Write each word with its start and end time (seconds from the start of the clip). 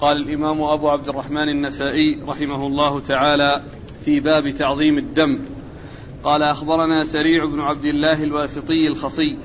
قال 0.00 0.16
الإمام 0.16 0.62
أبو 0.62 0.88
عبد 0.88 1.08
الرحمن 1.08 1.48
النسائي 1.48 2.18
رحمه 2.28 2.66
الله 2.66 3.00
تعالى 3.00 3.62
في 4.04 4.20
باب 4.20 4.48
تعظيم 4.48 4.98
الدم. 4.98 5.40
قال 6.24 6.42
أخبرنا 6.42 7.04
سريع 7.04 7.44
بن 7.44 7.60
عبد 7.60 7.84
الله 7.84 8.24
الواسطي 8.24 8.86
الخصي. 8.86 9.38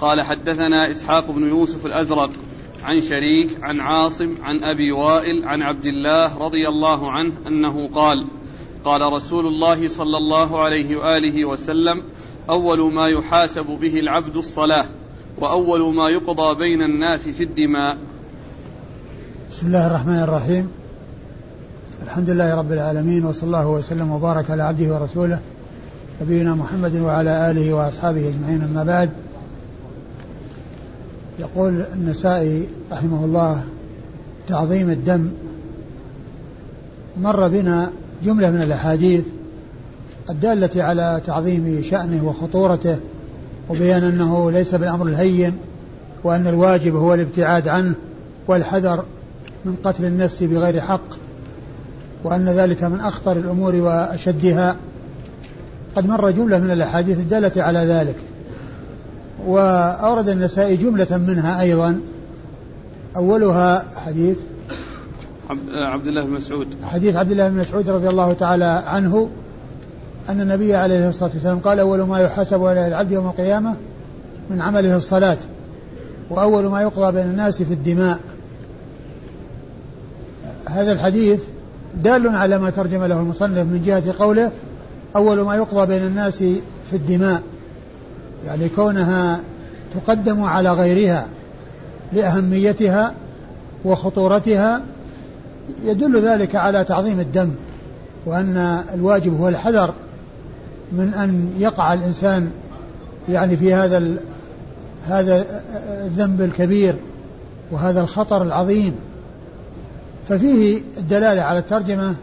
قال 0.00 0.22
حدثنا 0.22 0.90
إسحاق 0.90 1.30
بن 1.30 1.48
يوسف 1.48 1.86
الأزرق 1.86 2.30
عن 2.82 3.00
شريك 3.00 3.48
عن 3.62 3.80
عاصم 3.80 4.34
عن 4.42 4.64
أبي 4.64 4.92
وائل 4.92 5.44
عن 5.44 5.62
عبد 5.62 5.86
الله 5.86 6.38
رضي 6.38 6.68
الله 6.68 7.10
عنه 7.10 7.32
أنه 7.46 7.88
قال 7.88 8.26
قال 8.84 9.12
رسول 9.12 9.46
الله 9.46 9.88
صلى 9.88 10.16
الله 10.16 10.60
عليه 10.60 10.96
وآله 10.96 11.44
وسلم 11.44 12.02
أول 12.50 12.92
ما 12.92 13.06
يحاسب 13.06 13.66
به 13.66 13.98
العبد 13.98 14.36
الصلاة 14.36 14.86
وأول 15.38 15.94
ما 15.94 16.08
يقضى 16.08 16.54
بين 16.54 16.82
الناس 16.82 17.28
في 17.28 17.42
الدماء 17.42 17.98
بسم 19.50 19.66
الله 19.66 19.86
الرحمن 19.86 20.22
الرحيم. 20.22 20.68
الحمد 22.02 22.30
لله 22.30 22.54
رب 22.54 22.72
العالمين 22.72 23.24
وصلى 23.24 23.46
الله 23.46 23.68
وسلم 23.68 24.10
وبارك 24.12 24.50
على 24.50 24.62
عبده 24.62 24.94
ورسوله 24.94 25.40
نبينا 26.22 26.54
محمد 26.54 26.96
وعلى 26.96 27.50
آله 27.50 27.74
وأصحابه 27.74 28.28
أجمعين 28.28 28.62
أما 28.62 28.84
بعد. 28.84 29.10
يقول 31.38 31.82
النسائي 31.94 32.68
رحمه 32.92 33.24
الله 33.24 33.64
تعظيم 34.48 34.90
الدم 34.90 35.32
مر 37.20 37.48
بنا 37.48 37.90
جملة 38.24 38.50
من 38.50 38.62
الأحاديث 38.62 39.24
الدالة 40.30 40.82
على 40.82 41.20
تعظيم 41.26 41.82
شأنه 41.82 42.24
وخطورته 42.24 42.98
وبيان 43.68 44.04
أنه 44.04 44.50
ليس 44.50 44.74
بالأمر 44.74 45.06
الهين 45.06 45.56
وأن 46.24 46.46
الواجب 46.46 46.96
هو 46.96 47.14
الابتعاد 47.14 47.68
عنه 47.68 47.94
والحذر 48.48 49.04
من 49.64 49.76
قتل 49.84 50.04
النفس 50.04 50.42
بغير 50.42 50.80
حق 50.80 51.14
وأن 52.24 52.48
ذلك 52.48 52.84
من 52.84 53.00
أخطر 53.00 53.32
الأمور 53.32 53.74
وأشدها. 53.74 54.76
قد 55.96 56.06
مر 56.06 56.30
جملة 56.30 56.58
من 56.58 56.70
الأحاديث 56.70 57.18
الدالة 57.18 57.62
على 57.62 57.78
ذلك 57.78 58.16
وأورد 59.46 60.28
النسائي 60.28 60.76
جملة 60.76 61.18
منها 61.18 61.60
أيضا. 61.60 62.00
أولها 63.16 63.84
حديث 63.94 64.38
عبد 65.72 66.06
الله 66.06 66.24
بن 66.24 66.30
مسعود. 66.30 66.66
حديث 66.82 67.16
عبد 67.16 67.30
الله 67.30 67.48
بن 67.48 67.56
مسعود 67.56 67.90
رضي 67.90 68.08
الله 68.08 68.32
تعالى 68.32 68.82
عنه 68.86 69.30
أن 70.28 70.40
النبي 70.40 70.74
عليه 70.74 71.08
الصلاة 71.08 71.30
والسلام 71.34 71.58
قال 71.58 71.78
أول 71.78 72.02
ما 72.02 72.18
يحاسب 72.18 72.64
على 72.64 72.86
العبد 72.86 73.12
يوم 73.12 73.26
القيامة 73.26 73.76
من 74.50 74.60
عمله 74.60 74.96
الصلاة 74.96 75.38
وأول 76.30 76.66
ما 76.66 76.82
يقضى 76.82 77.12
بين 77.12 77.26
الناس 77.26 77.62
في 77.62 77.74
الدماء. 77.74 78.18
هذا 80.74 80.92
الحديث 80.92 81.40
دال 81.94 82.28
على 82.28 82.58
ما 82.58 82.70
ترجم 82.70 83.04
له 83.04 83.20
المصنف 83.20 83.58
من 83.58 83.82
جهة 83.84 84.14
قوله 84.18 84.52
أول 85.16 85.40
ما 85.40 85.56
يقضى 85.56 85.86
بين 85.86 86.06
الناس 86.06 86.38
في 86.90 86.96
الدماء 86.96 87.42
يعني 88.46 88.68
كونها 88.68 89.40
تقدم 89.94 90.42
على 90.42 90.72
غيرها 90.72 91.26
لأهميتها 92.12 93.14
وخطورتها 93.84 94.82
يدل 95.84 96.22
ذلك 96.22 96.56
على 96.56 96.84
تعظيم 96.84 97.20
الدم 97.20 97.50
وأن 98.26 98.82
الواجب 98.94 99.40
هو 99.40 99.48
الحذر 99.48 99.94
من 100.92 101.14
أن 101.14 101.50
يقع 101.58 101.92
الإنسان 101.92 102.50
يعني 103.28 103.56
في 103.56 103.74
هذا 103.74 104.16
هذا 105.06 105.44
الذنب 106.04 106.40
الكبير 106.42 106.94
وهذا 107.70 108.00
الخطر 108.00 108.42
العظيم. 108.42 108.94
ففيه 110.30 110.80
الدلالة 110.98 111.42
على 111.42 111.58
الترجمة 111.58 112.14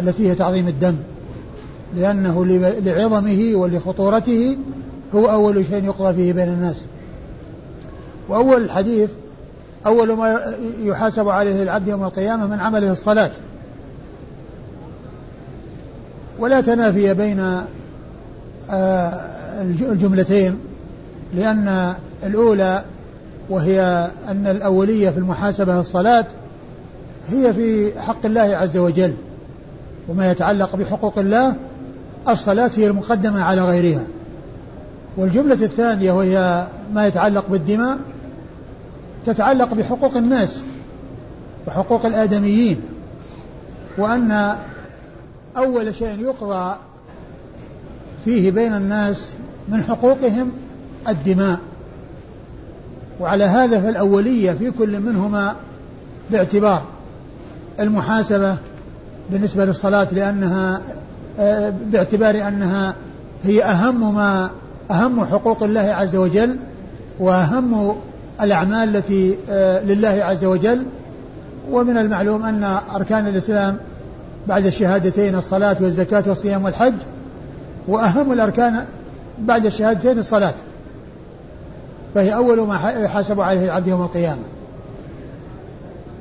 التي 0.00 0.30
هي 0.30 0.34
تعظيم 0.34 0.68
الدم 0.68 0.96
لأنه 1.96 2.44
لعظمه 2.84 3.50
ولخطورته 3.54 4.56
هو 5.14 5.30
أول 5.30 5.66
شيء 5.66 5.84
يقضى 5.84 6.14
فيه 6.14 6.32
بين 6.32 6.48
الناس. 6.48 6.84
وأول 8.28 8.64
الحديث 8.64 9.10
أول 9.86 10.12
ما 10.12 10.54
يحاسب 10.82 11.28
عليه 11.28 11.62
العبد 11.62 11.88
يوم 11.88 12.04
القيامة 12.04 12.46
من 12.46 12.60
عمله 12.60 12.92
الصلاة. 12.92 13.30
ولا 16.38 16.60
تنافي 16.60 17.14
بين 17.14 17.40
آه، 18.70 19.20
الجملتين 19.62 20.58
لأن 21.34 21.94
الأولى 22.26 22.84
وهي 23.48 24.10
أن 24.28 24.46
الأولية 24.46 25.10
في 25.10 25.18
المحاسبة 25.18 25.80
الصلاة 25.80 26.26
هي 27.30 27.54
في 27.54 28.00
حق 28.00 28.26
الله 28.26 28.40
عز 28.40 28.76
وجل 28.76 29.14
وما 30.08 30.30
يتعلق 30.30 30.76
بحقوق 30.76 31.18
الله 31.18 31.56
الصلاة 32.28 32.70
هي 32.76 32.86
المقدمة 32.86 33.42
على 33.42 33.64
غيرها. 33.64 34.04
والجملة 35.16 35.54
الثانية 35.54 36.12
وهي 36.12 36.66
ما 36.94 37.06
يتعلق 37.06 37.44
بالدماء 37.48 37.98
تتعلق 39.26 39.74
بحقوق 39.74 40.16
الناس 40.16 40.62
وحقوق 41.66 42.06
الآدميين 42.06 42.80
وأن 43.98 44.56
أول 45.56 45.94
شيء 45.94 46.20
يقضى 46.20 46.76
فيه 48.24 48.50
بين 48.50 48.74
الناس 48.74 49.34
من 49.68 49.82
حقوقهم 49.82 50.52
الدماء. 51.08 51.58
وعلى 53.22 53.44
هذا 53.44 53.80
فالأولية 53.80 54.52
في 54.52 54.70
كل 54.70 55.00
منهما 55.00 55.56
باعتبار 56.30 56.82
المحاسبة 57.80 58.56
بالنسبة 59.30 59.64
للصلاة 59.64 60.08
لأنها 60.12 60.80
آه، 61.40 61.72
باعتبار 61.86 62.48
أنها 62.48 62.94
هي 63.44 63.64
أهم 63.64 64.14
ما 64.14 64.50
أهم 64.90 65.24
حقوق 65.24 65.62
الله 65.62 65.80
عز 65.80 66.16
وجل 66.16 66.56
وأهم 67.18 67.96
الأعمال 68.40 68.96
التي 68.96 69.36
آه، 69.50 69.84
لله 69.84 70.08
عز 70.08 70.44
وجل. 70.44 70.86
ومن 71.70 71.96
المعلوم 71.96 72.44
أن 72.44 72.78
أركان 72.94 73.26
الإسلام 73.26 73.76
بعد 74.48 74.66
الشهادتين 74.66 75.34
الصلاة 75.34 75.76
والزكاة 75.80 76.24
والصيام 76.26 76.64
والحج 76.64 76.94
وأهم 77.88 78.32
الأركان 78.32 78.84
بعد 79.38 79.66
الشهادتين 79.66 80.18
الصلاة. 80.18 80.54
فهي 82.14 82.34
أول 82.34 82.60
ما 82.66 82.90
يحاسب 82.90 83.40
عليه 83.40 83.64
العبد 83.64 83.88
يوم 83.88 84.02
القيامة. 84.02 84.42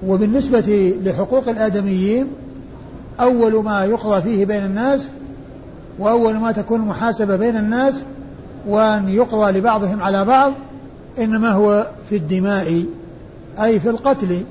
وبالنسبة 0.08 0.96
لحقوق 1.04 1.50
الآدميين 1.50 2.28
أول 3.20 3.64
ما 3.64 3.84
يقضى 3.86 4.22
فيه 4.22 4.46
بين 4.46 4.66
الناس 4.66 5.10
وأول 6.00 6.38
ما 6.38 6.52
تكون 6.52 6.82
المحاسبة 6.82 7.36
بين 7.36 7.56
الناس 7.56 8.06
وأن 8.68 9.10
يقضى 9.10 9.52
لبعضهم 9.52 10.04
على 10.04 10.26
بعض 10.26 10.54
إنما 11.20 11.52
هو 11.52 11.88
في 12.10 12.16
الدماء 12.16 12.86
أي 13.62 13.80
في 13.80 13.90
القتل. 13.90 14.44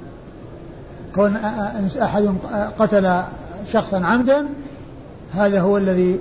كون 1.15 1.37
أحد 2.03 2.35
قتل 2.79 3.23
شخصا 3.73 4.05
عمدا 4.05 4.47
هذا 5.35 5.61
هو 5.61 5.79
الذي 5.79 6.21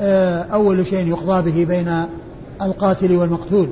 آه، 0.00 0.42
أول 0.42 0.86
شيء 0.86 1.08
يقضى 1.08 1.50
به 1.50 1.64
بين 1.64 2.04
القاتل 2.62 3.16
والمقتول. 3.16 3.68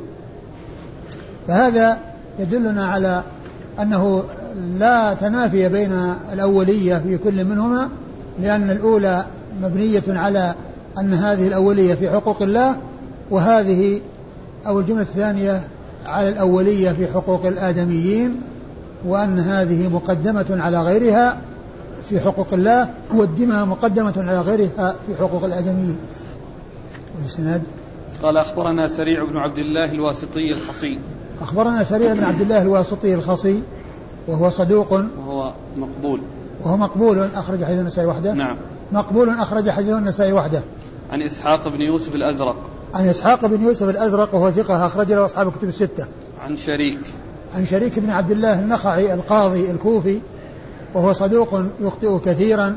فهذا 1.48 1.98
يدلنا 2.38 2.86
على 2.86 3.22
أنه 3.82 4.22
لا 4.78 5.14
تنافي 5.14 5.68
بين 5.68 5.92
الأولية 6.32 6.96
في 6.96 7.18
كل 7.18 7.44
منهما 7.44 7.88
لأن 8.40 8.70
الأولى 8.70 9.24
مبنية 9.62 10.02
على 10.08 10.54
أن 10.98 11.14
هذه 11.14 11.46
الأولية 11.46 11.94
في 11.94 12.10
حقوق 12.10 12.42
الله 12.42 12.76
وهذه 13.30 14.00
أو 14.66 14.80
الجملة 14.80 15.02
الثانية 15.02 15.62
على 16.06 16.28
الأولية 16.28 16.92
في 16.92 17.06
حقوق 17.06 17.46
الآدميين 17.46 18.40
وأن 19.06 19.38
هذه 19.38 19.88
مقدمة 19.88 20.46
على 20.50 20.82
غيرها 20.82 21.38
في 22.08 22.20
حقوق 22.20 22.52
الله 22.52 22.88
والدماء 23.14 23.64
مقدمة 23.64 24.14
على 24.16 24.40
غيرها 24.40 24.96
في 25.06 25.16
حقوق 25.16 25.44
الآدميين. 25.44 25.96
والسند 27.22 27.62
قال 28.22 28.36
أخبرنا 28.36 28.88
سريع 28.88 29.24
بن 29.24 29.36
عبد 29.36 29.58
الله 29.58 29.92
الواسطي 29.92 30.52
الخصي 30.52 30.98
أخبرنا 31.42 31.84
سريع 31.84 32.14
بن 32.14 32.24
عبد 32.24 32.40
الله 32.40 32.62
الواسطي 32.62 33.14
الخصي 33.14 33.62
وهو 34.28 34.50
صدوق 34.50 34.92
وهو 34.92 35.54
مقبول. 35.76 36.20
وهو 36.64 36.76
مقبول 36.76 37.28
أخرج 37.34 37.64
حديث 37.64 37.78
النسائي 37.80 38.08
وحده. 38.08 38.32
نعم. 38.32 38.56
مقبول 38.92 39.30
أخرج 39.30 39.70
حديث 39.70 39.94
النسائي 39.94 40.32
وحده. 40.32 40.62
عن 41.10 41.22
إسحاق 41.22 41.68
بن 41.68 41.80
يوسف 41.80 42.14
الأزرق. 42.14 42.56
عن 42.94 43.08
إسحاق 43.08 43.46
بن 43.46 43.62
يوسف 43.62 43.88
الأزرق 43.88 44.34
وهو 44.34 44.50
ثقة 44.50 44.86
أخرج 44.86 45.12
له 45.12 45.24
أصحاب 45.24 45.48
الكتب 45.48 45.68
الستة. 45.68 46.06
عن 46.44 46.56
شريك. 46.56 47.00
عن 47.54 47.66
شريك 47.66 47.98
بن 47.98 48.10
عبد 48.10 48.30
الله 48.30 48.58
النخعي 48.58 49.14
القاضي 49.14 49.70
الكوفي 49.70 50.20
وهو 50.94 51.12
صدوق 51.12 51.62
يخطئ 51.80 52.18
كثيرا 52.18 52.76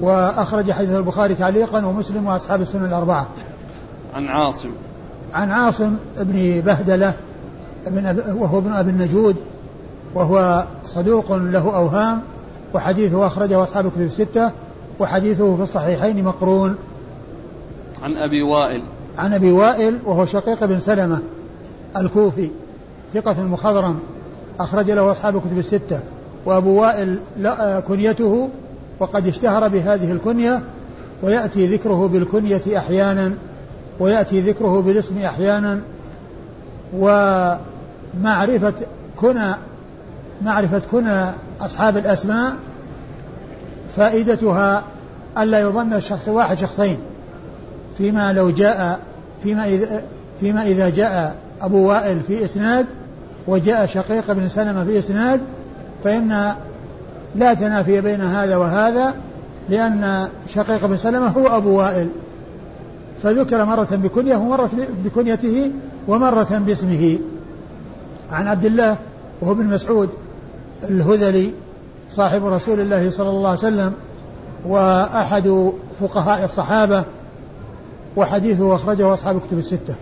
وأخرج 0.00 0.70
حديث 0.70 0.90
البخاري 0.90 1.34
تعليقا 1.34 1.86
ومسلم 1.86 2.26
وأصحاب 2.26 2.60
السنن 2.60 2.84
الأربعة. 2.84 3.26
عن 4.14 4.26
عاصم. 4.26 4.70
عن 5.32 5.50
عاصم 5.50 5.96
بن 6.16 6.60
بهدلة 6.60 7.14
ابن 7.86 8.22
وهو 8.36 8.58
ابن 8.58 8.72
أبي 8.72 8.90
النجود 8.90 9.36
وهو 10.14 10.64
صدوق 10.86 11.32
له 11.32 11.76
أوهام 11.76 12.20
وحديثه 12.74 13.26
أخرجه 13.26 13.62
أصحاب 13.62 13.86
الكتب 13.86 14.00
الستة 14.00 14.50
وحديثه 15.00 15.56
في 15.56 15.62
الصحيحين 15.62 16.24
مقرون. 16.24 16.74
عن 18.02 18.16
أبي 18.16 18.42
وائل. 18.42 18.82
عن 19.18 19.34
أبي 19.34 19.52
وائل 19.52 19.98
وهو 20.04 20.26
شقيق 20.26 20.64
بن 20.64 20.80
سلمة 20.80 21.18
الكوفي 21.96 22.50
ثقة 23.14 23.42
مخضرم 23.42 23.98
أخرج 24.60 24.90
له 24.90 25.10
أصحاب 25.10 25.36
الكتب 25.36 25.58
الستة. 25.58 26.00
وأبو 26.46 26.80
وائل 26.80 27.20
كنيته 27.88 28.48
وقد 29.00 29.26
اشتهر 29.26 29.68
بهذه 29.68 30.12
الكنية 30.12 30.62
ويأتي 31.22 31.66
ذكره 31.66 32.08
بالكنية 32.08 32.78
أحيانا 32.78 33.34
ويأتي 34.00 34.40
ذكره 34.40 34.80
بالاسم 34.80 35.18
أحيانا 35.18 35.80
ومعرفة 38.20 38.74
كنى 39.16 39.54
معرفة 40.42 40.82
كنى 40.90 41.24
أصحاب 41.60 41.96
الأسماء 41.96 42.52
فائدتها 43.96 44.84
ألا 45.38 45.60
يظن 45.60 45.92
الشخص 45.92 46.28
واحد 46.28 46.58
شخصين 46.58 46.98
فيما 47.98 48.32
لو 48.32 48.50
جاء 48.50 49.00
فيما 49.42 49.64
إذا 49.64 50.02
فيما 50.40 50.62
إذا 50.62 50.88
جاء 50.88 51.36
أبو 51.60 51.88
وائل 51.88 52.20
في 52.20 52.44
إسناد 52.44 52.86
وجاء 53.46 53.86
شقيق 53.86 54.32
بن 54.32 54.48
سلمة 54.48 54.84
في 54.84 54.98
إسناد 54.98 55.40
فإن 56.04 56.54
لا 57.34 57.54
تنافي 57.54 58.00
بين 58.00 58.20
هذا 58.20 58.56
وهذا 58.56 59.14
لأن 59.68 60.28
شقيق 60.48 60.86
بن 60.86 60.96
سلمة 60.96 61.28
هو 61.28 61.56
أبو 61.56 61.78
وائل. 61.78 62.08
فذكر 63.22 63.64
مرة 63.64 63.88
بكنية 63.92 64.36
ومرة 64.36 64.70
بكنيته 65.04 65.72
ومرة 66.08 66.62
باسمه. 66.66 67.18
عن 68.32 68.48
عبد 68.48 68.64
الله 68.64 68.96
وهو 69.40 69.52
ابن 69.52 69.64
مسعود 69.66 70.10
الهذلي 70.84 71.52
صاحب 72.10 72.44
رسول 72.44 72.80
الله 72.80 73.10
صلى 73.10 73.28
الله 73.28 73.48
عليه 73.48 73.58
وسلم 73.58 73.92
وأحد 74.66 75.72
فقهاء 76.00 76.44
الصحابة 76.44 77.04
وحديثه 78.16 78.74
أخرجه 78.74 79.14
أصحاب 79.14 79.36
الكتب 79.36 79.58
الستة. 79.58 79.94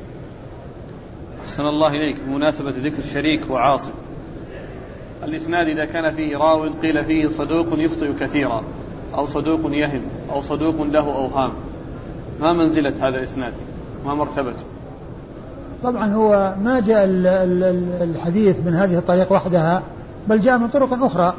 أحسن 1.44 1.62
الله 1.62 1.88
إليك 1.88 2.16
بمناسبة 2.26 2.70
ذكر 2.70 3.02
شريك 3.14 3.50
وعاصم. 3.50 3.90
الإسناد 5.24 5.66
إذا 5.66 5.84
كان 5.84 6.14
فيه 6.14 6.36
راو 6.36 6.62
قيل 6.82 7.04
فيه 7.04 7.28
صدوق 7.28 7.66
يخطئ 7.72 8.12
كثيرا 8.20 8.62
أو 9.14 9.26
صدوق 9.26 9.60
يهم 9.64 10.02
أو 10.32 10.42
صدوق 10.42 10.82
له 10.82 11.14
أوهام. 11.16 11.50
ما 12.40 12.52
منزلة 12.52 12.92
هذا 13.00 13.18
الإسناد؟ 13.18 13.52
ما 14.06 14.14
مرتبته؟ 14.14 14.64
طبعا 15.84 16.12
هو 16.12 16.54
ما 16.62 16.80
جاء 16.80 17.04
الحديث 18.02 18.56
من 18.66 18.74
هذه 18.74 18.98
الطريق 18.98 19.32
وحدها 19.32 19.82
بل 20.28 20.40
جاء 20.40 20.58
من 20.58 20.68
طرق 20.68 21.04
أخرى. 21.04 21.34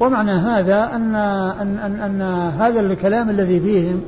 ومعنى 0.00 0.30
هذا 0.30 0.90
أن, 0.94 1.14
أن, 1.14 1.78
أن, 1.78 2.00
أن 2.00 2.22
هذا 2.60 2.80
الكلام 2.80 3.30
الذي 3.30 3.60
فيهم 3.60 4.00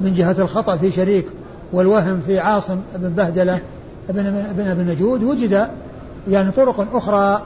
من 0.00 0.14
جهة 0.14 0.36
الخطأ 0.38 0.76
في 0.76 0.90
شريك 0.90 1.26
والوهم 1.72 2.20
في 2.26 2.38
عاصم 2.38 2.80
بن 2.96 3.08
بهدلة 3.08 3.60
بن 4.08 4.22
بن 4.56 4.66
ابن 4.66 4.90
نجود 4.90 5.22
وجد 5.22 5.68
يعني 6.28 6.50
طرق 6.50 6.96
أخرى 6.96 7.42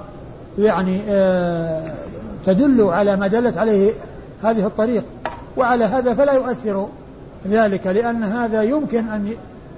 يعني 0.59 1.01
آه 1.09 1.95
تدل 2.47 2.83
على 2.83 3.17
ما 3.17 3.27
دلت 3.27 3.59
عليه 3.59 3.93
هذه 4.43 4.67
الطريق. 4.67 5.05
وعلى 5.57 5.85
هذا 5.85 6.15
فلا 6.15 6.33
يؤثر 6.33 6.89
ذلك 7.47 7.87
لأن 7.87 8.23
هذا 8.23 8.63
يمكن 8.63 9.09
أن 9.09 9.33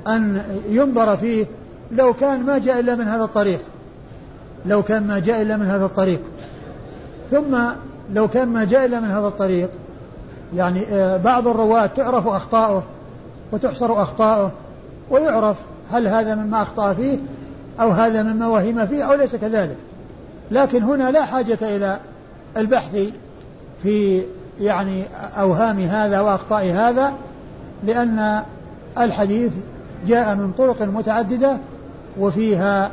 أن 0.09 0.43
ينظر 0.69 1.17
فيه 1.17 1.47
لو 1.93 2.13
كان 2.13 2.43
ما 2.43 2.59
جاء 2.59 2.81
إلا 2.81 2.95
من 2.95 3.09
هذا 3.09 3.25
الطريق. 3.25 3.61
لو 4.67 4.83
كان 4.83 5.07
ما 5.07 5.19
جاء 5.19 5.43
إلا 5.43 5.57
من 5.57 5.67
هذا 5.67 5.85
الطريق. 5.85 6.21
ثم 7.31 7.59
لو 8.13 8.29
كان 8.29 8.49
ما 8.49 8.65
جاء 8.65 8.85
إلا 8.85 9.01
من 9.01 9.11
هذا 9.11 9.27
الطريق 9.27 9.71
يعني 10.57 10.87
آه، 10.87 11.17
بعض 11.17 11.49
الرواة 11.49 11.87
تعرف 11.87 12.27
أخطاؤه 12.27 12.83
وتحصر 13.53 14.03
أخطاؤه 14.03 14.53
ويعرف 15.11 15.57
هل 15.93 16.09
هذا 16.09 16.35
مما 16.35 16.63
أخطأ 16.63 16.93
فيه 16.93 17.19
أو 17.81 17.91
هذا 17.91 18.23
مما 18.23 18.47
وهم 18.47 18.87
فيه 18.87 19.03
أو 19.03 19.15
ليس 19.15 19.37
كذلك. 19.37 19.77
لكن 20.51 20.83
هنا 20.83 21.11
لا 21.11 21.25
حاجة 21.25 21.59
إلى 21.63 21.99
البحث 22.57 22.99
في 23.83 24.23
يعني 24.61 25.05
أوهام 25.41 25.79
هذا 25.79 26.21
وأخطاء 26.21 26.65
هذا 26.65 27.13
لأن 27.85 28.43
الحديث 28.99 29.53
جاء 30.07 30.35
من 30.35 30.53
طرق 30.59 30.83
متعددة 30.83 31.59
وفيها 32.19 32.93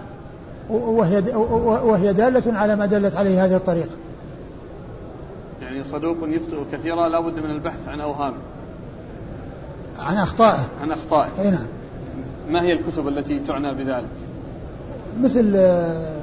وهي 0.69 1.23
وهي 1.83 2.13
دالة 2.13 2.57
على 2.57 2.75
ما 2.75 2.85
دلت 2.85 3.15
عليه 3.15 3.45
هذه 3.45 3.56
الطريقة. 3.56 3.95
يعني 5.62 5.83
صدوق 5.83 6.18
يخطئ 6.21 6.63
كثيرا 6.71 7.09
لا 7.09 7.19
بد 7.19 7.39
من 7.39 7.51
البحث 7.51 7.88
عن 7.88 8.01
أوهامه. 8.01 8.38
عن 10.00 10.18
أخطائه. 10.18 10.68
عن 10.81 10.91
أخطائه. 10.91 11.29
أي 11.39 11.51
نعم. 11.51 11.68
ما 12.50 12.62
هي 12.62 12.73
الكتب 12.73 13.07
التي 13.07 13.39
تعنى 13.39 13.73
بذلك؟ 13.73 14.06
مثل 15.21 15.53
آه، 15.56 16.15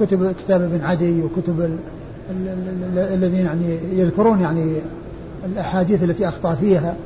كتب 0.00 0.32
كتاب 0.32 0.62
ابن 0.62 0.80
عدي 0.84 1.22
وكتب 1.22 1.78
الذين 2.96 3.46
يعني 3.46 3.78
يذكرون 3.92 4.40
يعني 4.40 4.76
الأحاديث 5.44 6.04
التي 6.04 6.28
أخطأ 6.28 6.54
فيها 6.54 6.96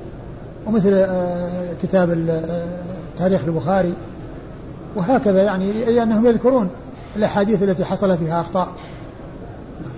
ومثل 0.66 0.92
آه، 0.92 1.72
كتاب 1.82 2.10
آه، 2.28 2.66
تاريخ 3.18 3.44
البخاري 3.44 3.94
وهكذا 4.96 5.42
يعني 5.42 5.72
لأنهم 5.72 6.26
يذكرون 6.26 6.70
الأحاديث 7.16 7.62
التي 7.62 7.84
حصل 7.84 8.18
فيها 8.18 8.40
أخطاء. 8.40 8.72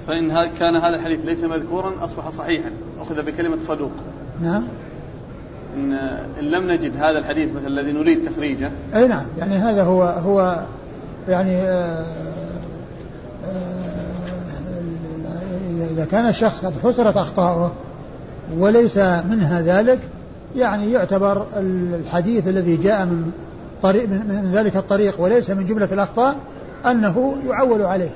فإن 0.07 0.47
كان 0.59 0.77
هذا 0.77 0.97
الحديث 0.97 1.25
ليس 1.25 1.45
مذكورا 1.45 2.05
أصبح 2.05 2.31
صحيحا. 2.31 2.71
أخذ 3.01 3.23
بكلمة 3.23 3.59
صدوق. 3.69 3.93
نعم. 4.43 4.65
إن, 5.77 5.93
إن 6.39 6.45
لم 6.45 6.71
نجد 6.71 6.97
هذا 6.97 7.19
الحديث 7.19 7.53
مثل 7.53 7.67
الذي 7.67 7.93
نريد 7.93 8.31
تخريجه. 8.31 8.71
أي 8.95 9.09
نعم. 9.09 9.27
يعني 9.39 9.57
هذا 9.57 9.83
هو 9.83 10.03
هو 10.03 10.65
يعني 11.29 11.63
آه، 11.63 12.05
إذا 15.91 16.05
كان 16.05 16.29
الشخص 16.29 16.65
قد 16.65 16.73
حصرت 16.83 17.17
أخطاؤه 17.17 17.73
وليس 18.59 18.99
منها 18.99 19.61
ذلك 19.61 20.01
يعني 20.57 20.93
يعتبر 20.93 21.47
الحديث 21.57 22.49
الذي 22.49 22.77
جاء 22.77 23.07
من 23.07 23.31
طريق 23.83 24.09
من 24.09 24.51
ذلك 24.53 24.77
الطريق 24.77 25.21
وليس 25.21 25.51
من 25.51 25.65
جملة 25.65 25.93
الأخطاء 25.93 26.37
أنه 26.87 27.37
يعول 27.47 27.83
عليه. 27.83 28.11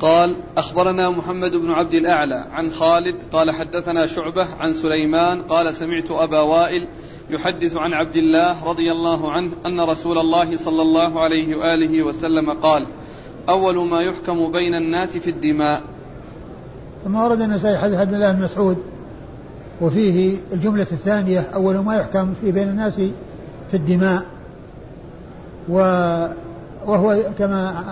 قال 0.00 0.36
أخبرنا 0.56 1.10
محمد 1.10 1.50
بن 1.50 1.70
عبد 1.70 1.94
الأعلى 1.94 2.44
عن 2.52 2.70
خالد 2.70 3.16
قال 3.32 3.50
حدثنا 3.50 4.06
شعبة 4.06 4.46
عن 4.60 4.72
سليمان 4.72 5.42
قال 5.42 5.74
سمعت 5.74 6.10
أبا 6.10 6.40
وائل 6.40 6.86
يحدث 7.30 7.76
عن 7.76 7.92
عبد 7.92 8.16
الله 8.16 8.64
رضي 8.64 8.92
الله 8.92 9.32
عنه 9.32 9.52
أن 9.66 9.80
رسول 9.80 10.18
الله 10.18 10.56
صلى 10.56 10.82
الله 10.82 11.20
عليه 11.20 11.56
وآله 11.56 12.02
وسلم 12.02 12.50
قال 12.62 12.86
أول 13.48 13.88
ما 13.90 14.00
يحكم 14.00 14.52
بين 14.52 14.74
الناس 14.74 15.16
في 15.16 15.30
الدماء. 15.30 15.82
ثم 17.04 17.16
ورد 17.16 17.40
النسائي 17.40 17.78
حديث 17.78 17.98
عبد 17.98 18.14
الله 18.14 18.32
بن 18.32 18.42
مسعود. 18.42 18.76
وفيه 19.80 20.36
الجملة 20.52 20.86
الثانية 20.92 21.40
أول 21.54 21.78
ما 21.78 21.96
يحكم 21.96 22.34
في 22.40 22.52
بين 22.52 22.68
الناس 22.68 23.00
في 23.70 23.74
الدماء. 23.74 24.22
و 25.68 25.78
وهو 26.86 27.16
كما 27.38 27.84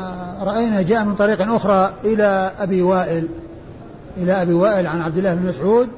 رأينا 0.43 0.83
جاء 0.83 1.05
من 1.05 1.15
طريق 1.15 1.53
أخرى 1.53 1.93
إلى 2.05 2.53
أبي 2.59 2.83
وائل. 2.83 3.29
إلى 4.17 4.43
أبي 4.43 4.53
وائل 4.53 4.87
عن 4.87 5.01
عبد 5.01 5.19
الله 5.19 5.35
بن 5.35 5.47
مسعود. 5.47 5.89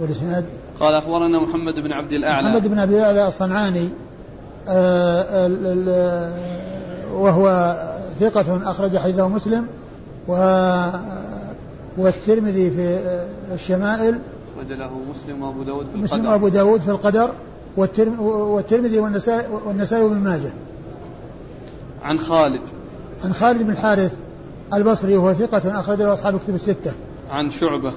والإسناد؟ 0.00 0.44
قال 0.80 0.94
أخبرنا 0.94 1.38
محمد 1.38 1.74
بن 1.74 1.92
عبد 1.92 2.12
الأعلى. 2.12 2.48
محمد 2.48 2.68
بن 2.68 2.78
عبد 2.78 2.92
الأعلى 2.92 3.28
الصنعاني. 3.28 3.88
آه، 4.68 5.50
وهو 7.14 7.76
ثقة 8.20 8.70
أخرج 8.70 8.98
حديثه 8.98 9.28
مسلم. 9.28 9.66
و 10.28 10.32
والترمذي 11.98 12.70
في 12.70 12.98
الشمائل. 13.54 14.18
أخرج 14.64 14.78
له 14.78 14.90
مسلم 15.10 15.42
وأبو 15.42 15.62
داود 15.62 15.86
في 15.86 15.94
القدر. 15.94 16.02
مسلم 16.02 16.26
وأبو 16.26 16.48
داود 16.48 16.80
في 16.80 16.90
القدر 16.90 17.30
والترمذي 17.76 18.98
والنسائي 18.98 19.46
والنسائي 19.66 20.04
وابن 20.04 20.16
ماجه. 20.16 20.52
عن 22.02 22.18
خالد. 22.18 22.60
عن 23.24 23.32
خالد 23.32 23.62
بن 23.62 23.70
الحارث 23.70 24.18
البصري 24.74 25.16
وهو 25.16 25.32
ثقة 25.32 25.80
أخرج 25.80 25.98
له 25.98 26.12
أصحاب 26.12 26.34
الكتب 26.34 26.54
الستة. 26.54 26.92
عن 27.30 27.50
شعبة. 27.50 27.92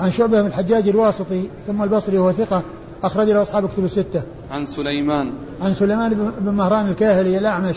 عن 0.00 0.10
شعبة 0.10 0.42
بن 0.42 0.46
الحجاج 0.46 0.88
الواسطي 0.88 1.48
ثم 1.66 1.82
البصري 1.82 2.18
وهو 2.18 2.32
ثقة 2.32 2.62
أخرج 3.02 3.30
له 3.30 3.42
أصحاب 3.42 3.64
الكتب 3.64 3.84
الستة. 3.84 4.22
عن 4.50 4.66
سليمان. 4.66 5.32
عن 5.60 5.74
سليمان 5.74 6.32
بن 6.40 6.54
مهران 6.54 6.88
الكاهلي 6.88 7.38
الأعمش 7.38 7.76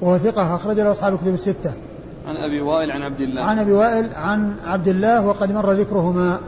وهو 0.00 0.18
ثقة 0.18 0.54
أخرج 0.54 0.80
له 0.80 0.90
أصحاب 0.90 1.14
الكتب 1.14 1.34
الستة. 1.34 1.72
عن 2.26 2.36
أبي 2.36 2.60
وائل 2.60 2.90
عن 2.90 3.02
عبد 3.02 3.20
الله. 3.20 3.42
عن 3.42 3.58
أبي 3.58 3.72
وائل 3.72 4.14
عن 4.14 4.52
عبد 4.64 4.88
الله 4.88 5.26
وقد 5.26 5.52
مر 5.52 5.72
ذكرهما. 5.72 6.38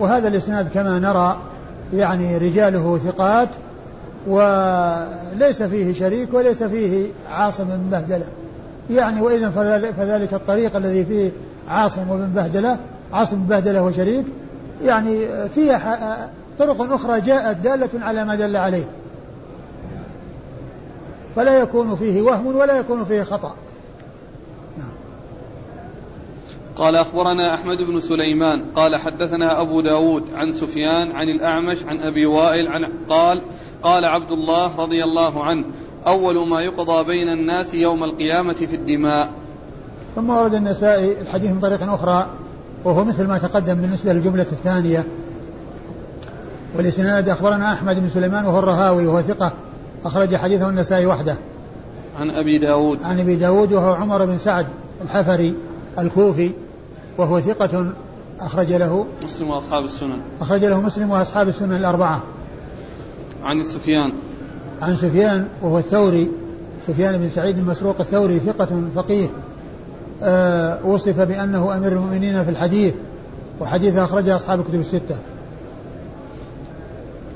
وهذا 0.00 0.28
الإسناد 0.28 0.68
كما 0.74 0.98
نرى 0.98 1.40
يعني 1.94 2.38
رجاله 2.38 2.98
ثقات 2.98 3.48
وليس 4.26 5.62
فيه 5.62 5.92
شريك 5.94 6.34
وليس 6.34 6.62
فيه 6.62 7.06
عاصم 7.30 7.64
بن 7.64 7.90
بهدلة. 7.90 8.26
يعني 8.90 9.20
وإذا 9.20 9.50
فذلك 9.96 10.34
الطريق 10.34 10.76
الذي 10.76 11.04
فيه 11.04 11.30
عاصم 11.68 12.10
وابن 12.10 12.26
بهدلة 12.26 12.78
عاصم 13.12 13.36
بن 13.36 13.46
بهدلة 13.46 13.82
وشريك 13.82 14.26
يعني 14.84 15.26
فيها 15.54 16.30
طرق 16.58 16.92
أخرى 16.92 17.20
جاءت 17.20 17.56
دالة 17.56 17.88
على 17.94 18.24
ما 18.24 18.34
دل 18.34 18.56
عليه. 18.56 18.84
فلا 21.36 21.58
يكون 21.58 21.96
فيه 21.96 22.22
وهم 22.22 22.46
ولا 22.46 22.78
يكون 22.78 23.04
فيه 23.04 23.22
خطأ 23.22 23.56
نعم. 24.78 24.88
قال 26.80 26.96
أخبرنا 26.96 27.54
أحمد 27.54 27.82
بن 27.82 28.00
سليمان 28.00 28.64
قال 28.76 28.96
حدثنا 28.96 29.60
أبو 29.60 29.80
داود 29.80 30.22
عن 30.34 30.52
سفيان 30.52 31.12
عن 31.12 31.28
الأعمش 31.28 31.84
عن 31.84 31.96
أبي 31.98 32.26
وائل 32.26 32.68
عن 32.68 32.86
قال 33.08 33.42
قال 33.82 34.04
عبد 34.04 34.30
الله 34.30 34.76
رضي 34.76 35.04
الله 35.04 35.44
عنه 35.44 35.64
أول 36.06 36.48
ما 36.48 36.60
يقضى 36.60 37.04
بين 37.04 37.28
الناس 37.28 37.74
يوم 37.74 38.04
القيامة 38.04 38.52
في 38.52 38.76
الدماء. 38.76 39.30
ثم 40.16 40.30
ورد 40.30 40.54
النسائي 40.54 41.20
الحديث 41.20 41.50
من 41.50 41.60
طريق 41.60 41.92
أخرى 41.92 42.26
وهو 42.84 43.04
مثل 43.04 43.26
ما 43.26 43.38
تقدم 43.38 43.74
بالنسبة 43.74 44.12
للجملة 44.12 44.46
الثانية. 44.52 45.06
والإسناد 46.76 47.28
أخبرنا 47.28 47.72
أحمد 47.72 48.00
بن 48.00 48.08
سليمان 48.08 48.44
وهو 48.44 48.58
الرهاوي 48.58 49.06
وهو 49.06 49.22
ثقة 49.22 49.52
أخرج 50.04 50.36
حديثه 50.36 50.68
النسائي 50.68 51.06
وحده. 51.06 51.36
عن 52.20 52.30
أبي 52.30 52.58
داود. 52.58 53.02
عن 53.02 53.20
أبي 53.20 53.36
داود 53.36 53.72
وهو 53.72 53.94
عمر 53.94 54.24
بن 54.24 54.38
سعد 54.38 54.66
الحفري 55.02 55.54
الكوفي. 55.98 56.50
وهو 57.18 57.40
ثقة 57.40 57.92
أخرج 58.40 58.72
له 58.72 59.06
مسلم 59.24 59.50
وأصحاب 59.50 59.84
السنن. 59.84 60.18
أخرج 60.40 60.64
له 60.64 60.80
مسلم 60.80 61.10
وأصحاب 61.10 61.48
السنن 61.48 61.72
الأربعة. 61.72 62.22
عن 63.44 63.64
سفيان. 63.64 64.12
عن 64.80 64.96
سفيان 64.96 65.48
وهو 65.62 65.78
الثوري. 65.78 66.30
سفيان 66.86 67.18
بن 67.18 67.28
سعيد 67.28 67.58
المسروق 67.58 68.00
الثوري 68.00 68.38
ثقة 68.38 68.82
فقيه. 68.94 69.28
أه 70.22 70.86
وصف 70.86 71.20
بأنه 71.20 71.76
أمير 71.76 71.92
المؤمنين 71.92 72.44
في 72.44 72.50
الحديث 72.50 72.94
وحديث 73.60 73.96
أخرجه 73.96 74.36
أصحاب 74.36 74.60
الكتب 74.60 74.80
الستة. 74.80 75.16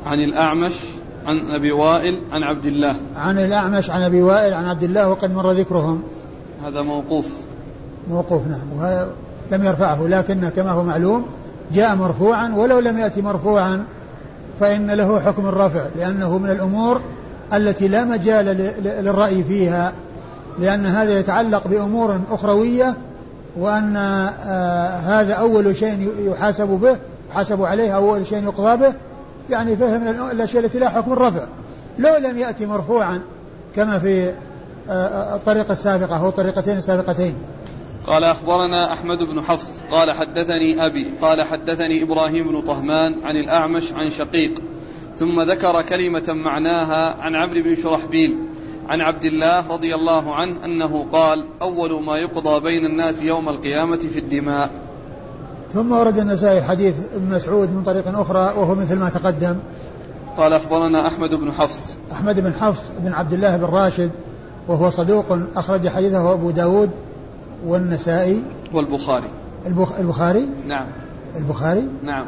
عن 0.06 0.18
الأعمش 0.18 0.74
عن 1.26 1.36
أبي 1.58 1.72
وائل 1.72 2.20
عن 2.32 2.42
عبد 2.42 2.66
الله. 2.66 2.96
عن 3.16 3.38
الأعمش 3.38 3.90
عن 3.90 4.02
أبي 4.02 4.22
وائل 4.22 4.54
عن 4.54 4.64
عبد 4.64 4.82
الله 4.82 5.08
وقد 5.08 5.34
مر 5.34 5.52
ذكرهم. 5.52 6.02
هذا 6.64 6.82
موقوف. 6.82 7.26
موقوف 8.10 8.42
نعم. 8.46 9.14
لم 9.52 9.64
يرفعه 9.64 10.06
لكن 10.06 10.48
كما 10.48 10.70
هو 10.70 10.84
معلوم 10.84 11.26
جاء 11.72 11.96
مرفوعا 11.96 12.54
ولو 12.54 12.78
لم 12.78 12.98
يأتي 12.98 13.22
مرفوعا 13.22 13.84
فإن 14.60 14.90
له 14.90 15.20
حكم 15.20 15.46
الرفع 15.46 15.86
لأنه 15.96 16.38
من 16.38 16.50
الأمور 16.50 17.00
التي 17.52 17.88
لا 17.88 18.04
مجال 18.04 18.44
للرأي 18.84 19.44
فيها 19.44 19.92
لأن 20.58 20.86
هذا 20.86 21.18
يتعلق 21.18 21.68
بأمور 21.68 22.20
أخروية 22.30 22.94
وأن 23.56 23.96
آه 23.96 24.96
هذا 24.96 25.34
أول 25.34 25.76
شيء 25.76 26.12
يحاسب 26.18 26.68
به 26.68 26.96
يحاسب 27.30 27.62
عليه 27.62 27.96
أول 27.96 28.26
شيء 28.26 28.44
يقضى 28.44 28.76
به 28.76 28.94
يعني 29.50 29.76
فهم 29.76 30.30
الأشياء 30.30 30.64
التي 30.64 30.78
لا 30.78 30.88
حكم 30.88 31.12
الرفع. 31.12 31.42
لو 31.98 32.16
لم 32.16 32.38
يأتي 32.38 32.66
مرفوعا 32.66 33.20
كما 33.76 33.98
في 33.98 34.28
آه، 34.28 34.32
آه، 34.90 35.36
الطريقة 35.36 35.72
السابقة 35.72 36.20
أو 36.20 36.28
الطريقتين 36.28 36.76
السابقتين 36.76 37.34
قال 38.06 38.24
أخبرنا 38.24 38.92
أحمد 38.92 39.18
بن 39.18 39.40
حفص 39.40 39.82
قال 39.90 40.12
حدثني 40.12 40.86
أبي 40.86 41.14
قال 41.22 41.42
حدثني 41.42 42.02
إبراهيم 42.02 42.48
بن 42.48 42.60
طهمان 42.60 43.14
عن 43.24 43.36
الأعمش 43.36 43.92
عن 43.92 44.10
شقيق 44.10 44.62
ثم 45.18 45.40
ذكر 45.40 45.82
كلمة 45.82 46.24
معناها 46.28 47.22
عن 47.22 47.34
عمرو 47.34 47.62
بن 47.62 47.76
شرحبيل 47.76 48.36
عن 48.88 49.00
عبد 49.00 49.24
الله 49.24 49.68
رضي 49.68 49.94
الله 49.94 50.34
عنه 50.34 50.64
أنه 50.64 51.06
قال 51.12 51.44
أول 51.62 52.04
ما 52.04 52.16
يقضى 52.16 52.60
بين 52.60 52.86
الناس 52.86 53.22
يوم 53.22 53.48
القيامة 53.48 53.96
في 53.96 54.18
الدماء. 54.18 54.70
ثم 55.72 55.92
ورد 55.92 56.18
النسائي 56.18 56.62
حديث 56.62 56.94
ابن 57.14 57.34
مسعود 57.34 57.70
من 57.70 57.82
طريق 57.82 58.18
أخرى 58.18 58.38
وهو 58.38 58.74
مثل 58.74 58.98
ما 58.98 59.08
تقدم. 59.08 59.56
قال 60.36 60.52
أخبرنا 60.52 61.06
أحمد 61.06 61.30
بن 61.30 61.52
حفص. 61.52 61.94
أحمد 62.12 62.40
بن 62.40 62.54
حفص 62.54 62.90
بن 62.98 63.12
عبد 63.12 63.32
الله 63.32 63.56
بن 63.56 63.64
راشد 63.64 64.10
وهو 64.68 64.90
صدوق 64.90 65.38
أخرج 65.56 65.88
حديثه 65.88 66.32
أبو 66.32 66.50
داود 66.50 66.90
والنسائي 67.66 68.42
والبخاري. 68.72 69.28
البخ... 69.66 69.98
البخاري؟ 69.98 70.48
نعم. 70.66 70.86
البخاري؟ 71.36 71.88
نعم. 72.02 72.26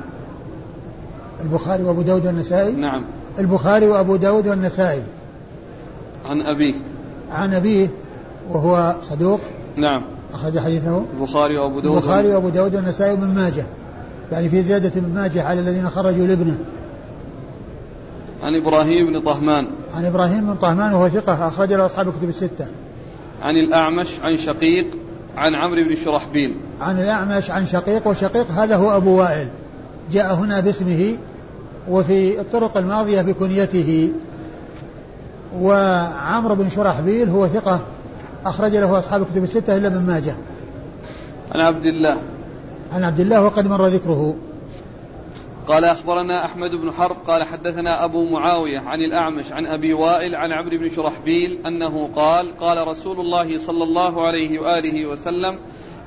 البخاري 1.40 1.82
وأبو 1.82 2.02
داود 2.02 2.26
والنسائي؟ 2.26 2.72
نعم. 2.72 3.04
البخاري 3.38 3.88
وأبو 3.88 4.16
داود 4.16 4.48
والنسائي. 4.48 5.02
عن 6.24 6.40
أبيه. 6.40 6.74
عن 7.30 7.54
أبيه 7.54 7.88
وهو 8.50 8.96
صدوق. 9.02 9.40
نعم. 9.76 10.02
أخرج 10.34 10.58
حديثه. 10.58 11.04
البخاري 11.14 11.58
وأبو 11.58 11.80
داود 11.80 11.96
البخاري 11.96 12.28
وأبو 12.28 12.48
داود 12.48 12.74
والنسائي 12.74 13.12
وابن 13.12 13.34
ماجه. 13.34 13.66
يعني 14.32 14.48
في 14.48 14.62
زيادة 14.62 15.00
ابن 15.00 15.14
ماجه 15.14 15.42
على 15.42 15.60
الذين 15.60 15.88
خرجوا 15.88 16.26
لابنه. 16.26 16.58
عن 18.42 18.54
إبراهيم 18.54 19.06
بن 19.06 19.20
طهمان. 19.20 19.66
عن 19.94 20.04
إبراهيم 20.04 20.46
بن 20.46 20.54
طهمان 20.54 20.92
وهو 20.92 21.08
ثقة 21.08 21.48
أخرج 21.48 21.72
له 21.72 21.86
أصحاب 21.86 22.08
الكتب 22.08 22.28
الستة. 22.28 22.66
عن 23.42 23.56
الأعمش 23.56 24.20
عن 24.20 24.36
شقيق 24.36 24.86
عن 25.36 25.54
عمرو 25.54 25.84
بن 25.84 25.96
شرحبيل. 26.04 26.56
عن 26.80 27.00
الأعمش 27.00 27.50
عن 27.50 27.66
شقيق 27.66 28.08
وشقيق 28.08 28.50
هذا 28.50 28.76
هو 28.76 28.96
أبو 28.96 29.18
وائل. 29.18 29.48
جاء 30.12 30.34
هنا 30.34 30.60
باسمه 30.60 31.16
وفي 31.88 32.40
الطرق 32.40 32.76
الماضية 32.76 33.22
بكنيته. 33.22 34.12
وعمرو 35.58 36.54
بن 36.54 36.68
شرحبيل 36.68 37.28
هو 37.28 37.46
ثقة 37.46 37.80
أخرج 38.46 38.76
له 38.76 38.98
أصحاب 38.98 39.22
الكتب 39.22 39.44
الستة 39.44 39.76
إلا 39.76 39.88
ابن 39.88 40.06
ماجه. 40.06 40.34
عن 41.54 41.60
عبد 41.60 41.86
الله. 41.86 42.16
عن 42.92 43.04
عبد 43.04 43.20
الله 43.20 43.42
وقد 43.44 43.66
مر 43.66 43.86
ذكره. 43.86 44.34
قال 45.68 45.84
أخبرنا 45.84 46.44
أحمد 46.44 46.70
بن 46.70 46.92
حرب 46.92 47.16
قال 47.26 47.44
حدثنا 47.44 48.04
أبو 48.04 48.30
معاوية 48.30 48.78
عن 48.78 49.02
الأعمش 49.02 49.52
عن 49.52 49.66
أبي 49.66 49.92
وائل 49.92 50.34
عن 50.34 50.52
عمرو 50.52 50.78
بن 50.78 50.90
شرحبيل 50.90 51.58
أنه 51.66 52.10
قال 52.16 52.58
قال 52.60 52.88
رسول 52.88 53.20
الله 53.20 53.58
صلى 53.58 53.84
الله 53.84 54.26
عليه 54.26 54.60
وآله 54.60 55.06
وسلم 55.06 55.58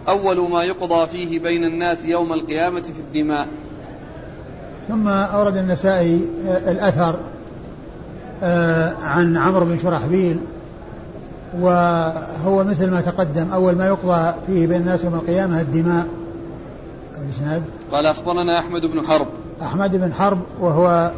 أول 0.08 0.52
ما 0.52 0.64
يقضى 0.64 1.08
فيه 1.08 1.40
بين 1.40 1.64
الناس 1.64 2.06
يوم 2.06 2.34
القيامة 2.34 2.82
في 2.82 3.00
الدماء. 3.00 3.48
ثم 4.88 5.08
أورد 5.08 5.58
النسائي 5.58 6.22
آه، 6.48 6.72
الأثر 6.72 7.16
آه، 8.44 8.94
عن 9.04 9.38
عمرو 9.38 9.66
بن 9.66 9.78
شرحبيل 9.78 10.40
وهو 11.60 12.64
مثل 12.64 12.92
ما 12.92 13.02
تقدم 13.02 13.52
أول 13.54 13.76
ما 13.76 13.88
يقضى 13.88 14.34
فيه 14.48 14.68
بين 14.68 14.82
الناس 14.82 15.04
يوم 15.04 15.16
القيامة 15.16 15.62
الدماء. 15.62 16.08
الإسناد؟ 17.24 17.64
قال 17.92 18.06
أخبرنا 18.06 18.60
أحمد 18.60 18.82
بن 18.82 19.02
حرب 19.08 19.28
أحمد 19.62 19.96
بن 19.96 20.14
حرب 20.14 20.40
وهو 20.62 21.12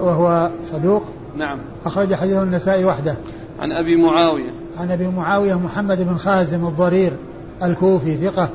وهو 0.00 0.50
صدوق. 0.72 1.02
نعم. 1.36 1.58
أخرج 1.84 2.14
حديثه 2.14 2.42
النسائي 2.42 2.84
وحده. 2.84 3.16
عن 3.58 3.72
أبي 3.72 3.96
معاوية. 3.96 4.50
عن 4.78 4.90
أبي 4.90 5.08
معاوية 5.08 5.54
محمد 5.54 6.02
بن 6.02 6.16
خازم 6.16 6.66
الضرير 6.66 7.12
الكوفي 7.62 8.16
ثقة. 8.16 8.48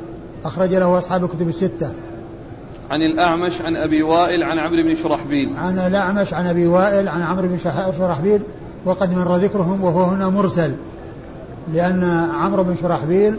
أخرج 0.46 0.74
له 0.74 0.98
أصحاب 0.98 1.24
الكتب 1.24 1.48
الستة. 1.48 1.94
عن 2.90 3.02
الأعمش 3.02 3.62
عن 3.62 3.76
أبي 3.76 4.04
وائل 4.04 4.44
عن 4.44 4.60
عمرو 4.60 4.84
بن 4.84 4.96
شرحبيل. 4.96 5.50
عن 5.58 5.80
الأعمش 5.80 6.34
عن 6.34 6.46
أبي 6.46 6.68
وائل 6.68 7.08
عن 7.08 7.22
عمرو 7.22 7.48
بن 7.48 7.58
شرحبيل. 7.98 8.42
وقد 8.86 9.14
مر 9.14 9.36
ذكرهم 9.36 9.84
وهو 9.84 10.04
هنا 10.04 10.30
مرسل. 10.30 10.76
لأن 11.74 12.30
عمرو 12.34 12.64
بن 12.64 12.76
شرحبيل 12.76 13.38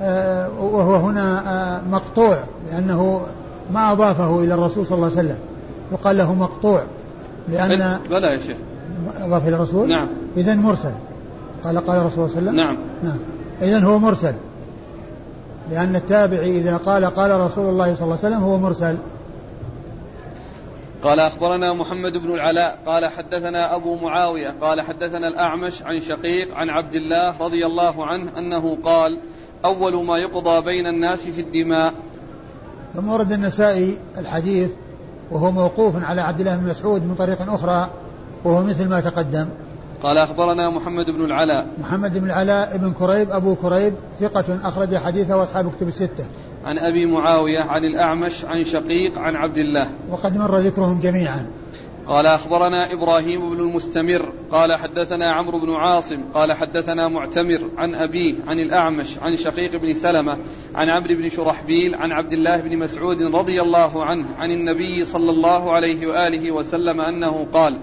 آه، 0.00 0.48
وهو 0.60 0.94
هنا 0.94 1.42
آه، 1.46 1.82
مقطوع. 1.90 2.38
لأنه 2.72 3.20
ما 3.72 3.92
أضافه 3.92 4.44
إلى 4.44 4.54
الرسول 4.54 4.86
صلى 4.86 4.96
الله 4.96 5.10
عليه 5.10 5.28
وسلم. 5.28 5.38
يقال 5.92 6.18
له 6.18 6.34
مقطوع 6.34 6.82
لأن 7.48 8.00
بلى 8.10 8.26
يا 8.26 8.38
شيخ. 8.38 8.56
أضاف 9.20 9.48
إلى 9.48 9.56
الرسول؟ 9.56 9.88
نعم. 9.88 10.08
إذا 10.36 10.54
مرسل. 10.54 10.92
قال 11.64 11.80
قال 11.80 12.00
الرسول 12.00 12.30
صلى 12.30 12.38
الله 12.38 12.52
عليه 12.52 12.62
وسلم؟ 12.62 12.76
نعم. 12.76 12.76
نعم. 13.02 13.18
إذا 13.62 13.78
هو 13.78 13.98
مرسل. 13.98 14.34
لأن 15.70 15.96
التابعي 15.96 16.58
إذا 16.58 16.76
قال 16.76 17.04
قال 17.04 17.40
رسول 17.40 17.64
الله 17.64 17.94
صلى 17.94 18.04
الله 18.04 18.18
عليه 18.24 18.36
وسلم 18.36 18.42
هو 18.42 18.58
مرسل. 18.58 18.96
قال 21.02 21.20
أخبرنا 21.20 21.74
محمد 21.74 22.12
بن 22.12 22.34
العلاء 22.34 22.78
قال 22.86 23.06
حدثنا 23.06 23.76
أبو 23.76 23.96
معاوية 23.96 24.54
قال 24.60 24.82
حدثنا 24.82 25.28
الأعمش 25.28 25.82
عن 25.82 26.00
شقيق 26.00 26.54
عن 26.54 26.70
عبد 26.70 26.94
الله 26.94 27.38
رضي 27.40 27.66
الله 27.66 28.06
عنه 28.06 28.38
أنه 28.38 28.76
قال 28.84 29.18
أول 29.64 30.04
ما 30.06 30.18
يقضى 30.18 30.64
بين 30.64 30.86
الناس 30.86 31.28
في 31.28 31.40
الدماء 31.40 31.94
ثم 32.94 33.08
ورد 33.08 33.32
النسائي 33.32 33.98
الحديث 34.18 34.70
وهو 35.30 35.50
موقوف 35.50 35.94
على 36.02 36.20
عبد 36.20 36.40
الله 36.40 36.56
بن 36.56 36.70
مسعود 36.70 37.02
من 37.02 37.14
طريق 37.14 37.52
أخرى 37.52 37.90
وهو 38.44 38.62
مثل 38.62 38.88
ما 38.88 39.00
تقدم. 39.00 39.46
قال 40.02 40.18
أخبرنا 40.18 40.70
محمد 40.70 41.06
بن 41.06 41.24
العلاء. 41.24 41.66
محمد 41.80 42.18
بن 42.18 42.26
العلاء 42.26 42.76
بن 42.76 42.92
كريب 42.92 43.30
أبو 43.30 43.54
كريب 43.54 43.94
ثقة 44.20 44.58
أخرج 44.64 44.96
حديثه 44.96 45.36
وأصحاب 45.36 45.72
كتب 45.76 45.88
الستة. 45.88 46.24
عن 46.64 46.78
أبي 46.78 47.06
معاوية 47.06 47.60
عن 47.60 47.84
الأعمش 47.84 48.44
عن 48.44 48.64
شقيق 48.64 49.18
عن 49.18 49.36
عبد 49.36 49.58
الله. 49.58 49.88
وقد 50.10 50.36
مر 50.36 50.56
ذكرهم 50.56 51.00
جميعا. 51.00 51.46
قال 52.06 52.26
أخبرنا 52.26 52.92
إبراهيم 52.92 53.50
بن 53.50 53.60
المستمر 53.60 54.32
قال 54.52 54.74
حدثنا 54.74 55.32
عمرو 55.32 55.60
بن 55.60 55.74
عاصم 55.74 56.22
قال 56.34 56.52
حدثنا 56.52 57.08
معتمر 57.08 57.70
عن 57.76 57.94
أبيه 57.94 58.34
عن 58.46 58.58
الأعمش 58.58 59.18
عن 59.18 59.36
شقيق 59.36 59.76
بن 59.76 59.92
سلمة 59.92 60.38
عن 60.74 60.88
عمرو 60.88 61.14
بن 61.14 61.28
شرحبيل 61.28 61.94
عن 61.94 62.12
عبد 62.12 62.32
الله 62.32 62.56
بن 62.56 62.78
مسعود 62.78 63.22
رضي 63.22 63.62
الله 63.62 64.04
عنه 64.04 64.26
عن 64.38 64.50
النبي 64.50 65.04
صلى 65.04 65.30
الله 65.30 65.72
عليه 65.72 66.06
وآله 66.06 66.50
وسلم 66.50 67.00
أنه 67.00 67.46
قال 67.52 67.78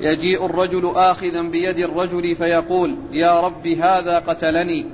يجيء 0.00 0.46
الرجل 0.46 0.92
آخذا 0.96 1.42
بيد 1.42 1.78
الرجل 1.78 2.36
فيقول 2.36 2.96
يا 3.12 3.40
رب 3.40 3.66
هذا 3.66 4.18
قتلني. 4.18 4.86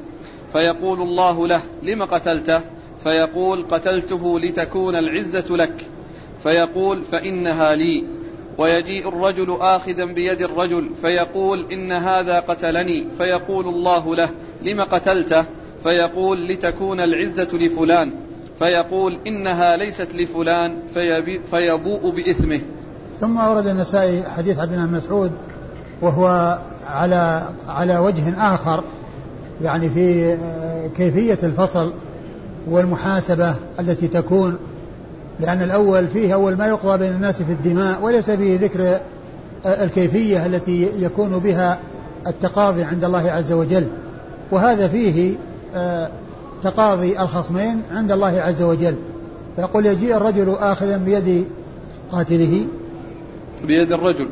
فيقول 0.52 1.00
الله 1.00 1.46
له 1.46 1.60
لم 1.82 2.04
قتلته؟ 2.04 2.60
فيقول 3.04 3.66
قتلته 3.70 4.40
لتكون 4.40 4.96
العزة 4.96 5.56
لك. 5.56 5.86
فيقول 6.42 7.02
فإنها 7.02 7.74
لي. 7.74 8.04
ويجيء 8.58 9.08
الرجل 9.08 9.56
آخذا 9.60 10.04
بيد 10.04 10.42
الرجل 10.42 10.90
فيقول 11.02 11.66
إن 11.72 11.92
هذا 11.92 12.40
قتلني 12.40 13.06
فيقول 13.18 13.68
الله 13.68 14.14
له 14.14 14.28
لم 14.62 14.82
قتلته؟ 14.82 15.44
فيقول 15.82 16.46
لتكون 16.46 17.00
العزة 17.00 17.48
لفلان. 17.52 18.10
فيقول 18.58 19.18
إنها 19.26 19.76
ليست 19.76 20.08
لفلان 20.14 20.78
فيبوء 21.50 22.10
بإثمه. 22.16 22.60
ثم 23.20 23.38
أورد 23.38 23.66
النسائي 23.66 24.22
حديث 24.22 24.58
عبد 24.58 24.72
الله 24.72 24.86
مسعود 24.86 25.32
وهو 26.02 26.58
على 26.86 27.48
على 27.68 27.98
وجه 27.98 28.54
آخر 28.54 28.84
يعني 29.62 29.88
في 29.88 30.38
كيفية 30.96 31.38
الفصل 31.42 31.92
والمحاسبة 32.68 33.54
التي 33.80 34.08
تكون 34.08 34.58
لأن 35.40 35.62
الأول 35.62 36.08
فيه 36.08 36.34
أول 36.34 36.56
ما 36.56 36.66
يقضى 36.66 36.98
بين 36.98 37.12
الناس 37.12 37.42
في 37.42 37.52
الدماء 37.52 38.02
وليس 38.02 38.30
فيه 38.30 38.58
ذكر 38.58 39.00
الكيفية 39.66 40.46
التي 40.46 40.92
يكون 40.98 41.38
بها 41.38 41.78
التقاضي 42.26 42.82
عند 42.82 43.04
الله 43.04 43.30
عز 43.30 43.52
وجل. 43.52 43.88
وهذا 44.50 44.88
فيه 44.88 45.34
آه، 45.74 46.10
تقاضي 46.62 47.20
الخصمين 47.20 47.82
عند 47.90 48.12
الله 48.12 48.40
عز 48.40 48.62
وجل. 48.62 48.94
فيقول 49.56 49.86
يجيء 49.86 50.16
الرجل 50.16 50.56
آخذا 50.58 50.96
بيد 50.96 51.44
قاتله. 52.12 52.66
بيد 53.64 53.92
الرجل. 53.92 54.28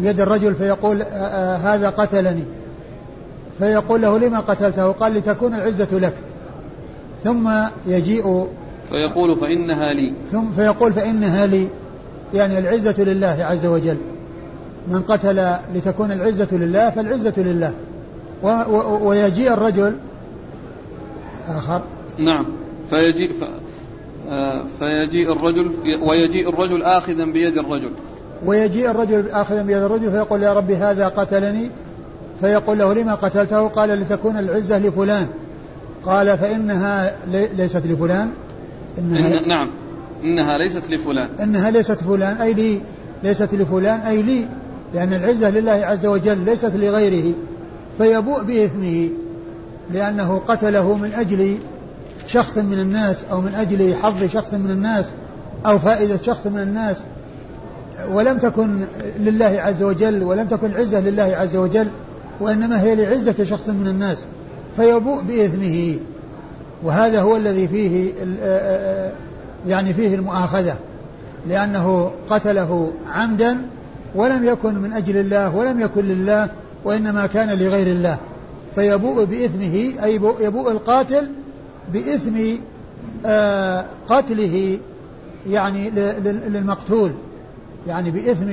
بيد 0.00 0.20
الرجل 0.20 0.54
فيقول 0.54 1.02
آه، 1.02 1.06
آه، 1.06 1.56
هذا 1.56 1.90
قتلني. 1.90 2.44
فيقول 3.58 4.02
له 4.02 4.18
لما 4.18 4.40
قتلته؟ 4.40 4.92
قال 4.92 5.14
لتكون 5.14 5.54
العزة 5.54 5.88
لك. 5.92 6.14
ثم 7.24 7.50
يجيء 7.86 8.46
فيقول 8.90 9.36
فإنها 9.36 9.92
لي. 9.92 10.14
ثم 10.32 10.50
فيقول 10.50 10.92
فإنها 10.92 11.46
لي. 11.46 11.68
يعني 12.34 12.58
العزة 12.58 13.04
لله 13.04 13.36
عز 13.40 13.66
وجل. 13.66 13.96
من 14.88 15.02
قتل 15.02 15.54
لتكون 15.74 16.12
العزة 16.12 16.48
لله 16.52 16.90
فالعزة 16.90 17.34
لله. 17.36 17.74
و 18.42 18.48
و 18.48 19.08
ويجيء 19.08 19.52
الرجل 19.52 19.96
آخر. 21.48 21.82
نعم. 22.18 22.46
فيجيء 22.90 23.32
ف... 23.32 23.44
آه، 24.28 24.66
فيجيء 24.78 25.32
الرجل 25.32 25.70
ويجيء 26.08 26.48
الرجل 26.48 26.82
آخذا 26.82 27.24
بيد 27.24 27.58
الرجل. 27.58 27.90
ويجيء 28.46 28.90
الرجل 28.90 29.30
آخذا 29.30 29.62
بيد 29.62 29.82
الرجل 29.82 30.10
فيقول 30.10 30.42
يا 30.42 30.52
ربي 30.52 30.76
هذا 30.76 31.08
قتلني. 31.08 31.70
فيقول 32.40 32.78
له 32.78 32.94
لما 32.94 33.14
قتلته؟ 33.14 33.68
قال 33.68 33.88
لتكون 33.88 34.38
العزة 34.38 34.78
لفلان. 34.78 35.26
قال 36.04 36.38
فإنها 36.38 37.16
ليست 37.56 37.86
لفلان. 37.86 38.30
إنها 38.98 39.38
إن 39.38 39.48
نعم. 39.48 39.70
إنها 40.24 40.58
ليست 40.58 40.90
لفلان. 40.90 41.28
إنها 41.42 41.70
ليست 41.70 42.02
فلان 42.02 42.36
أي 42.36 42.52
لي 42.54 42.80
ليست 43.22 43.54
لفلان 43.54 44.00
أي 44.00 44.22
لي 44.22 44.48
لأن 44.94 45.12
العزة 45.12 45.50
لله 45.50 45.72
عز 45.72 46.06
وجل 46.06 46.38
ليست 46.38 46.72
لغيره 46.76 47.34
فيبوء 47.98 48.42
بإثمه 48.42 49.08
لأنه 49.90 50.42
قتله 50.48 50.96
من 50.96 51.12
أجل 51.14 51.58
شخص 52.26 52.58
من 52.58 52.78
الناس 52.78 53.24
أو 53.30 53.40
من 53.40 53.54
أجل 53.54 53.94
حظ 53.94 54.24
شخص 54.24 54.54
من 54.54 54.70
الناس 54.70 55.10
أو 55.66 55.78
فائدة 55.78 56.22
شخص 56.22 56.46
من 56.46 56.60
الناس 56.60 57.04
ولم 58.12 58.38
تكن 58.38 58.80
لله 59.20 59.56
عز 59.58 59.82
وجل 59.82 60.22
ولم 60.22 60.46
تكن 60.46 60.74
عزة 60.74 61.00
لله 61.00 61.22
عز 61.22 61.56
وجل 61.56 61.88
وإنما 62.40 62.80
هي 62.82 62.94
لعزة 62.94 63.44
شخص 63.44 63.68
من 63.68 63.88
الناس 63.88 64.24
فيبوء 64.76 65.22
بإثمه. 65.22 65.98
وهذا 66.84 67.20
هو 67.20 67.36
الذي 67.36 67.68
فيه 67.68 68.12
يعني 69.66 69.94
فيه 69.94 70.14
المؤاخذة 70.14 70.78
لأنه 71.48 72.10
قتله 72.30 72.92
عمدا 73.06 73.58
ولم 74.14 74.44
يكن 74.44 74.74
من 74.74 74.92
أجل 74.92 75.16
الله 75.16 75.56
ولم 75.56 75.80
يكن 75.80 76.04
لله 76.04 76.48
وإنما 76.84 77.26
كان 77.26 77.58
لغير 77.58 77.86
الله. 77.86 78.18
فيبوء 78.74 79.24
بإثمه 79.24 80.04
أي 80.04 80.14
يبوء 80.40 80.70
القاتل 80.70 81.30
بإثم 81.92 82.38
قتله 84.08 84.78
يعني 85.50 85.90
للمقتول. 86.24 87.12
يعني 87.86 88.10
بإثم 88.10 88.48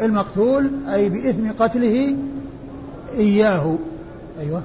المقتول 0.00 0.70
أي 0.92 1.08
بإثم 1.08 1.50
قتله 1.58 2.16
إياه. 3.18 3.76
أيوه. 4.40 4.62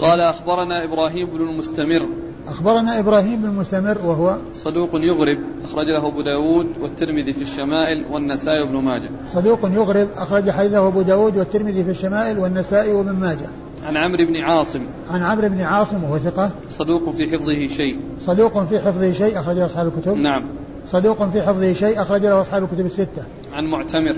قال 0.00 0.20
أخبرنا 0.20 0.84
إبراهيم 0.84 1.26
بن 1.26 1.48
المستمر. 1.48 2.06
أخبرنا 2.48 2.98
إبراهيم 2.98 3.42
بن 3.42 3.48
المستمر 3.48 3.98
وهو 4.04 4.36
صدوق 4.54 4.90
يغرب 4.94 5.38
أخرج 5.64 5.86
له 5.86 6.08
أبو 6.08 6.22
داود 6.22 6.66
والترمذي 6.80 7.32
في 7.32 7.42
الشمائل 7.42 8.04
والنسائي 8.10 8.62
وابن 8.62 8.84
ماجه. 8.84 9.10
صدوق 9.32 9.58
يغرب 9.64 10.08
أخرج 10.16 10.50
حديثه 10.50 10.88
أبو 10.88 11.02
داود 11.02 11.36
والترمذي 11.36 11.84
في 11.84 11.90
الشمائل 11.90 12.38
والنسائي 12.38 12.92
وابن 12.92 13.12
ماجه. 13.12 13.48
عن 13.84 13.96
عمرو 13.96 14.26
بن 14.26 14.36
عاصم. 14.36 14.80
عن 15.10 15.22
عمرو 15.22 15.48
بن 15.48 15.60
عاصم 15.60 16.04
وهو 16.04 16.18
ثقة. 16.18 16.50
صدوق 16.70 17.10
في 17.10 17.30
حفظه 17.30 17.68
شيء. 17.68 18.00
صدوق 18.20 18.64
في 18.64 18.80
حفظه 18.80 19.12
شيء 19.12 19.40
أخرج 19.40 19.56
له 19.56 19.66
أصحاب 19.66 19.86
الكتب. 19.86 20.14
نعم. 20.14 20.44
صدوق 20.88 21.30
في 21.30 21.42
حفظه 21.42 21.72
شيء 21.72 22.02
أخرج 22.02 22.22
له 22.22 22.40
أصحاب 22.40 22.62
الكتب 22.62 22.86
الستة. 22.86 23.22
عن 23.52 23.64
معتمر. 23.64 24.16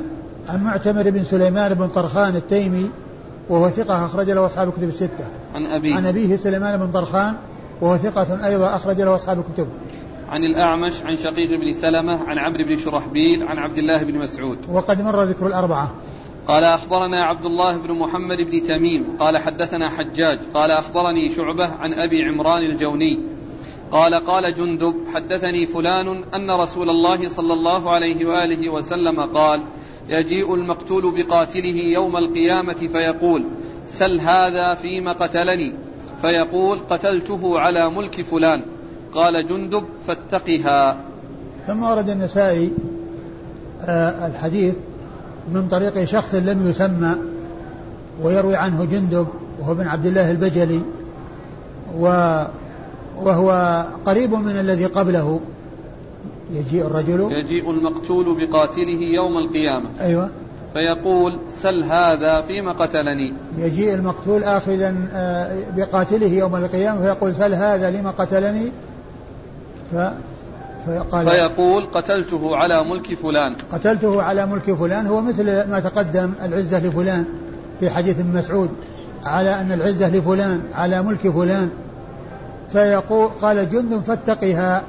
عن 0.49 0.65
معتمر 0.65 1.11
بن 1.11 1.23
سليمان 1.23 1.75
بن 1.75 1.89
طرخان 1.89 2.37
التيمي. 2.37 2.91
وهو 3.51 3.69
ثقة 3.69 4.05
أخرج 4.07 4.31
له 4.31 4.47
أصحاب 4.47 4.69
الكتب 4.69 4.89
الستة. 4.89 5.29
عن 5.55 5.67
أبيه 5.67 5.97
عن 5.97 6.07
أبيه 6.07 6.37
سليمان 6.37 6.79
بن 6.79 6.93
طرخان 6.93 7.35
وهو 7.81 7.97
ثقة 7.97 8.47
أيضا 8.47 8.77
أخرج 8.77 9.01
له 9.01 9.15
أصحاب 9.15 9.39
الكتب. 9.39 9.69
عن 10.29 10.45
الأعمش 10.45 11.03
عن 11.03 11.17
شقيق 11.17 11.61
بن 11.61 11.73
سلمة 11.73 12.29
عن 12.29 12.39
عمرو 12.39 12.65
بن 12.65 12.77
شرحبيل 12.77 13.43
عن 13.43 13.59
عبد 13.59 13.79
الله 13.79 14.03
بن 14.03 14.19
مسعود. 14.19 14.59
وقد 14.69 15.03
مر 15.03 15.23
ذكر 15.23 15.47
الأربعة. 15.47 15.95
قال 16.49 16.65
أخبرنا 16.65 17.25
عبد 17.25 17.45
الله 17.45 17.77
بن 17.77 17.99
محمد 17.99 18.43
بن 18.43 18.63
تميم 18.63 19.05
قال 19.21 19.39
حدثنا 19.39 19.89
حجاج 19.89 20.39
قال 20.55 20.71
أخبرني 20.71 21.31
شعبة 21.31 21.67
عن 21.67 21.93
أبي 21.93 22.25
عمران 22.25 22.63
الجوني 22.63 23.21
قال 23.93 24.15
قال 24.15 24.55
جندب 24.55 24.95
حدثني 25.15 25.67
فلان 25.67 26.25
أن 26.35 26.51
رسول 26.51 26.91
الله 26.91 27.29
صلى 27.29 27.53
الله 27.53 27.91
عليه 27.91 28.27
وآله 28.27 28.69
وسلم 28.69 29.21
قال 29.21 29.63
يجيء 30.09 30.55
المقتول 30.55 31.03
بقاتله 31.17 31.77
يوم 31.93 32.17
القيامة 32.17 32.73
فيقول 32.73 33.45
سل 33.87 34.21
هذا 34.21 34.75
فيما 34.75 35.13
قتلني؟ 35.13 35.75
فيقول 36.23 36.79
قتلته 36.91 37.61
على 37.61 37.91
ملك 37.91 38.23
فلان. 38.23 38.63
قال 39.15 39.49
جندب 39.49 39.85
فاتقها. 40.07 40.97
ثم 41.67 41.83
ورد 41.83 42.11
النسائي 42.11 42.73
آه 43.83 44.27
الحديث 44.27 44.75
من 45.53 45.69
طريق 45.69 46.05
شخص 46.05 46.35
لم 46.35 46.69
يسمى 46.69 47.15
ويروي 48.23 48.57
عنه 48.57 48.85
جندب 48.85 49.27
وهو 49.61 49.75
بن 49.75 49.87
عبد 49.87 50.07
الله 50.07 50.31
البجلي 50.31 50.81
و 51.99 52.05
وهو 53.23 53.87
قريب 54.07 54.35
من 54.35 54.61
الذي 54.61 54.87
قبله. 54.87 55.41
يجيء 56.53 56.87
الرجل. 56.87 57.29
يجيء 57.33 57.71
المقتول 57.71 58.25
بقاتله 58.25 59.01
يوم 59.01 59.39
القيامة. 59.39 59.89
أيوة. 60.01 60.31
فيقول 60.73 61.41
سل 61.51 61.83
هذا 61.83 62.41
فيما 62.41 62.73
قتلني. 62.73 63.35
يجيء 63.59 63.95
المقتول 63.95 64.45
آخذا 64.45 65.09
آه، 65.13 65.57
بقاتله 65.77 66.27
يوم 66.27 66.57
القيامة 66.57 67.01
فيقول 67.01 67.35
سل 67.35 67.55
هذا 67.55 67.91
لما 67.91 68.11
قتلني. 68.11 68.73
ف 69.93 69.97
فيقال 70.87 71.31
فيقول 71.31 71.87
قتلته 71.87 72.57
على 72.57 72.85
ملك 72.85 73.15
فلان. 73.15 73.55
قتلته 73.73 74.23
على 74.23 74.47
ملك 74.47 74.73
فلان. 74.73 75.07
هو 75.07 75.21
مثل 75.21 75.71
ما 75.71 75.81
تقدم 75.81 76.33
العزة 76.43 76.87
لفلان 76.87 77.25
في 77.81 77.91
حديث 77.91 78.21
ابن 78.21 78.37
مسعود 78.37 78.71
على 79.25 79.61
أن 79.61 79.73
العزة 79.73 80.17
لفلان 80.17 80.63
على 80.75 81.03
ملك 81.03 81.29
فلان. 81.29 81.71
فيقول 82.73 83.29
قال 83.43 83.69
جند 83.69 83.95
فاتقها. 83.95 84.85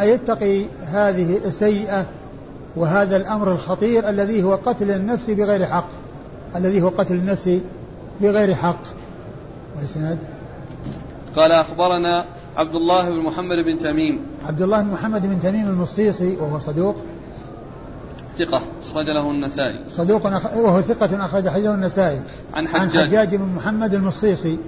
أي 0.00 0.14
اتقي 0.14 0.64
هذه 0.86 1.36
السيئة 1.44 2.06
وهذا 2.76 3.16
الأمر 3.16 3.52
الخطير 3.52 4.08
الذي 4.08 4.42
هو 4.42 4.54
قتل 4.54 4.90
النفس 4.90 5.30
بغير 5.30 5.66
حق 5.66 5.88
الذي 6.56 6.82
هو 6.82 6.88
قتل 6.88 7.14
النفس 7.14 7.60
بغير 8.20 8.54
حق. 8.54 8.82
والإسناد؟ 9.76 10.18
قال 11.36 11.52
أخبرنا 11.52 12.24
عبد 12.56 12.74
الله 12.74 13.10
بن 13.10 13.20
محمد 13.20 13.56
بن 13.66 13.78
تميم. 13.78 14.20
عبد 14.42 14.62
الله 14.62 14.82
بن 14.82 14.88
محمد 14.88 15.22
بن 15.22 15.40
تميم 15.40 15.66
المصيصي 15.66 16.36
وهو 16.36 16.58
صدوق. 16.58 16.96
ثقة 18.38 18.62
أخرج 18.82 19.06
له 19.06 19.30
النسائي. 19.30 19.84
صدوق 19.90 20.26
أخ... 20.26 20.56
وهو 20.56 20.80
ثقة 20.80 21.24
أخرج 21.24 21.48
حديثه 21.48 21.74
النسائي. 21.74 22.20
عن 22.54 22.66
عن 22.66 22.90
حجاج. 22.90 23.06
حجاج 23.06 23.34
بن 23.34 23.54
محمد 23.56 23.94
المصيصي 23.94 24.58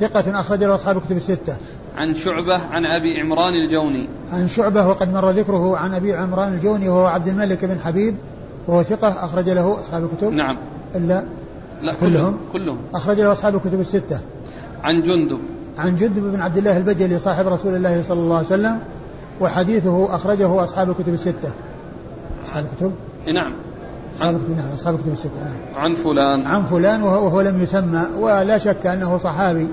ثقة 0.00 0.40
أخرج 0.40 0.64
له 0.64 0.74
أصحاب 0.74 0.96
الكتب 0.96 1.16
الستة. 1.16 1.56
عن 1.96 2.14
شعبة 2.14 2.60
عن 2.70 2.86
أبي 2.86 3.20
عمران 3.20 3.54
الجوني. 3.54 4.08
عن 4.30 4.48
شعبة 4.48 4.86
وقد 4.86 5.12
مر 5.12 5.30
ذكره 5.30 5.76
عن 5.76 5.94
أبي 5.94 6.14
عمران 6.14 6.52
الجوني 6.52 6.88
وهو 6.88 7.06
عبد 7.06 7.28
الملك 7.28 7.64
بن 7.64 7.80
حبيب 7.80 8.14
وهو 8.68 8.82
ثقة 8.82 9.24
أخرج 9.24 9.48
له 9.48 9.80
أصحاب 9.80 10.04
الكتب. 10.04 10.32
نعم. 10.32 10.56
إلا 10.94 11.22
لا 11.82 11.94
كلهم 11.94 12.36
كلهم؟ 12.52 12.78
أخرج 12.94 13.20
له 13.20 13.32
أصحاب 13.32 13.54
الكتب 13.54 13.80
الستة. 13.80 14.20
عن 14.84 15.02
جندب. 15.02 15.38
عن 15.78 15.96
جندب 15.96 16.22
بن 16.22 16.40
عبد 16.40 16.56
الله 16.56 16.76
البجلي 16.76 17.18
صاحب 17.18 17.46
رسول 17.46 17.74
الله 17.74 18.02
صلى 18.02 18.18
الله 18.18 18.36
عليه 18.36 18.46
وسلم 18.46 18.78
وحديثه 19.40 20.14
أخرجه 20.14 20.64
أصحاب 20.64 20.90
الكتب 20.90 21.12
الستة. 21.12 21.52
أصحاب 22.44 22.66
الكتب؟ 22.72 22.92
نعم. 23.34 23.52
أصحاب 24.16 24.36
الكتب 24.36 24.56
نعم 24.56 24.72
أصحاب 24.72 24.94
الكتب 24.94 25.12
الستة 25.12 25.44
نعم. 25.44 25.84
عن 25.84 25.94
فلان. 25.94 26.46
عن 26.46 26.62
فلان 26.62 27.02
وهو, 27.02 27.24
وهو 27.24 27.40
لم 27.40 27.62
يسمى 27.62 28.02
ولا 28.18 28.58
شك 28.58 28.86
أنه 28.86 29.16
صحابي. 29.16 29.66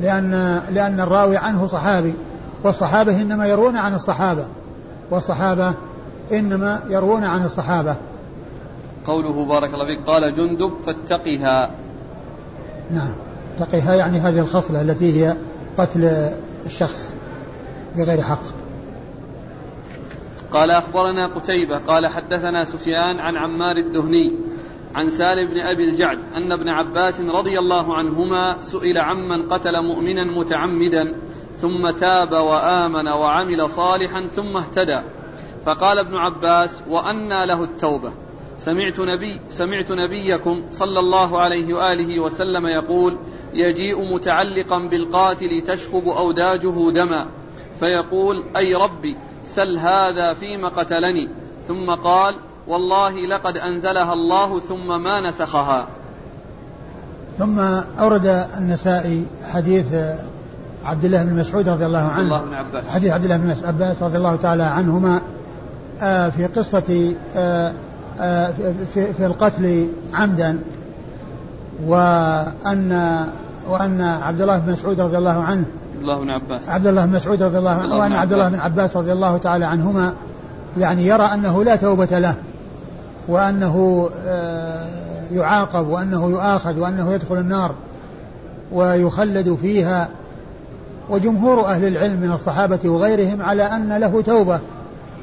لأن 0.00 0.62
لأن 0.70 1.00
الراوي 1.00 1.36
عنه 1.36 1.66
صحابي 1.66 2.14
والصحابة 2.64 3.22
إنما 3.22 3.46
يروون 3.46 3.76
عن 3.76 3.94
الصحابة 3.94 4.46
والصحابة 5.10 5.74
إنما 6.32 6.82
يروون 6.90 7.24
عن 7.24 7.44
الصحابة. 7.44 7.96
قوله 9.06 9.44
بارك 9.44 9.74
الله 9.74 9.86
فيك 9.86 10.06
قال 10.06 10.34
جندب 10.34 10.72
فاتقها. 10.86 11.70
نعم 12.90 13.14
تقيها 13.58 13.94
يعني 13.94 14.20
هذه 14.20 14.38
الخصلة 14.38 14.80
التي 14.80 15.24
هي 15.24 15.36
قتل 15.78 16.30
الشخص 16.66 17.14
بغير 17.96 18.22
حق. 18.22 18.42
قال 20.52 20.70
أخبرنا 20.70 21.26
قتيبة 21.26 21.78
قال 21.78 22.06
حدثنا 22.06 22.64
سفيان 22.64 23.18
عن 23.20 23.36
عمار 23.36 23.76
الدهني. 23.76 24.32
عن 24.94 25.10
سالم 25.10 25.50
بن 25.50 25.60
أبي 25.60 25.84
الجعد 25.84 26.18
أن 26.36 26.52
ابن 26.52 26.68
عباس 26.68 27.20
رضي 27.20 27.58
الله 27.58 27.96
عنهما 27.96 28.60
سئل 28.60 28.98
عمن 28.98 29.48
قتل 29.48 29.82
مؤمنا 29.82 30.24
متعمدا 30.24 31.14
ثم 31.56 31.90
تاب 31.90 32.32
وآمن 32.32 33.08
وعمل 33.08 33.70
صالحا 33.70 34.26
ثم 34.26 34.56
اهتدى. 34.56 35.00
فقال 35.66 35.98
ابن 35.98 36.16
عباس 36.16 36.82
وأنى 36.88 37.46
له 37.46 37.64
التوبة. 37.64 38.12
سمعت 38.58 39.00
نبي 39.00 39.40
سمعت 39.48 39.92
نبيكم 39.92 40.64
صلى 40.70 41.00
الله 41.00 41.40
عليه 41.40 41.74
وآله 41.74 42.20
وسلم 42.20 42.66
يقول 42.66 43.18
يجيء 43.54 44.14
متعلقا 44.14 44.78
بالقاتل 44.78 45.60
تشخب 45.60 46.04
أوداجه 46.06 46.90
دما. 46.90 47.26
فيقول 47.80 48.44
أي 48.56 48.74
ربي 48.74 49.16
سل 49.44 49.78
هذا 49.78 50.34
فيما 50.34 50.68
قتلني. 50.68 51.28
ثم 51.68 51.90
قال 51.90 52.36
والله 52.68 53.26
لقد 53.26 53.56
أنزلها 53.56 54.12
الله 54.12 54.60
ثم 54.60 55.02
ما 55.02 55.28
نسخها. 55.28 55.86
ثم 57.38 57.58
أورد 58.00 58.46
النسائي 58.58 59.26
حديث 59.44 59.86
عبد 60.84 61.04
الله 61.04 61.22
بن 61.22 61.34
مسعود 61.34 61.68
رضي 61.68 61.86
الله 61.86 61.98
عنه. 61.98 62.20
الله 62.20 62.44
بن 62.44 62.54
عباس. 62.54 62.88
حديث 62.88 63.12
عبد 63.12 63.24
الله 63.24 63.36
بن 63.36 63.54
عباس 63.64 64.02
رضي 64.02 64.16
الله 64.16 64.36
تعالى 64.36 64.62
عنهما 64.62 65.20
آه، 66.00 66.28
في 66.28 66.46
قصة 66.46 67.14
آه، 67.36 67.72
آه، 68.18 68.52
في, 68.94 69.26
القتل 69.26 69.88
عمدا 70.14 70.58
وأن 71.86 73.24
وأن 73.68 74.00
عبد 74.00 74.40
الله 74.40 74.58
بن 74.58 74.72
مسعود 74.72 75.00
رضي 75.00 75.18
الله 75.18 75.42
عنه 75.42 75.64
عبد 75.94 76.02
الله 76.02 76.20
بن 76.20 76.30
عباس. 76.30 76.68
عبد 76.68 76.86
الله 76.86 77.06
بن 77.06 77.12
مسعود 77.12 77.42
رضي 77.42 77.58
الله 77.58 77.70
عنه 77.70 77.94
وأن 77.94 78.12
عبد 78.12 78.32
الله. 78.32 78.48
بن 78.48 78.60
عباس 78.60 78.96
رضي 78.96 79.12
الله 79.12 79.36
تعالى 79.36 79.64
عنهما 79.64 80.12
يعني 80.78 81.06
يرى 81.06 81.24
أنه 81.24 81.64
لا 81.64 81.76
توبة 81.76 82.18
له. 82.18 82.34
وأنه 83.28 84.10
آه، 84.26 84.88
يعاقب 85.32 85.88
وأنه 85.88 86.30
يؤاخذ 86.30 86.78
وأنه 86.78 87.12
يدخل 87.12 87.38
النار 87.38 87.74
ويخلد 88.72 89.54
فيها. 89.62 90.08
وجمهور 91.10 91.64
أهل 91.64 91.84
العلم 91.84 92.20
من 92.20 92.32
الصحابة 92.32 92.78
وغيرهم 92.84 93.42
على 93.42 93.62
أن 93.62 93.92
له 93.92 94.22
توبة 94.22 94.60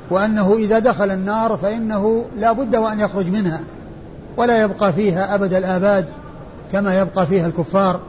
وأنه 0.10 0.54
إذا 0.54 0.80
دخل 0.80 1.12
النار 1.12 1.58
فإنه 1.58 2.26
لا 2.38 2.52
بد 2.52 2.76
وأن 2.76 3.00
يخرج 3.00 3.30
منها 3.30 3.60
ولا 4.38 4.62
يبقى 4.62 4.94
فيها 4.94 5.36
أبد 5.36 5.54
الآباد 5.54 6.06
كما 6.72 7.00
يبقى 7.00 7.28
فيها 7.28 7.48
الكفار 7.48 8.00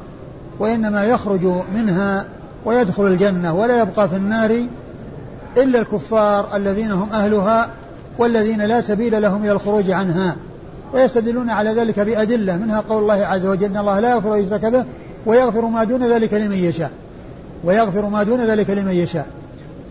وإنما 0.59 1.05
يخرج 1.05 1.47
منها 1.75 2.25
ويدخل 2.65 3.07
الجنة 3.07 3.55
ولا 3.55 3.83
يبقى 3.83 4.09
في 4.09 4.17
النار 4.17 4.65
إلا 5.57 5.81
الكفار 5.81 6.57
الذين 6.57 6.93
هم 6.93 7.09
أهلها. 7.13 7.71
والذين 8.18 8.62
لا 8.62 8.81
سبيل 8.81 9.22
لهم 9.22 9.44
إلى 9.44 9.53
الخروج 9.53 9.90
عنها 9.90 10.37
ويستدلون 10.94 11.51
على 11.51 11.70
ذلك 11.70 12.01
بأدلة 12.01 12.57
منها 12.57 12.81
قول 12.81 13.03
الله 13.03 13.27
عز 13.27 13.46
وجل 13.46 13.64
إن 13.64 13.77
الله 13.77 14.01
لا 14.01 14.11
يغفر 14.11 14.35
أن 14.35 14.44
يشرك 14.44 14.64
به 14.64 14.85
ويغفر 15.27 15.66
ما 15.66 15.85
دون 15.85 16.03
ذلك 16.03 16.35
لمن 16.35 16.57
يشاء 16.57 16.90
ويغفر 17.64 18.09
ما 18.09 18.22
دون 18.22 18.40
ذلك 18.40 18.70
لمن 18.70 18.92
يشاء. 18.92 19.27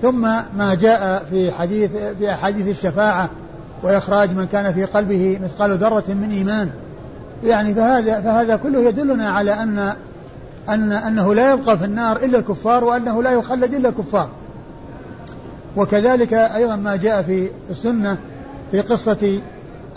ثم 0.02 0.22
ما 0.58 0.74
جاء 0.82 1.26
في 1.30 1.52
حديث 1.52 1.92
في 2.20 2.32
أحاديث 2.32 2.68
الشفاعة 2.68 3.30
وإخراج 3.84 4.32
من 4.32 4.46
كان 4.46 4.74
في 4.74 4.86
قلبه 4.86 5.40
مثقال 5.44 5.78
ذرة 5.78 6.04
من 6.08 6.32
إيمان. 6.32 6.70
يعني 7.44 7.74
فهذا 7.74 8.22
فهذا 8.22 8.56
كله 8.56 8.80
يدلنا 8.80 9.30
على 9.30 9.54
أن 9.54 9.94
أن 10.70 10.92
أنه 10.92 11.36
لا 11.36 11.54
يبقى 11.54 11.78
في 11.78 11.86
النار 11.86 12.18
إلا 12.18 12.38
الكفار 12.38 12.84
وأنه 12.84 13.24
لا 13.24 13.32
يخلد 13.32 13.74
إلا 13.74 13.90
الكفار. 13.90 14.30
وكذلك 15.78 16.34
أيضا 16.34 16.76
ما 16.76 16.96
جاء 16.96 17.22
في 17.22 17.50
السنة 17.70 18.18
في 18.72 18.82
قصة 18.82 19.40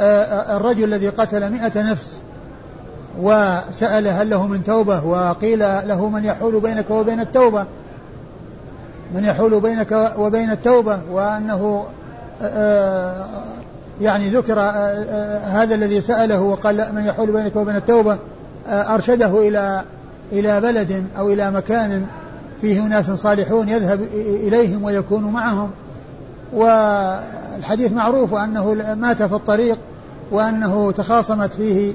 آه، 0.01 0.57
الرجل 0.57 0.85
الذي 0.85 1.09
قتل 1.09 1.53
مئة 1.53 1.83
نفس 1.83 2.19
وسأل 3.21 4.09
هل 4.09 4.31
له 4.31 4.47
من 4.47 4.65
توبة 4.65 5.05
وقيل 5.05 5.59
له 5.59 6.09
من 6.09 6.25
يحول 6.25 6.61
بينك 6.61 6.91
وبين 6.91 7.21
التوبة 7.21 7.67
من 9.15 9.25
يحول 9.25 9.61
بينك 9.61 10.13
وبين 10.19 10.51
التوبة 10.51 11.01
وأنه 11.11 11.87
آه، 12.43 13.27
يعني 14.01 14.29
ذكر 14.29 14.61
آه، 14.61 14.63
آه، 14.63 15.39
هذا 15.39 15.75
الذي 15.75 16.01
سأله 16.01 16.41
وقال 16.41 16.95
من 16.95 17.05
يحول 17.05 17.33
بينك 17.33 17.57
وبين 17.57 17.77
التوبة 17.77 18.19
آه، 18.69 18.95
أرشده 18.95 19.49
إلى 19.49 19.83
إلى 20.33 20.61
بلد 20.61 21.05
أو 21.19 21.33
إلى 21.33 21.51
مكان 21.51 22.07
فيه 22.61 22.81
ناس 22.81 23.11
صالحون 23.11 23.69
يذهب 23.69 24.01
إليهم 24.15 24.85
ويكون 24.85 25.25
معهم. 25.25 25.71
والحديث 26.53 27.93
معروف 27.93 28.35
أنه 28.35 28.75
مات 28.95 29.23
في 29.23 29.35
الطريق 29.35 29.79
وأنه 30.31 30.93
تخاصمت 30.93 31.55
فيه 31.55 31.93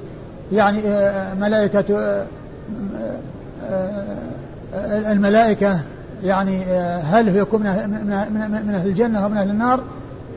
يعني 0.52 0.80
آه، 0.86 1.34
ملائكة 1.34 1.84
آه، 1.98 2.26
آه، 3.70 5.12
الملائكة 5.12 5.80
يعني 6.24 6.62
هل 7.02 7.36
يكون 7.36 7.60
من 7.60 7.66
أهل- 7.66 8.86
الجنة 8.86 9.18
أو 9.18 9.28
من 9.28 9.36
أهل 9.36 9.50
النار؟ 9.50 9.80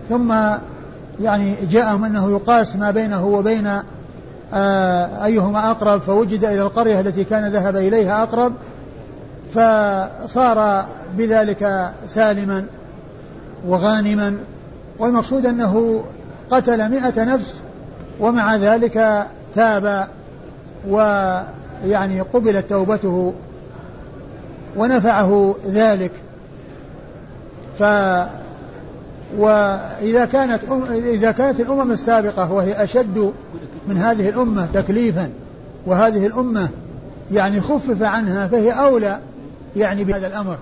ثم 0.09 0.33
يعني 1.21 1.55
جاءهم 1.71 2.03
أنه 2.03 2.31
يقاس 2.31 2.75
ما 2.75 2.91
بينه 2.91 3.25
وبين 3.25 3.67
أيهما 5.23 5.71
أقرب 5.71 6.01
فوجد 6.01 6.45
إلى 6.45 6.61
القرية 6.61 6.99
التي 6.99 7.23
كان 7.23 7.51
ذهب 7.51 7.75
إليها 7.75 8.23
أقرب 8.23 8.53
فصار 9.53 10.85
بذلك 11.17 11.91
سالما 12.07 12.65
وغانما 13.67 14.37
والمقصود 14.99 15.45
أنه 15.45 16.03
قتل 16.51 16.91
مئة 16.91 17.23
نفس 17.23 17.61
ومع 18.19 18.55
ذلك 18.55 19.25
تاب 19.55 20.07
ويعني 20.89 22.21
قبلت 22.21 22.65
توبته 22.69 23.33
ونفعه 24.77 25.55
ذلك. 25.67 26.11
ف 27.79 27.83
وإذا 29.37 30.25
كانت 30.25 30.63
أم 30.71 30.83
إذا 30.91 31.31
كانت 31.31 31.59
الأمم 31.59 31.91
السابقة 31.91 32.51
وهي 32.51 32.83
أشد 32.83 33.33
من 33.87 33.97
هذه 33.97 34.29
الأمة 34.29 34.67
تكليفا 34.73 35.29
وهذه 35.85 36.25
الأمة 36.25 36.69
يعني 37.31 37.61
خفف 37.61 38.03
عنها 38.03 38.47
فهي 38.47 38.71
أولى 38.71 39.19
يعني 39.75 40.03
بهذا 40.03 40.27
الأمر. 40.27 40.57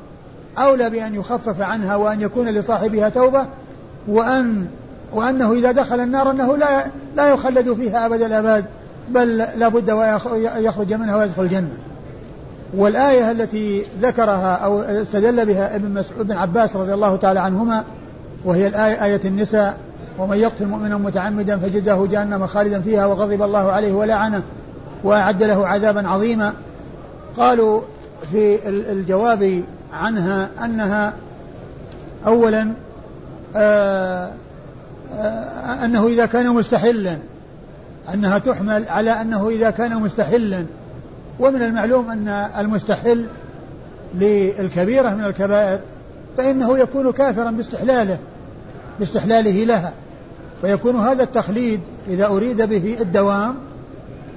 أولى 0.57 0.89
بأن 0.89 1.15
يخفف 1.15 1.61
عنها 1.61 1.95
وأن 1.95 2.21
يكون 2.21 2.49
لصاحبها 2.49 3.09
توبة 3.09 3.45
وأن 4.07 4.67
وأنه 5.13 5.53
إذا 5.53 5.71
دخل 5.71 5.99
النار 5.99 6.31
أنه 6.31 6.57
لا 6.57 6.85
لا 7.15 7.29
يخلد 7.29 7.73
فيها 7.73 8.05
أبد 8.05 8.21
الآباد 8.21 8.65
بل 9.09 9.37
لا 9.37 9.67
بد 9.67 9.91
وأن 9.91 10.19
يخرج 10.57 10.93
منها 10.93 11.17
ويدخل 11.17 11.41
الجنة. 11.43 11.77
والآية 12.77 13.31
التي 13.31 13.83
ذكرها 14.01 14.55
أو 14.55 14.79
استدل 14.81 15.45
بها 15.45 15.75
ابن 15.75 15.91
مسعود 15.91 16.27
بن 16.27 16.31
عباس 16.31 16.75
رضي 16.75 16.93
الله 16.93 17.15
تعالى 17.15 17.39
عنهما 17.39 17.83
وهي 18.45 18.67
الآية 18.67 19.05
آية 19.05 19.21
النساء 19.25 19.77
ومن 20.19 20.37
يقتل 20.37 20.65
مؤمنا 20.65 20.97
متعمدا 20.97 21.57
فجزاه 21.57 22.07
جهنم 22.11 22.47
خالدا 22.47 22.81
فيها 22.81 23.05
وغضب 23.05 23.41
الله 23.41 23.71
عليه 23.71 23.93
ولعنه 23.93 24.43
وأعد 25.03 25.43
له 25.43 25.67
عذابا 25.67 26.07
عظيما. 26.07 26.53
قالوا 27.37 27.81
في 28.31 28.69
الجواب 28.69 29.63
عنها 29.93 30.49
أنها 30.63 31.13
أولا 32.27 32.73
آآ 33.55 34.31
آه، 35.19 35.85
أنه 35.85 36.07
إذا 36.07 36.25
كان 36.25 36.53
مستحلا 36.55 37.17
أنها 38.13 38.37
تحمل 38.37 38.85
على 38.89 39.11
أنه 39.11 39.49
إذا 39.49 39.69
كان 39.69 40.01
مستحلا. 40.01 40.65
ومن 41.39 41.61
المعلوم 41.61 42.09
أن 42.09 42.27
المستحل 42.59 43.27
للكبيرة 44.15 45.09
من 45.09 45.25
الكبائر 45.25 45.79
فإنه 46.37 46.77
يكون 46.77 47.11
كافرا 47.11 47.51
باستحلاله 47.51 48.17
باستحلاله 48.99 49.63
لها. 49.63 49.93
فيكون 50.61 50.95
هذا 50.95 51.23
التخليد 51.23 51.79
إذا 52.07 52.25
أريد 52.25 52.61
به 52.61 52.97
الدوام 53.01 53.55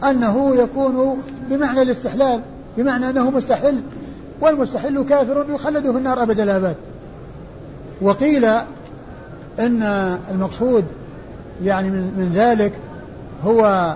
أنه 0.05 0.57
يكون 0.57 1.23
بمعنى 1.51 1.83
الاستحلال. 1.83 2.41
بمعنى 2.77 3.11
أنه 3.11 3.31
مستحل 3.31 3.81
والمستحل 4.41 5.05
كافر 5.05 5.47
يخلد 5.49 5.91
في 5.91 5.99
النار 5.99 6.23
أبد 6.23 6.41
الآباد 6.41 6.77
وقيل 8.03 8.45
إن 9.59 9.83
المقصود 10.31 10.85
يعني 11.65 11.91
من, 11.91 12.01
من 12.01 12.33
ذلك 12.35 12.73
هو 13.45 13.95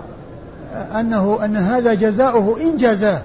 أنه 0.74 1.44
أن 1.44 1.56
هذا 1.56 1.94
جزاؤه 1.94 2.60
إن 2.60 2.76
جازاه. 2.76 3.22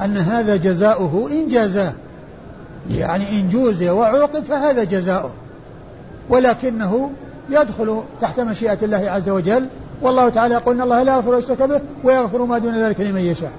أن 0.00 0.16
هذا 0.16 0.56
جزاؤه 0.56 1.28
إن 1.32 1.48
جازاه. 1.48 1.92
يعني 2.90 3.40
إن 3.40 3.48
جوزي 3.48 3.90
وعوقب 3.90 4.44
فهذا 4.44 4.84
جزاؤه. 4.84 5.30
ولكنه 6.28 7.10
يدخل 7.50 8.02
تحت 8.20 8.40
مشيئة 8.40 8.78
الله 8.82 9.10
عز 9.10 9.28
وجل. 9.28 9.68
والله 10.02 10.28
تعالى 10.28 10.54
يقول 10.54 10.74
إن 10.74 10.82
الله 10.82 11.02
لا 11.02 11.14
يغفر 11.14 11.38
يشرك 11.38 11.62
به 11.62 11.80
ويغفر 12.04 12.44
ما 12.44 12.58
دون 12.58 12.74
ذلك 12.74 13.00
لمن 13.00 13.20
يشاء. 13.20 13.52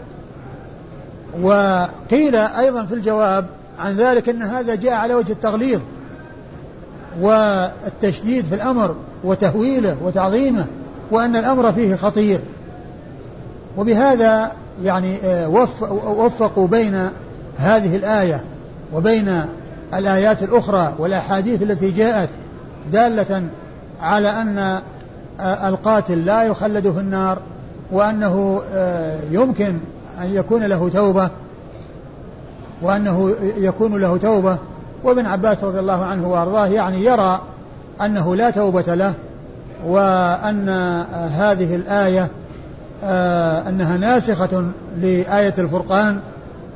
وقيل 1.41 2.35
أيضا 2.35 2.85
في 2.85 2.93
الجواب 2.93 3.45
عن 3.79 3.95
ذلك 3.95 4.29
أن 4.29 4.41
هذا 4.41 4.75
جاء 4.75 4.93
على 4.93 5.13
وجه 5.13 5.31
التغليظ 5.31 5.79
والتشديد 7.21 8.45
في 8.45 8.55
الأمر 8.55 8.95
وتهويله 9.23 9.97
وتعظيمه 10.03 10.65
وأن 11.11 11.35
الأمر 11.35 11.71
فيه 11.71 11.95
خطير. 11.95 12.39
وبهذا 13.77 14.51
يعني 14.83 15.17
آه، 15.23 15.65
وفقوا 16.07 16.67
بين 16.67 17.09
هذه 17.57 17.95
الآية 17.95 18.43
وبين 18.93 19.41
الآيات 19.93 20.43
الأخرى 20.43 20.93
والأحاديث 20.97 21.61
التي 21.61 21.91
جاءت 21.91 22.29
دالة 22.91 23.43
على 24.01 24.29
أن 24.29 24.79
آه، 25.39 25.69
القاتل 25.69 26.25
لا 26.25 26.43
يخلد 26.43 26.91
في 26.91 26.99
النار 26.99 27.39
وأنه 27.91 28.61
آه، 28.73 29.19
يمكن 29.31 29.77
أن 30.21 30.35
يكون 30.35 30.63
له 30.63 30.89
توبة 30.89 31.29
وأنه 32.81 33.35
يكون 33.57 34.01
له 34.01 34.17
توبة. 34.17 34.57
وابن 35.03 35.25
عباس 35.25 35.63
رضي 35.63 35.79
الله 35.79 36.05
عنه 36.05 36.27
وأرضاه 36.27 36.67
يعني 36.67 37.05
يرى 37.05 37.41
أنه 38.01 38.35
لا 38.35 38.49
توبة 38.49 38.95
له 38.95 39.13
وأن 39.85 40.69
هذه 41.37 41.75
الآية 41.75 42.27
آه 43.03 43.69
أنها 43.69 43.97
ناسخة 43.97 44.63
لآية 45.01 45.53
الفرقان 45.57 46.19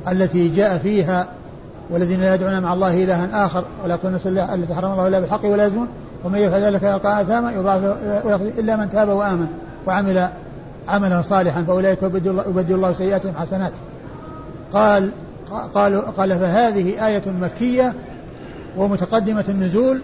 التي 0.08 0.48
جاء 0.48 0.78
فيها 0.78 1.28
والذين 1.90 2.22
لا 2.22 2.36
يدعون 2.36 2.62
مع 2.62 2.74
الله 2.74 3.04
إلها 3.04 3.46
آخر 3.46 3.64
ولا 3.84 3.98
الله 4.26 4.54
التي 4.54 4.76
حرم 4.76 4.92
الله 4.92 5.08
إلا 5.08 5.20
بالحق 5.20 5.46
ولا 5.46 5.66
يزنون 5.66 5.88
ومن 6.24 6.40
يفعل 6.40 6.62
ذلك 6.62 6.84
يلقى 6.84 7.22
آثاما 7.22 7.52
يضاعف 7.52 8.42
إلا 8.42 8.76
من 8.76 8.90
تاب 8.90 9.10
وآمن 9.10 9.48
وعمل 9.88 10.30
عملا 10.88 11.22
صالحا 11.22 11.64
فأولئك 11.64 12.04
يبدل 12.04 12.30
الله, 12.30 12.66
الله 12.76 12.94
سيئاتهم 12.94 13.34
حسنات. 13.36 13.74
قال 14.74 15.12
قال 15.74 16.02
قال 16.02 16.40
فهذه 16.40 17.08
آية 17.08 17.24
مكية 17.42 17.94
ومتقدمة 18.78 19.44
النزول 19.50 20.02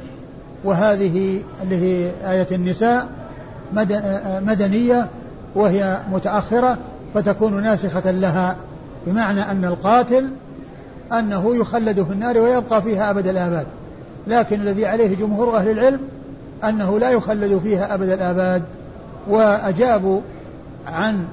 وهذه 0.64 1.42
اللي 1.64 1.76
هي 1.76 2.12
آية 2.32 2.48
النساء 2.52 3.08
مدنية 4.46 5.08
وهي 5.56 5.98
متأخرة 6.12 6.78
فتكون 7.14 7.64
ناسخة 7.64 8.12
لها 8.12 8.56
بمعنى 9.08 9.42
أن 9.42 9.66
القاتل 9.66 10.30
أنه 11.20 11.56
يخلد 11.56 12.04
في 12.04 12.14
النار 12.14 12.38
ويبقى 12.38 12.82
فيها 12.82 13.10
أبد 13.10 13.28
الآباد. 13.28 13.68
لكن 14.28 14.62
الذي 14.62 14.86
عليه 14.86 15.16
جمهور 15.16 15.58
أهل 15.58 15.70
العلم 15.70 16.00
أنه 16.64 17.00
لا 17.00 17.10
يخلد 17.10 17.60
فيها 17.64 17.94
أبد 17.94 18.10
الآباد 18.10 18.64
وأجابوا 19.28 20.22
عن 20.88 21.26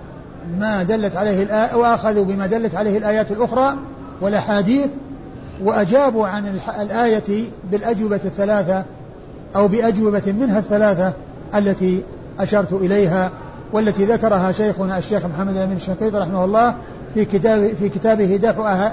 ما 0.59 0.83
دلت 0.83 1.17
عليه 1.17 1.43
الآية 1.43 1.77
وأخذوا 1.77 2.25
بما 2.25 2.47
دلت 2.47 2.75
عليه 2.75 2.99
الآيات 2.99 3.31
الأخرى 3.31 3.75
والأحاديث 4.21 4.87
وأجابوا 5.63 6.27
عن 6.27 6.61
الآية 6.81 7.45
بالأجوبة 7.71 8.21
الثلاثة 8.25 8.85
أو 9.57 9.69
بأجوبة 9.69 10.23
منها 10.27 10.59
الثلاثة 10.59 11.13
التي 11.55 12.03
أشرت 12.39 12.73
إليها 12.73 13.31
والتي 13.73 14.05
ذكرها 14.05 14.53
شيخنا 14.53 14.99
الشيخ 14.99 15.25
محمد 15.25 15.55
بن 15.55 15.73
الشنقيط 15.73 16.15
رحمه 16.15 16.45
الله 16.45 16.75
في 17.15 17.25
كتاب 17.25 17.75
في 17.79 17.89
كتابه 17.89 18.37
دفع 18.37 18.91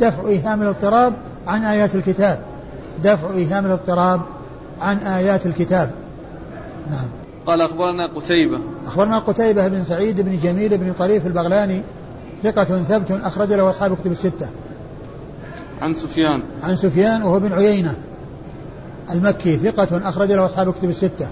دفع 0.00 0.26
إيهام 0.26 0.62
الاضطراب 0.62 1.14
عن 1.46 1.64
آيات 1.64 1.94
الكتاب. 1.94 2.38
دفع 3.04 3.30
إيهام 3.30 3.66
الاضطراب 3.66 4.20
عن 4.80 4.98
آيات 4.98 5.46
الكتاب. 5.46 5.90
نعم. 6.90 7.19
قال 7.46 7.60
أخبرنا 7.60 8.06
قتيبة. 8.06 8.58
أخبرنا 8.86 9.18
قتيبة 9.18 9.68
بن 9.68 9.84
سعيد 9.84 10.20
بن 10.20 10.38
جميل 10.42 10.78
بن 10.78 10.92
طريف 10.92 11.26
البغلاني 11.26 11.82
ثقة 12.42 12.64
ثبت 12.64 13.10
أخرج 13.10 13.52
له 13.52 13.70
أصحاب 13.70 13.96
كتب 13.96 14.10
الستة. 14.10 14.48
عن 15.82 15.94
سفيان. 15.94 16.42
عن 16.62 16.76
سفيان 16.76 17.22
وهو 17.22 17.40
بن 17.40 17.52
عيينة 17.52 17.94
المكي 19.10 19.56
ثقة 19.56 20.08
أخرج 20.08 20.32
له 20.32 20.44
أصحاب 20.44 20.72
كتب 20.72 20.88
الستة. 20.88 21.28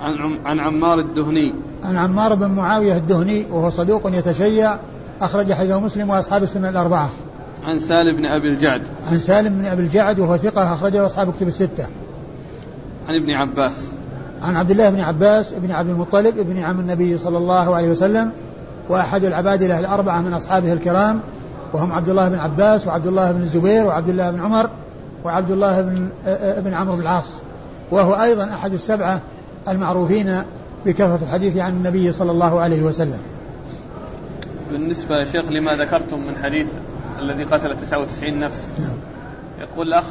عن 0.00 0.38
عن 0.44 0.60
عمار 0.60 0.98
الدهني. 0.98 1.54
عن 1.82 1.96
عمار 1.96 2.34
بن 2.34 2.50
معاوية 2.50 2.96
الدهني 2.96 3.46
وهو 3.50 3.70
صدوق 3.70 4.16
يتشيع 4.18 4.78
أخرج 5.20 5.52
حديثه 5.52 5.80
مسلم 5.80 6.10
وأصحاب 6.10 6.42
السنة 6.42 6.68
الأربعة. 6.68 7.10
عن 7.64 7.78
سالم 7.78 8.16
بن 8.16 8.26
أبي 8.26 8.48
الجعد. 8.48 8.82
عن 9.06 9.18
سالم 9.18 9.54
بن 9.54 9.64
أبي 9.64 9.82
الجعد 9.82 10.18
وهو 10.18 10.36
ثقة 10.36 10.74
أخرجه 10.74 11.06
أصحاب 11.06 11.32
كتب 11.32 11.48
الستة. 11.48 11.86
عن 13.08 13.14
ابن 13.14 13.30
عباس. 13.30 13.74
عن 14.42 14.56
عبد 14.56 14.70
الله 14.70 14.90
بن 14.90 15.00
عباس 15.00 15.52
بن 15.52 15.70
عبد 15.70 15.88
المطلب 15.88 16.38
ابن 16.38 16.58
عم 16.58 16.80
النبي 16.80 17.18
صلى 17.18 17.38
الله 17.38 17.74
عليه 17.76 17.90
وسلم 17.90 18.30
وأحد 18.88 19.24
العبادلة 19.24 19.78
الأربعة 19.78 20.20
من 20.20 20.34
أصحابه 20.34 20.72
الكرام 20.72 21.20
وهم 21.72 21.92
عبد 21.92 22.08
الله 22.08 22.28
بن 22.28 22.38
عباس 22.38 22.86
وعبد 22.86 23.06
الله 23.06 23.32
بن 23.32 23.40
الزبير 23.40 23.86
وعبد 23.86 24.08
الله 24.08 24.30
بن 24.30 24.40
عمر 24.40 24.70
وعبد 25.24 25.50
الله 25.50 25.82
بن 25.82 26.08
ابن 26.26 26.74
عمرو 26.74 26.96
بن 26.96 27.02
العاص 27.02 27.40
وهو 27.90 28.14
أيضا 28.14 28.44
أحد 28.44 28.72
السبعة 28.72 29.20
المعروفين 29.68 30.42
بكثرة 30.86 31.18
الحديث 31.22 31.56
عن 31.56 31.72
النبي 31.72 32.12
صلى 32.12 32.30
الله 32.30 32.60
عليه 32.60 32.82
وسلم 32.82 33.18
بالنسبة 34.70 35.16
يا 35.16 35.24
شيخ 35.24 35.44
لما 35.50 35.76
ذكرتم 35.76 36.18
من 36.18 36.36
حديث 36.42 36.66
الذي 37.18 37.44
قتل 37.44 37.76
99 37.86 38.40
نفس 38.40 38.72
نعم. 38.78 38.96
يقول 39.60 39.88
الأخ 39.88 40.04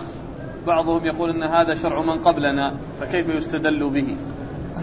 بعضهم 0.68 1.06
يقول 1.06 1.30
أن 1.30 1.44
هذا 1.44 1.74
شرع 1.74 2.02
من 2.02 2.18
قبلنا 2.18 2.74
فكيف 3.02 3.30
يستدل 3.30 3.90
به؟ 3.90 4.16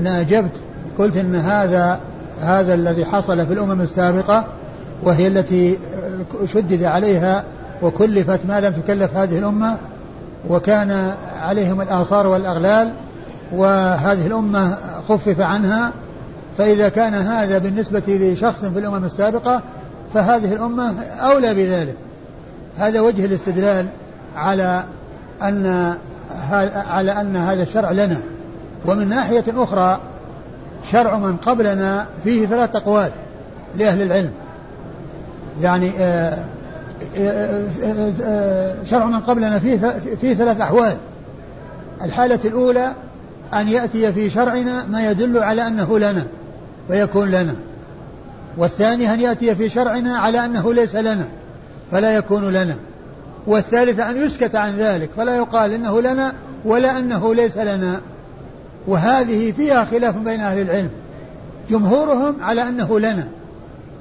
أنا 0.00 0.20
أجبت 0.20 0.52
قلت 0.98 1.16
أن 1.16 1.34
هذا 1.34 2.00
هذا 2.40 2.74
الذي 2.74 3.04
حصل 3.04 3.46
في 3.46 3.52
الأمم 3.52 3.80
السابقة 3.80 4.44
وهي 5.02 5.26
التي 5.26 5.78
شدد 6.44 6.84
عليها 6.84 7.44
وكلفت 7.82 8.40
ما 8.48 8.60
لم 8.60 8.72
تكلف 8.72 9.16
هذه 9.16 9.38
الأمة 9.38 9.76
وكان 10.48 11.14
عليهم 11.40 11.80
الآثار 11.80 12.26
والأغلال 12.26 12.92
وهذه 13.52 14.26
الأمة 14.26 14.76
خفف 15.08 15.40
عنها 15.40 15.92
فإذا 16.58 16.88
كان 16.88 17.14
هذا 17.14 17.58
بالنسبة 17.58 18.02
لشخص 18.08 18.64
في 18.64 18.78
الأمم 18.78 19.04
السابقة 19.04 19.62
فهذه 20.14 20.52
الأمة 20.52 20.94
أولى 21.02 21.54
بذلك. 21.54 21.96
هذا 22.78 23.00
وجه 23.00 23.24
الاستدلال 23.24 23.88
على 24.36 24.84
أن 25.42 25.94
على 26.90 27.20
أن 27.20 27.36
هذا 27.36 27.62
الشرع 27.62 27.90
لنا. 27.90 28.16
ومن 28.86 29.08
ناحية 29.08 29.44
أخرى 29.48 30.00
شرع 30.90 31.18
من 31.18 31.36
قبلنا 31.36 32.06
فيه 32.24 32.46
ثلاث 32.46 32.76
أقوال 32.76 33.10
لأهل 33.76 34.02
العلم. 34.02 34.32
يعني 35.62 35.90
آه، 35.98 36.38
آه، 37.18 37.64
آه، 38.22 38.74
شرع 38.84 39.04
من 39.04 39.20
قبلنا 39.20 39.58
فيه 39.58 39.76
فيه 40.20 40.34
ثلاث 40.34 40.60
أحوال. 40.60 40.96
الحالة 42.02 42.40
الأولى 42.44 42.92
أن 43.54 43.68
يأتي 43.68 44.12
في 44.12 44.30
شرعنا 44.30 44.86
ما 44.86 45.10
يدل 45.10 45.38
على 45.38 45.66
أنه 45.66 45.98
لنا 45.98 46.22
ويكون 46.90 47.28
لنا. 47.28 47.54
والثاني 48.56 49.14
أن 49.14 49.20
يأتي 49.20 49.54
في 49.54 49.68
شرعنا 49.68 50.18
على 50.18 50.44
أنه 50.44 50.74
ليس 50.74 50.96
لنا 50.96 51.24
فلا 51.90 52.14
يكون 52.14 52.52
لنا. 52.52 52.74
والثالث 53.48 54.00
أن 54.00 54.16
يسكت 54.16 54.54
عن 54.54 54.76
ذلك 54.76 55.10
فلا 55.16 55.36
يقال 55.36 55.72
إنه 55.72 56.00
لنا 56.00 56.32
ولا 56.64 56.98
أنه 56.98 57.34
ليس 57.34 57.58
لنا. 57.58 58.00
وهذه 58.86 59.52
فيها 59.52 59.84
خلاف 59.84 60.16
بين 60.16 60.40
أهل 60.40 60.60
العلم. 60.60 60.90
جمهورهم 61.68 62.42
على 62.42 62.68
أنه 62.68 63.00
لنا 63.00 63.28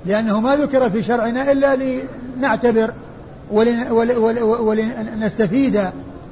لأنه 0.06 0.40
ما 0.40 0.56
ذكر 0.56 0.90
في 0.90 1.04
شرعنا 1.04 1.52
إلا 1.52 1.78
لنعتبر 2.38 2.94
ولنستفيد 4.60 5.82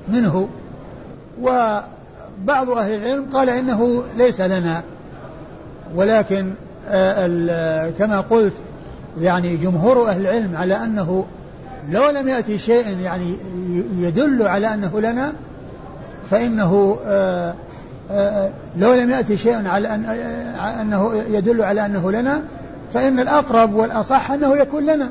منه. 0.08 0.49
بعض 2.45 2.69
أهل 2.69 2.93
العلم 2.93 3.25
قال 3.34 3.49
إنه 3.49 4.04
ليس 4.17 4.41
لنا. 4.41 4.84
ولكن 5.95 6.54
آه، 6.89 7.89
كما 7.89 8.21
قلت 8.21 8.54
يعني 9.21 9.58
جمهور 9.58 10.10
أهل 10.10 10.21
العلم 10.21 10.56
على 10.56 10.84
أنه 10.84 11.25
لو 11.89 12.10
لم 12.10 12.28
يأتي 12.28 12.58
شيء 12.58 13.00
يعني 13.00 13.38
يدل 13.98 14.48
على 14.48 14.74
أنه 14.74 15.00
لنا 15.00 15.34
فإنه 16.32 16.98
آه، 17.06 17.56
آه، 18.12 18.50
لو 18.78 18.93
لم 18.93 19.10
يأتي 19.10 19.38
شيء 19.38 19.67
على 19.67 19.95
أن 19.95 20.06
أنه 20.82 21.24
يدل 21.30 21.62
على 21.62 21.86
أنه 21.86 22.12
لنا 22.12 22.43
فإن 22.93 23.19
الأقرب 23.19 23.74
والأصح 23.74 24.32
أنه 24.32 24.58
يكون 24.58 24.86
لنا. 24.86 25.10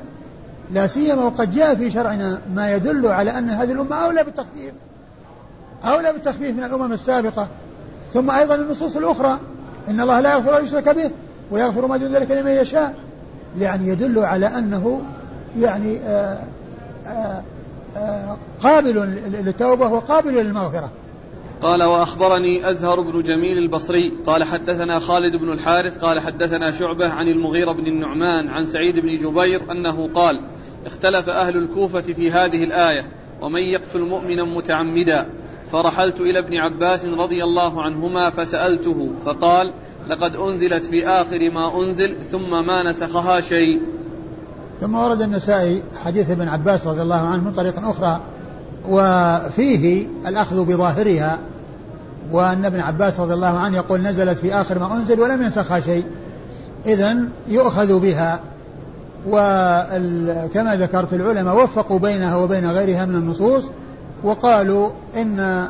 لا 0.73 0.87
سيما 0.87 1.25
وقد 1.25 1.51
جاء 1.51 1.75
في 1.75 1.91
شرعنا 1.91 2.39
ما 2.55 2.73
يدل 2.73 3.07
على 3.07 3.39
أن 3.39 3.51
هذه 3.51 3.73
الأمة 3.73 3.97
أولى 3.97 4.25
بالتخفيف 4.25 4.73
أولى 5.85 6.13
بالتخفيف 6.13 6.57
من 6.57 6.65
الأمم 6.65 6.93
السابقة. 6.93 7.49
ثم 8.15 8.31
أيضا 8.31 8.55
النصوص 8.55 8.97
الأخرى 8.97 9.39
إن 9.89 10.01
الله 10.01 10.21
لا 10.21 10.33
يغفر 10.33 10.59
أن 10.59 10.65
يشرك 10.65 10.89
به 10.89 11.11
ويغفر 11.51 11.87
ما 11.87 11.97
دون 11.97 12.13
ذلك 12.13 12.31
لمن 12.31 12.51
يشاء. 12.51 12.95
يعني 13.61 13.89
يدل 13.89 14.19
على 14.19 14.47
أنه 14.47 15.01
يعني 15.61 15.99
آه، 15.99 16.33
آه، 16.33 16.39
قابل 18.62 19.21
للتوبة 19.45 19.88
وقابل 19.88 20.35
للمغفرة. 20.35 20.90
قال 21.62 21.83
وأخبرني 21.83 22.71
أزهر 22.71 23.01
بن 23.01 23.23
جميل 23.23 23.59
البصري. 23.59 24.12
قال 24.27 24.45
حدثنا 24.45 25.01
خالد 25.01 25.37
بن 25.37 25.53
الحارث. 25.53 26.05
قال 26.05 26.21
حدثنا 26.21 26.71
شعبة 26.71 27.09
عن 27.09 27.29
المغيرة 27.29 27.73
بن 27.73 27.87
النعمان 27.87 28.49
عن 28.49 28.64
سعيد 28.64 28.99
بن 28.99 29.19
جبير 29.19 29.71
أنه 29.71 30.11
قال 30.14 30.40
اختلف 30.87 31.29
أهل 31.29 31.57
الكوفة 31.57 32.01
في 32.01 32.31
هذه 32.31 32.64
الآية 32.64 33.05
ومن 33.40 33.62
يقتل 33.62 34.01
مؤمنا 34.01 34.45
متعمدا؟ 34.45 35.27
فرحلت 35.73 36.21
إلى 36.21 36.38
ابن 36.38 36.57
عباس 36.57 37.05
رضي 37.05 37.45
الله 37.45 37.83
عنهما 37.83 38.31
فسألته 38.31 39.11
فقال 39.25 39.73
لقد 40.09 40.37
أنزلت 40.37 40.85
في 40.85 41.09
آخر 41.09 41.51
ما 41.51 41.83
أنزل 41.83 42.17
ثم 42.31 42.67
ما 42.67 42.90
نسخها 42.90 43.40
شيء. 43.40 43.83
ثم 44.81 44.95
ورد 44.95 45.23
النسائي 45.23 45.83
حديث 46.05 46.31
ابن 46.31 46.49
عباس 46.49 46.87
رضي 46.87 47.03
الله 47.03 47.21
عنه 47.21 47.45
من 47.45 47.53
طريق 47.53 47.89
أخرى 47.89 48.21
وفيه 48.89 50.07
الأخذ 50.27 50.65
بظاهرها 50.65 51.39
وأن 52.33 52.65
ابن 52.65 52.81
عباس 52.81 53.21
رضي 53.21 53.35
الله 53.35 53.59
عنه 53.59 53.77
يقول 53.77 54.03
نزلت 54.03 54.39
في 54.39 54.55
آخر 54.55 54.79
ما 54.79 54.97
أنزل 54.97 55.21
ولم 55.21 55.43
ينسخها 55.43 55.81
شيء. 55.81 56.05
إذا 56.87 57.17
يؤخذ 57.49 58.01
بها 58.01 58.41
وكما 59.29 60.77
ذكرت 60.77 61.13
العلماء 61.13 61.65
وفقوا 61.65 61.99
بينها 61.99 62.37
وبين 62.37 62.71
غيرها 62.71 63.07
من 63.07 63.15
النصوص 63.15 63.69
وقالوا 64.23 64.91
إن 65.17 65.69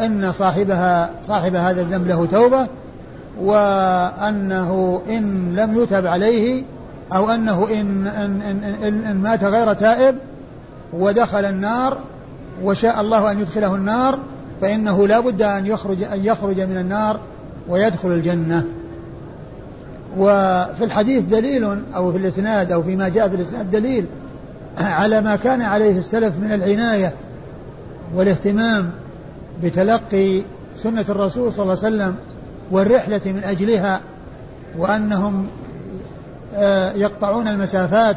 إن 0.00 0.32
صاحبها 0.32 1.10
صاحب 1.26 1.54
هذا 1.54 1.82
الذنب 1.82 2.06
له 2.06 2.26
توبة 2.26 2.66
وأنه 3.40 5.02
إن 5.08 5.54
لم 5.54 5.82
يتب 5.82 6.06
عليه 6.06 6.62
أو 7.12 7.30
أنه 7.30 7.68
إن, 7.70 8.06
إن, 8.06 8.42
إن, 8.42 9.04
إن, 9.06 9.16
مات 9.16 9.44
غير 9.44 9.72
تائب 9.72 10.16
ودخل 10.92 11.44
النار 11.44 11.98
وشاء 12.62 13.00
الله 13.00 13.30
أن 13.32 13.40
يدخله 13.40 13.74
النار 13.74 14.18
فإنه 14.60 15.06
لا 15.06 15.20
بد 15.20 15.42
أن 15.42 15.66
يخرج 15.66 16.02
أن 16.02 16.24
يخرج 16.24 16.60
من 16.60 16.76
النار 16.76 17.20
ويدخل 17.68 18.08
الجنة. 18.08 18.64
وفي 20.18 20.84
الحديث 20.84 21.22
دليل 21.24 21.82
أو 21.94 22.12
في 22.12 22.18
الإسناد 22.18 22.72
أو 22.72 22.82
فيما 22.82 23.08
جاء 23.08 23.28
في 23.28 23.34
الإسناد 23.34 23.70
دليل 23.70 24.06
على 24.78 25.20
ما 25.20 25.36
كان 25.36 25.62
عليه 25.62 25.98
السلف 25.98 26.38
من 26.38 26.52
العناية 26.52 27.12
والاهتمام 28.14 28.90
بتلقي 29.62 30.42
سنة 30.76 31.04
الرسول 31.08 31.52
صلى 31.52 31.62
الله 31.62 31.84
عليه 31.84 31.96
وسلم 31.96 32.14
والرحلة 32.70 33.20
من 33.26 33.42
أجلها 33.44 34.00
وأنهم 34.78 35.46
يقطعون 36.94 37.48
المسافات 37.48 38.16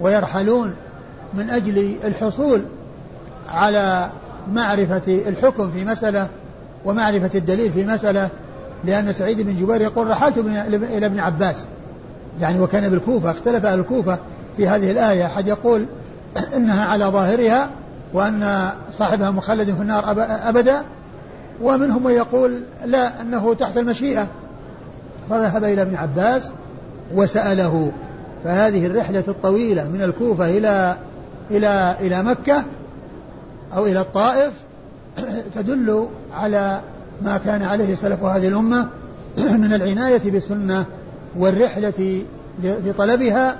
ويرحلون 0.00 0.74
من 1.34 1.50
أجل 1.50 1.96
الحصول 2.04 2.64
على 3.48 4.10
معرفة 4.52 5.22
الحكم 5.28 5.70
في 5.70 5.84
مسألة 5.84 6.28
ومعرفة 6.84 7.30
الدليل 7.34 7.72
في 7.72 7.84
مسألة 7.84 8.28
لأن 8.84 9.12
سعيد 9.12 9.40
بن 9.40 9.56
جبير 9.56 9.80
يقول 9.80 10.06
رحلت 10.06 10.38
إلى 10.38 11.06
ابن 11.06 11.18
عباس. 11.18 11.66
يعني 12.40 12.60
وكان 12.60 12.88
بالكوفة 12.88 13.30
اختلف 13.30 13.64
أهل 13.64 13.78
الكوفة 13.78 14.18
في 14.56 14.68
هذه 14.68 14.90
الآية. 14.90 15.26
أحد 15.26 15.48
يقول 15.48 15.86
إنها 16.56 16.84
على 16.84 17.04
ظاهرها 17.04 17.70
وأن 18.12 18.70
صاحبها 18.92 19.30
مخلد 19.30 19.74
في 19.74 19.82
النار 19.82 20.04
أبدا 20.48 20.82
ومنهم 21.62 22.04
من 22.04 22.10
يقول 22.10 22.62
لا 22.84 23.20
أنه 23.20 23.54
تحت 23.54 23.76
المشيئة. 23.76 24.26
فذهب 25.30 25.64
إلى 25.64 25.82
ابن 25.82 25.96
عباس 25.96 26.52
وسأله 27.14 27.92
فهذه 28.44 28.86
الرحلة 28.86 29.24
الطويلة 29.28 29.88
من 29.88 30.02
الكوفة 30.02 30.58
إلى 30.58 30.96
إلى 31.50 31.96
إلى 32.00 32.22
مكة 32.22 32.64
أو 33.76 33.86
إلى 33.86 34.00
الطائف 34.00 34.52
تدل 35.54 36.08
على 36.32 36.80
ما 37.22 37.36
كان 37.38 37.62
عليه 37.62 37.94
سلف 37.94 38.22
هذه 38.22 38.48
الأمة 38.48 38.88
من 39.38 39.72
العناية 39.72 40.30
بالسنة 40.30 40.84
والرحلة 41.38 42.22
لطلبها 42.62 43.58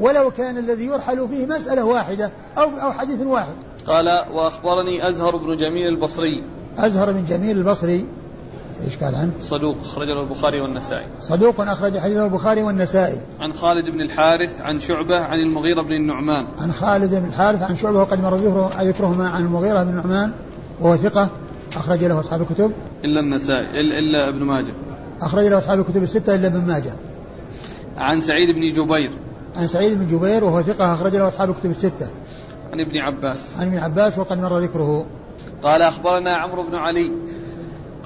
ولو 0.00 0.30
كان 0.30 0.58
الذي 0.58 0.86
يرحل 0.86 1.28
فيه 1.28 1.46
مسألة 1.46 1.84
واحدة 1.84 2.30
أو 2.58 2.70
أو 2.82 2.92
حديث 2.92 3.20
واحد. 3.20 3.54
قال 3.86 4.06
وأخبرني 4.32 5.08
أزهر 5.08 5.36
بن 5.36 5.56
جميل 5.56 5.88
البصري. 5.88 6.44
أزهر 6.78 7.12
بن 7.12 7.24
جميل 7.24 7.58
البصري 7.58 8.06
إيش 8.84 8.96
قال 8.96 9.14
عنه؟ 9.14 9.32
صدوق 9.40 9.76
أخرج 9.80 10.06
له 10.06 10.22
البخاري 10.22 10.60
والنسائي. 10.60 11.06
صدوق 11.20 11.60
أخرج 11.60 11.98
حديثه 11.98 12.24
البخاري 12.24 12.62
والنسائي. 12.62 13.20
عن 13.40 13.52
خالد 13.52 13.90
بن 13.90 14.00
الحارث 14.00 14.60
عن 14.60 14.78
شعبة 14.78 15.20
عن 15.20 15.38
المغيرة 15.38 15.82
بن 15.82 15.92
النعمان. 15.92 16.46
عن 16.58 16.72
خالد 16.72 17.14
بن 17.14 17.26
الحارث 17.26 17.62
عن 17.62 17.76
شعبة 17.76 17.98
وقد 17.98 18.20
مر 18.20 18.36
ذكرهما 18.82 19.28
عن 19.28 19.42
المغيرة 19.42 19.82
بن 19.82 19.90
النعمان 19.90 20.32
وهو 20.80 20.96
ثقة 20.96 21.28
أخرج 21.76 22.04
له 22.04 22.20
أصحاب 22.20 22.40
الكتب. 22.40 22.72
إلا 23.04 23.20
النسائي 23.20 23.80
إلا, 23.80 23.98
إلا 23.98 24.28
ابن 24.28 24.44
ماجه. 24.44 24.72
أخرج 25.20 25.44
له 25.44 25.58
أصحاب 25.58 25.80
الكتب 25.80 26.02
الستة 26.02 26.34
إلا 26.34 26.46
ابن 26.46 26.66
ماجه. 26.66 26.92
عن 27.96 28.20
سعيد 28.20 28.50
بن 28.50 28.60
جبير. 28.60 29.10
عن 29.56 29.66
سعيد 29.66 29.98
بن 29.98 30.06
جبير 30.06 30.44
وهو 30.44 30.62
ثقة 30.62 30.94
أخرج 30.94 31.16
له 31.16 31.28
أصحاب 31.28 31.50
الكتب 31.50 31.70
الستة. 31.70 32.08
عن 32.72 32.80
ابن 32.80 32.98
عباس. 32.98 33.44
عن 33.58 33.66
ابن 33.66 33.78
عباس 33.78 34.18
وقد 34.18 34.40
مر 34.40 34.58
ذكره. 34.58 35.06
قال 35.62 35.82
أخبرنا 35.82 36.36
عمرو 36.36 36.62
بن 36.62 36.74
علي 36.74 37.12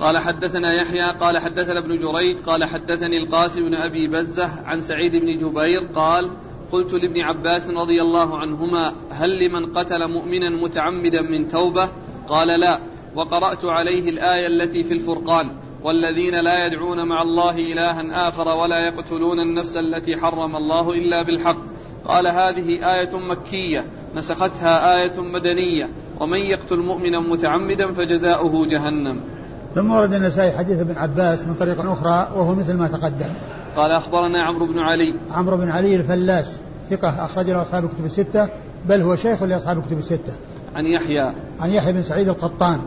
قال 0.00 0.18
حدثنا 0.18 0.74
يحيى 0.74 1.10
قال 1.10 1.38
حدثنا 1.38 1.78
ابن 1.78 1.98
جريج 1.98 2.38
قال 2.38 2.64
حدثني 2.64 3.16
القاسم 3.18 3.62
بن 3.62 3.74
أبي 3.74 4.08
بزة 4.08 4.50
عن 4.64 4.80
سعيد 4.80 5.16
بن 5.16 5.38
جبير 5.38 5.80
قال 5.94 6.30
قلت 6.72 6.92
لابن 6.92 7.20
عباس 7.20 7.68
رضي 7.68 8.02
الله 8.02 8.38
عنهما 8.38 8.92
هل 9.10 9.44
لمن 9.44 9.66
قتل 9.66 10.08
مؤمنا 10.08 10.50
متعمدا 10.50 11.22
من 11.22 11.48
توبة؟ 11.48 11.88
قال 12.28 12.60
لا 12.60 12.80
وقرأت 13.14 13.64
عليه 13.64 14.10
الآية 14.10 14.46
التي 14.46 14.82
في 14.82 14.94
الفرقان 14.94 15.50
والذين 15.84 16.40
لا 16.40 16.66
يدعون 16.66 17.08
مع 17.08 17.22
الله 17.22 17.56
إلها 17.56 18.28
آخر 18.28 18.48
ولا 18.48 18.86
يقتلون 18.86 19.40
النفس 19.40 19.76
التي 19.76 20.16
حرم 20.16 20.56
الله 20.56 20.90
إلا 20.92 21.22
بالحق. 21.22 21.58
قال 22.04 22.26
هذه 22.26 22.94
آية 22.94 23.18
مكية 23.18 23.84
نسختها 24.14 24.94
آية 24.94 25.20
مدنية 25.20 25.88
ومن 26.20 26.38
يقتل 26.38 26.78
مؤمنا 26.78 27.20
متعمدا 27.20 27.92
فجزاؤه 27.92 28.66
جهنم. 28.66 29.37
ثم 29.78 29.90
ورد 29.90 30.14
النسائي 30.14 30.58
حديث 30.58 30.80
ابن 30.80 30.96
عباس 30.96 31.46
من 31.46 31.54
طريق 31.54 31.90
أخرى 31.90 32.28
وهو 32.36 32.54
مثل 32.54 32.76
ما 32.76 32.88
تقدم. 32.88 33.28
قال 33.76 33.90
أخبرنا 33.90 34.42
عمرو 34.42 34.66
بن 34.66 34.78
علي. 34.78 35.14
عمرو 35.30 35.56
بن 35.56 35.70
علي 35.70 35.96
الفلاس 35.96 36.58
ثقة 36.90 37.24
أخرج 37.24 37.50
له 37.50 37.62
أصحاب 37.62 37.84
الكتب 37.84 38.04
الستة 38.04 38.48
بل 38.88 39.02
هو 39.02 39.16
شيخ 39.16 39.42
لأصحاب 39.42 39.78
الكتب 39.78 39.98
الستة. 39.98 40.32
عن 40.74 40.84
يحيى. 40.84 41.32
عن 41.60 41.70
يحيى 41.70 41.92
بن 41.92 42.02
سعيد 42.02 42.28
القطان 42.28 42.80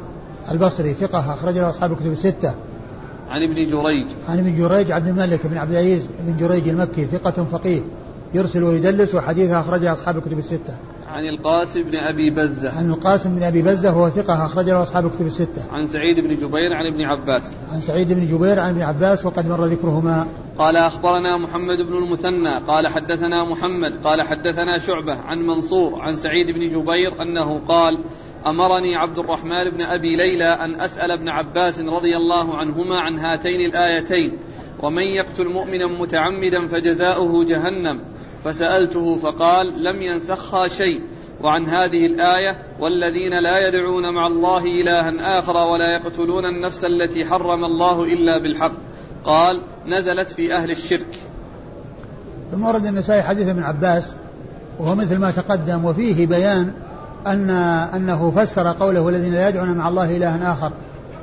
البصري 0.52 0.94
ثقة 0.94 1.34
أخرج 1.34 1.58
له 1.58 1.70
أصحاب 1.70 1.92
الكتب 1.92 2.12
الستة. 2.12 2.54
عن 3.30 3.44
ابن 3.44 3.56
جريج. 3.56 4.08
عن 4.30 4.40
ابن 4.40 4.56
جريج 4.56 4.92
عبد 4.92 5.08
الملك 5.08 5.48
بن 5.48 5.58
عبد 5.58 5.72
العزيز 5.72 6.08
بن 6.20 6.38
جريج 6.38 6.70
المكي 6.70 7.06
ثقة 7.06 7.44
فقيه 7.44 7.82
يرسل 8.34 8.64
ويدلس 8.64 9.16
وحديثه 9.16 9.60
أخرجه 9.60 9.94
أصحاب 9.94 10.18
الكتب 10.18 10.40
الستة. 10.40 10.76
عن 11.12 11.26
القاسم 11.26 11.84
بن 11.84 11.96
أبي 11.96 12.30
بزة. 12.30 12.78
عن 12.78 12.90
القاسم 12.90 13.36
بن 13.36 13.44
أبي 13.44 13.62
بزة 13.62 13.98
وهو 13.98 14.10
ثقة 14.10 14.46
أخرج 14.46 14.66
له 14.66 14.82
أصحاب 14.82 15.06
الكتب 15.06 15.26
الستة. 15.26 15.64
عن 15.72 15.88
سعيد 15.88 16.20
بن 16.20 16.36
جبير 16.36 16.74
عن 16.74 16.94
ابن 16.94 17.02
عباس. 17.02 17.54
عن 17.72 17.82
سعيد 17.82 18.14
بن 18.14 18.26
جبير 18.26 18.60
عن 18.60 18.70
ابن 18.70 18.82
عباس 18.82 19.26
وقد 19.26 19.48
مر 19.48 19.66
ذكرهما. 19.66 20.28
قال 20.58 20.78
أخبرنا 20.78 21.38
محمد 21.38 21.78
بن 21.78 21.94
المثنى 21.94 22.58
قال 22.68 22.88
حدثنا 22.88 23.44
محمد 23.44 23.94
قال 24.04 24.22
حدثنا 24.22 24.78
شعبة 24.78 25.16
عن 25.16 25.40
منصور 25.40 26.02
عن 26.02 26.16
سعيد 26.16 26.52
بن 26.52 26.60
جبير 26.60 27.22
أنه 27.22 27.62
قال 27.68 28.00
أمرني 28.48 28.96
عبد 28.96 29.20
الرحمن 29.20 29.70
بن 29.70 29.82
أبي 29.82 30.16
ليلى 30.16 30.46
أن 30.46 30.82
أسأل 30.82 31.12
ابن 31.12 31.30
عباس 31.30 31.80
رضي 31.80 32.18
الله 32.18 32.58
عنهما 32.58 33.00
عن 33.00 33.20
هاتين 33.20 33.70
الآيتين 33.70 34.38
ومن 34.80 35.04
يقتل 35.04 35.48
مؤمنا 35.50 35.88
متعمدا 35.88 36.68
فجزاؤه 36.68 37.44
جهنم. 37.46 38.00
فسألته 38.46 39.18
فقال 39.18 39.84
لم 39.84 40.02
ينسخها 40.02 40.68
شيء 40.68 41.02
وعن 41.42 41.66
هذه 41.66 42.06
الآية 42.06 42.58
والذين 42.80 43.40
لا 43.40 43.68
يدعون 43.68 44.14
مع 44.14 44.28
الله 44.28 44.66
إلها 44.66 45.40
آخر 45.40 45.54
ولا 45.54 45.94
يقتلون 45.94 46.46
النفس 46.46 46.86
التي 46.86 47.26
حرم 47.26 47.66
الله 47.66 48.04
إلا 48.04 48.38
بالحق. 48.38 48.74
قال 49.24 49.62
نزلت 49.88 50.32
في 50.32 50.56
أهل 50.56 50.72
الشرك. 50.72 51.20
ثم 52.52 52.64
ورد 52.64 52.86
النسائي 52.86 53.24
حديث 53.24 53.48
ابن 53.48 53.64
عباس 53.64 54.16
وهو 54.80 54.96
مثل 54.96 55.18
ما 55.18 55.32
تقدم 55.32 55.86
وفيه 55.86 56.28
بيان 56.28 56.74
أن 57.28 57.50
أنه 57.96 58.32
فسر 58.32 58.72
قوله 58.72 59.02
والذين 59.02 59.34
لا 59.34 59.50
يدعون 59.50 59.74
مع 59.74 59.90
الله 59.90 60.18
إلها 60.18 60.54
آخر 60.54 60.72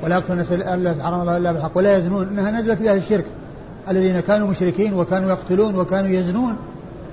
ولا 0.03 0.15
يقتلون 0.15 0.39
النفس 0.39 0.51
التي 0.51 1.03
حرم 1.03 1.21
الله 1.21 1.37
إلا 1.37 1.51
بالحق 1.51 1.71
ولا 1.77 1.97
يزنون 1.97 2.27
أنها 2.27 2.51
نزلت 2.51 2.77
في 2.77 2.89
أهل 2.89 2.97
الشرك 2.97 3.25
الذين 3.89 4.19
كانوا 4.19 4.47
مشركين 4.47 4.93
وكانوا 4.93 5.29
يقتلون 5.29 5.75
وكانوا 5.75 6.09
يزنون 6.09 6.55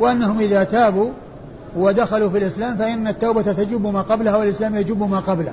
وأنهم 0.01 0.39
إذا 0.39 0.65
تابوا 0.65 1.11
ودخلوا 1.77 2.31
في 2.31 2.39
الإسلام 2.39 2.77
فإن 2.77 3.09
التوبة 3.09 3.43
تجب 3.43 3.87
ما 3.87 4.03
قبلها 4.03 4.37
والإسلام 4.37 4.77
يجب 4.77 5.03
ما 5.11 5.19
قبله. 5.19 5.53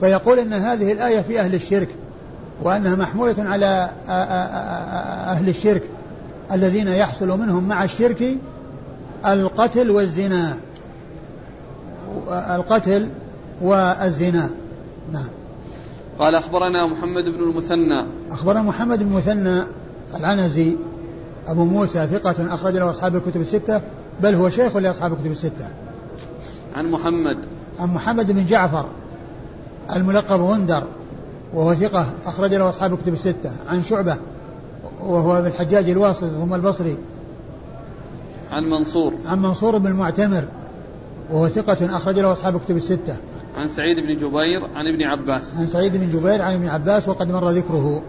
فيقول 0.00 0.38
أن 0.38 0.52
هذه 0.52 0.92
الآية 0.92 1.20
في 1.20 1.40
أهل 1.40 1.54
الشرك 1.54 1.88
وأنها 2.62 2.94
محمولة 2.94 3.34
على 3.38 3.90
أهل 5.28 5.48
الشرك 5.48 5.82
الذين 6.52 6.88
يحصل 6.88 7.40
منهم 7.40 7.68
مع 7.68 7.84
الشرك 7.84 8.36
القتل 9.26 9.90
والزنا. 9.90 10.56
القتل 12.30 13.10
والزنا. 13.62 14.50
نعم. 15.12 15.28
قال 16.18 16.34
أخبرنا 16.34 16.86
محمد 16.86 17.24
بن 17.24 17.50
المثنى. 17.50 18.06
أخبرنا 18.30 18.62
محمد 18.62 18.98
بن 18.98 19.06
المثنى 19.06 19.62
العنزي 20.14 20.76
أبو 21.46 21.64
موسى 21.64 22.06
ثقة 22.06 22.54
أخرج 22.54 22.76
له 22.76 22.90
أصحاب 22.90 23.16
الكتب 23.16 23.40
الستة 23.40 23.80
بل 24.22 24.34
هو 24.34 24.48
شيخ 24.48 24.76
لأصحاب 24.76 25.12
الكتب 25.12 25.30
الستة. 25.30 25.68
عن 26.74 26.90
محمد. 26.90 27.38
عن 27.78 27.88
محمد 27.94 28.32
بن 28.32 28.46
جعفر 28.46 28.86
الملقب 29.96 30.40
غندر 30.40 30.82
وهو 31.54 31.74
ثقة 31.74 32.06
أخرج 32.26 32.54
له 32.54 32.68
أصحاب 32.68 32.92
الكتب 32.92 33.12
الستة. 33.12 33.50
عن 33.68 33.82
شعبة 33.82 34.18
وهو 35.00 35.38
ابن 35.38 35.46
الحجاج 35.46 35.90
الواسط 35.90 36.24
ثم 36.24 36.54
البصري. 36.54 36.96
عن 38.50 38.64
منصور. 38.64 39.14
عن 39.26 39.42
منصور 39.42 39.78
بن 39.78 39.86
المعتمر 39.86 40.44
وهو 41.32 41.48
ثقة 41.48 41.96
أخرج 41.96 42.18
له 42.18 42.32
أصحاب 42.32 42.56
الكتب 42.56 42.76
الستة. 42.76 43.16
عن 43.56 43.68
سعيد 43.68 43.96
بن 43.96 44.14
جبير 44.14 44.64
عن 44.74 44.86
ابن 44.86 45.02
عباس. 45.02 45.56
عن 45.56 45.66
سعيد 45.66 45.96
بن 45.96 46.08
جبير 46.08 46.42
عن 46.42 46.54
ابن 46.54 46.68
عباس 46.68 47.08
وقد 47.08 47.32
مر 47.32 47.50
ذكره. 47.50 48.02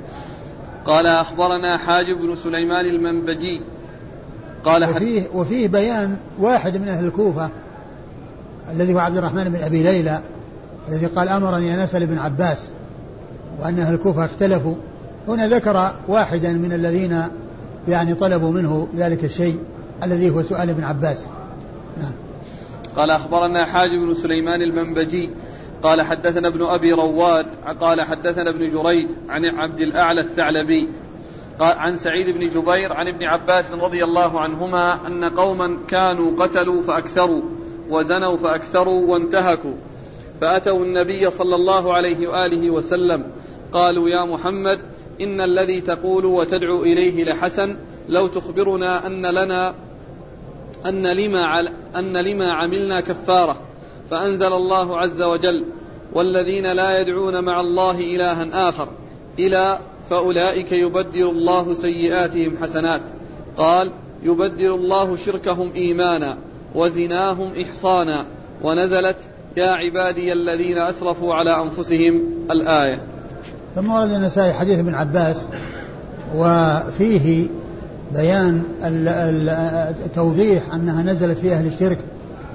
قال 0.87 1.07
أخبرنا 1.07 1.77
حاجب 1.77 2.17
بن 2.17 2.35
سليمان 2.35 2.85
المنبجي. 2.85 3.61
قال 4.65 4.83
وفيه, 4.83 5.23
وفيه 5.33 5.67
بيان 5.67 6.17
واحد 6.39 6.77
من 6.77 6.87
أهل 6.87 7.05
الكوفة 7.05 7.49
الذي 8.71 8.93
هو 8.93 8.99
عبد 8.99 9.17
الرحمن 9.17 9.43
بن 9.43 9.63
أبي 9.63 9.83
ليلى 9.83 10.21
الذي 10.89 11.05
قال 11.05 11.29
أمرني 11.29 11.73
أن 11.73 11.79
أسأل 11.79 12.03
ابن 12.03 12.17
عباس 12.17 12.69
وأن 13.59 13.79
أهل 13.79 13.93
الكوفة 13.93 14.25
اختلفوا. 14.25 14.75
هنا 15.27 15.47
ذكر 15.47 15.95
واحدا 16.07 16.53
من 16.53 16.73
الذين 16.73 17.23
يعني 17.87 18.13
طلبوا 18.13 18.51
منه 18.51 18.87
ذلك 18.97 19.23
الشيء 19.25 19.59
الذي 20.03 20.29
هو 20.29 20.41
سؤال 20.41 20.69
ابن 20.69 20.83
عباس. 20.83 21.27
نعم. 22.01 22.13
قال 22.95 23.11
أخبرنا 23.11 23.65
حاج 23.65 23.89
بن 23.89 24.13
سليمان 24.13 24.61
المنبجي. 24.61 25.29
قال 25.83 26.01
حدثنا 26.01 26.47
ابن 26.47 26.65
أبي 26.65 26.93
رواد 26.93 27.45
قال 27.81 28.01
حدثنا 28.01 28.49
ابن 28.49 28.71
جريج 28.71 29.07
عن 29.29 29.45
عبد 29.45 29.79
الأعلى 29.79 30.21
الثعلبي 30.21 30.89
عن 31.59 31.97
سعيد 31.97 32.29
بن 32.29 32.49
جبير 32.49 32.93
عن 32.93 33.07
ابن 33.07 33.23
عباس 33.23 33.71
رضي 33.71 34.03
الله 34.03 34.39
عنهما 34.39 35.07
أن 35.07 35.23
قوما 35.23 35.77
كانوا 35.87 36.43
قتلوا 36.43 36.81
فأكثروا 36.81 37.41
وزنوا 37.89 38.37
فأكثروا 38.37 39.11
وانتهكوا. 39.11 39.73
فأتوا 40.41 40.85
النبي 40.85 41.29
صلى 41.29 41.55
الله 41.55 41.93
عليه 41.93 42.27
وآله 42.27 42.71
وسلم 42.71 43.31
قالوا 43.73 44.09
يا 44.09 44.25
محمد 44.25 44.79
إن 45.21 45.41
الذي 45.41 45.81
تقول 45.81 46.25
وتدعو 46.25 46.83
إليه 46.83 47.23
لحسن 47.23 47.75
لو 48.09 48.27
تخبرنا 48.27 49.07
أن 49.07 49.25
لنا 49.25 49.73
أن 50.85 51.07
لما, 51.07 51.59
أن 51.95 52.17
لما 52.17 52.53
عملنا 52.53 53.01
كفارة. 53.01 53.66
فأنزل 54.11 54.53
الله 54.53 54.97
عز 54.97 55.21
وجل 55.21 55.65
والذين 56.13 56.71
لا 56.71 57.01
يدعون 57.01 57.43
مع 57.43 57.59
الله 57.59 57.99
إلها 57.99 58.69
آخر 58.69 58.87
إلى 59.39 59.79
فأولئك 60.09 60.71
يبدل 60.71 61.29
الله 61.29 61.73
سيئاتهم 61.73 62.57
حسنات. 62.61 63.01
قال 63.57 63.91
يبدل 64.23 64.73
الله 64.73 65.15
شركهم 65.15 65.71
إيمانا 65.75 66.37
وزناهم 66.75 67.51
إحصانا 67.61 68.25
ونزلت 68.63 69.17
يا 69.57 69.71
عبادي 69.71 70.33
الذين 70.33 70.77
أسرفوا 70.77 71.33
على 71.33 71.61
أنفسهم 71.61 72.21
الآية. 72.51 72.99
ثم 73.75 73.89
ورد 73.89 74.11
النسائي 74.11 74.53
حديث 74.53 74.79
ابن 74.79 74.93
عباس 74.95 75.47
وفيه 76.35 77.47
بيان 78.13 78.63
التوضيح 80.05 80.73
أنها 80.73 81.03
نزلت 81.03 81.37
في 81.37 81.53
أهل 81.53 81.65
الشرك 81.65 81.99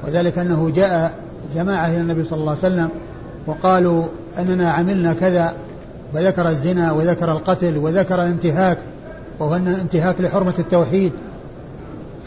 وذلك 0.04 0.38
أنه 0.38 0.70
جاء 0.70 1.14
جماعة 1.54 1.86
إلى 1.86 2.00
النبي 2.00 2.24
صلى 2.24 2.38
الله 2.38 2.50
عليه 2.50 2.58
وسلم 2.60 2.88
وقالوا 3.46 4.04
أننا 4.38 4.72
عملنا 4.72 5.12
كذا 5.12 5.54
وذكر 6.14 6.48
الزنا 6.48 6.92
وذكر 6.92 7.32
القتل 7.32 7.78
وذكر 7.78 8.14
الانتهاك 8.14 8.78
وهو 9.38 9.56
أن 9.56 9.68
انتهاك 9.68 10.20
لحرمة 10.20 10.54
التوحيد. 10.58 11.12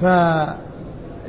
ف 0.02 0.04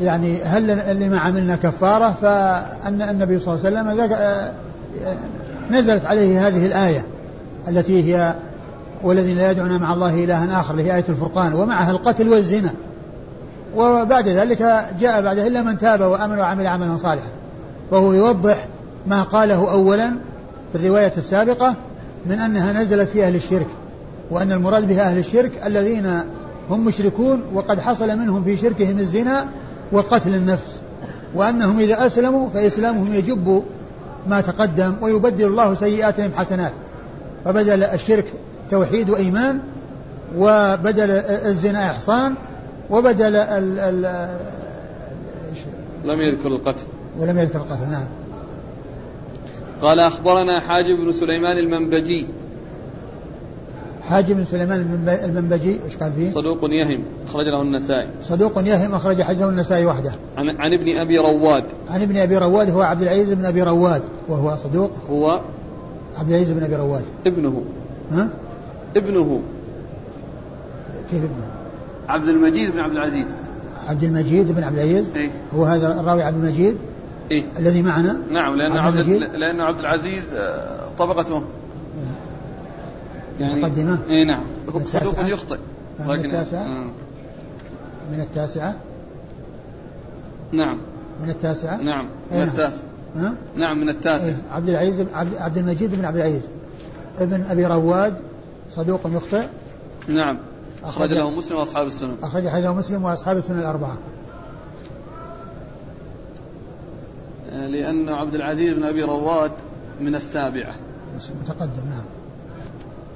يعني 0.01 0.42
هل 0.42 0.97
لما 1.01 1.18
عملنا 1.18 1.57
كفارة؟ 1.57 2.14
فأن 2.22 3.03
النبي 3.03 3.38
صلى 3.38 3.55
الله 3.55 3.66
عليه 3.66 3.92
وسلم 3.92 4.53
نزلت 5.70 6.05
عليه 6.05 6.49
هذه 6.49 6.66
الآية 6.66 7.07
التي 7.68 8.14
هي 8.14 8.34
والذين 9.03 9.36
لا 9.36 9.51
يدعون 9.51 9.78
مع 9.78 9.94
الله 9.94 10.24
إلها 10.24 10.61
آخر 10.61 10.80
هي 10.80 10.94
آية 10.94 11.05
الفرقان 11.09 11.55
ومعها 11.55 11.90
القتل 11.90 12.28
والزنا. 12.28 12.70
وبعد 13.76 14.28
ذلك 14.28 14.84
جاء 15.01 15.22
بعده 15.22 15.47
إلا 15.47 15.62
من 15.62 15.78
تاب 15.78 16.01
وآمن 16.01 16.38
وعمل 16.38 16.66
عملا 16.66 16.97
صالحا. 16.97 17.28
فهو 17.91 18.12
يوضح 18.12 18.68
ما 19.07 19.22
قاله 19.22 19.72
أولا 19.72 20.11
في 20.72 20.78
الرواية 20.78 21.12
السابقة 21.16 21.74
من 22.26 22.39
أنها 22.41 22.72
نزلت 22.72 23.09
في 23.09 23.24
أهل 23.24 23.34
الشرك 23.34 23.66
وأن 24.30 24.53
المراد 24.53 24.89
بها 24.89 25.03
أهل 25.03 25.18
الشرك 25.18 25.53
الذين 25.66 26.20
هم 26.70 26.84
مشركون 26.84 27.43
وقد 27.55 27.80
حصل 27.80 28.18
منهم 28.18 28.45
في 28.45 28.57
شركهم 28.57 28.99
الزنا 28.99 29.47
وقتل 29.93 30.34
النفس 30.34 30.80
وأنهم 31.34 31.78
إذا 31.80 32.07
أسلموا 32.07 32.49
فإسلامهم 32.55 33.14
يجب 33.14 33.62
ما 34.26 34.41
تقدم 34.41 34.95
ويبدل 35.01 35.47
الله 35.47 35.74
سيئاتهم 35.74 36.30
حسنات 36.34 36.72
فبدل 37.45 37.82
الشرك 37.82 38.24
توحيد 38.70 39.11
وإيمان 39.11 39.61
وبدل 40.39 41.11
الزنا 41.11 41.91
إحصان 41.91 42.34
وبدل 42.91 43.37
ال 43.37 43.78
ال 43.78 44.28
لم 46.05 46.20
يذكر 46.20 46.49
القتل. 46.49 46.84
ولم 47.18 47.38
يذكر 47.38 47.58
القتل 47.58 47.90
نعم. 47.90 48.08
قال 49.82 50.00
أخبرنا 50.00 50.60
حاجب 50.60 50.96
بن 50.96 51.12
سليمان 51.12 51.58
المنبجي. 51.58 52.26
حاجب 54.02 54.36
بن 54.36 54.44
سليمان 54.44 54.80
المنبجي 55.24 55.76
إيش 55.84 55.96
قال 55.96 56.12
فيه؟ 56.12 56.30
صدوق 56.30 56.58
يهم 56.70 57.02
أخرج 57.28 57.44
له 57.44 57.62
النسائي. 57.62 58.08
صدوق 58.22 58.58
يهم 58.58 58.94
أخرج 58.94 59.22
حديثه 59.22 59.48
النسائي 59.48 59.86
وحده. 59.86 60.12
عن, 60.36 60.56
عن 60.60 60.72
ابن 60.72 60.96
أبي 60.96 61.18
رواد. 61.18 61.64
عن 61.88 62.02
ابن 62.02 62.16
أبي 62.16 62.38
رواد 62.38 62.70
هو 62.70 62.82
عبد 62.82 63.02
العزيز 63.02 63.32
بن 63.32 63.44
أبي 63.44 63.62
رواد 63.62 64.02
وهو 64.28 64.56
صدوق. 64.56 64.90
هو 65.10 65.40
عبد 66.16 66.28
العزيز 66.28 66.52
بن 66.52 66.62
أبي 66.62 66.76
رواد. 66.76 67.04
ابنه. 67.26 67.62
ها؟ 68.12 68.28
ابنه. 68.96 69.40
كيف 71.10 71.24
ابنه؟ 71.24 71.46
عبد 72.08 72.28
المجيد 72.28 72.72
بن 72.72 72.78
عبد 72.78 72.92
العزيز. 72.92 73.26
عبد 73.86 74.04
المجيد 74.04 74.52
بن 74.52 74.64
عبد 74.64 74.78
العزيز. 74.78 75.12
إيه؟ 75.16 75.30
هو 75.56 75.64
هذا 75.64 76.00
الراوي 76.00 76.22
عبد 76.22 76.36
المجيد. 76.36 76.76
إيه؟ 77.30 77.44
الذي 77.58 77.82
معنا؟ 77.82 78.16
نعم 78.30 78.54
لأن 78.56 78.72
عبد 78.72 78.96
عبد؟ 78.96 79.08
لأن 79.08 79.60
عبد 79.60 79.78
العزيز 79.78 80.34
آه، 80.34 80.88
طبقته. 80.98 81.42
يعني 83.40 83.60
مقدمة؟ 83.62 83.98
اي 84.08 84.24
نعم. 84.24 84.42
صدوق 84.66 84.76
التاسعة؟ 84.76 85.28
يخطئ. 85.28 85.58
من 86.00 86.10
التاسعة؟ 86.24 86.62
آه. 86.64 86.90
من 88.12 88.20
التاسعة؟ 88.20 88.74
نعم. 90.52 90.78
من 91.22 91.30
التاسعة؟ 91.30 91.76
نعم 91.76 92.06
من 92.30 92.36
نعم. 92.38 92.48
التاسع 92.48 92.76
ها؟ 93.16 93.34
نعم 93.56 93.80
من 93.80 93.88
التاسع. 93.88 94.26
إيه، 94.26 94.36
عبد 94.50 94.68
العزيز 94.68 95.06
عبد, 95.14 95.58
المجيد 95.58 95.94
بن 95.94 96.04
عبد 96.04 96.16
العزيز. 96.16 96.48
ابن 97.18 97.42
أبي 97.42 97.66
رواد 97.66 98.14
صدوق 98.70 99.00
يخطئ. 99.06 99.46
نعم. 100.08 100.38
أخرج 100.84 101.08
أخرج- 101.08 101.12
له 101.12 101.30
مسلم 101.30 101.58
وأصحاب 101.58 101.86
السنن. 101.86 102.16
اخرج 102.22 102.48
حديثه 102.48 102.74
مسلم 102.74 103.04
وأصحاب 103.04 103.36
السنن 103.36 103.58
الأربعة 103.58 103.90
آه، 103.92 103.96
لأن 107.51 108.09
عبد 108.09 108.34
العزيز 108.34 108.74
بن 108.74 108.84
أبي 108.84 109.03
رواد 109.03 109.53
من 110.01 110.14
السابعة. 110.14 110.74
متقدم 111.14 111.88
نعم. 111.88 112.05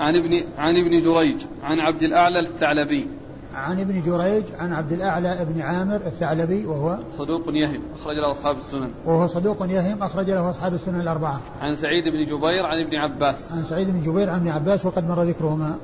عن 0.01 0.17
ابن 0.17 0.43
عن 0.59 0.77
ابن 0.77 1.01
جريج 1.01 1.37
عن 1.63 1.81
عبد 1.81 2.03
الأعلى 2.03 2.41
الثعلبي. 2.41 3.09
عن 3.55 3.81
ابن 3.81 4.03
جريج 4.03 4.45
عن 4.59 4.73
عبد 4.73 4.93
الأعلى 4.93 5.47
بن 5.49 5.61
عامر 5.61 5.97
الثعلبي 5.97 6.67
وهو 6.67 6.99
صدوق 7.19 7.43
يهم 7.49 7.83
أخرج 8.01 8.15
له 8.17 8.31
أصحاب 8.31 8.57
السنن. 8.57 8.91
وهو 9.07 9.27
صدوق 9.27 9.67
يهم 9.71 10.03
أخرج 10.03 10.31
له 10.31 10.51
أصحاب 10.51 10.75
السنن 10.75 11.01
الأربعة. 11.01 11.41
عن 11.61 11.75
سعيد 11.75 12.05
بن 12.05 12.25
جبير 12.25 12.67
عن 12.67 12.79
ابن 12.87 12.97
عباس. 12.97 13.53
عن 13.53 13.65
سعيد 13.65 13.91
بن 13.91 14.03
جبير 14.03 14.31
عن 14.31 14.41
ابن 14.41 14.49
عباس 14.49 14.87
وقد 14.87 15.09
مر 15.09 15.23
ذكرهما. 15.23 15.77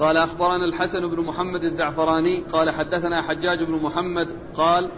قال 0.00 0.16
أخبرنا 0.16 0.64
الحسن 0.64 1.00
بن 1.08 1.24
محمد 1.24 1.64
الزعفراني 1.64 2.44
قال 2.52 2.70
حدثنا 2.70 3.22
حجاج 3.22 3.62
بن 3.62 3.72
محمد 3.72 4.28
قال 4.56 4.90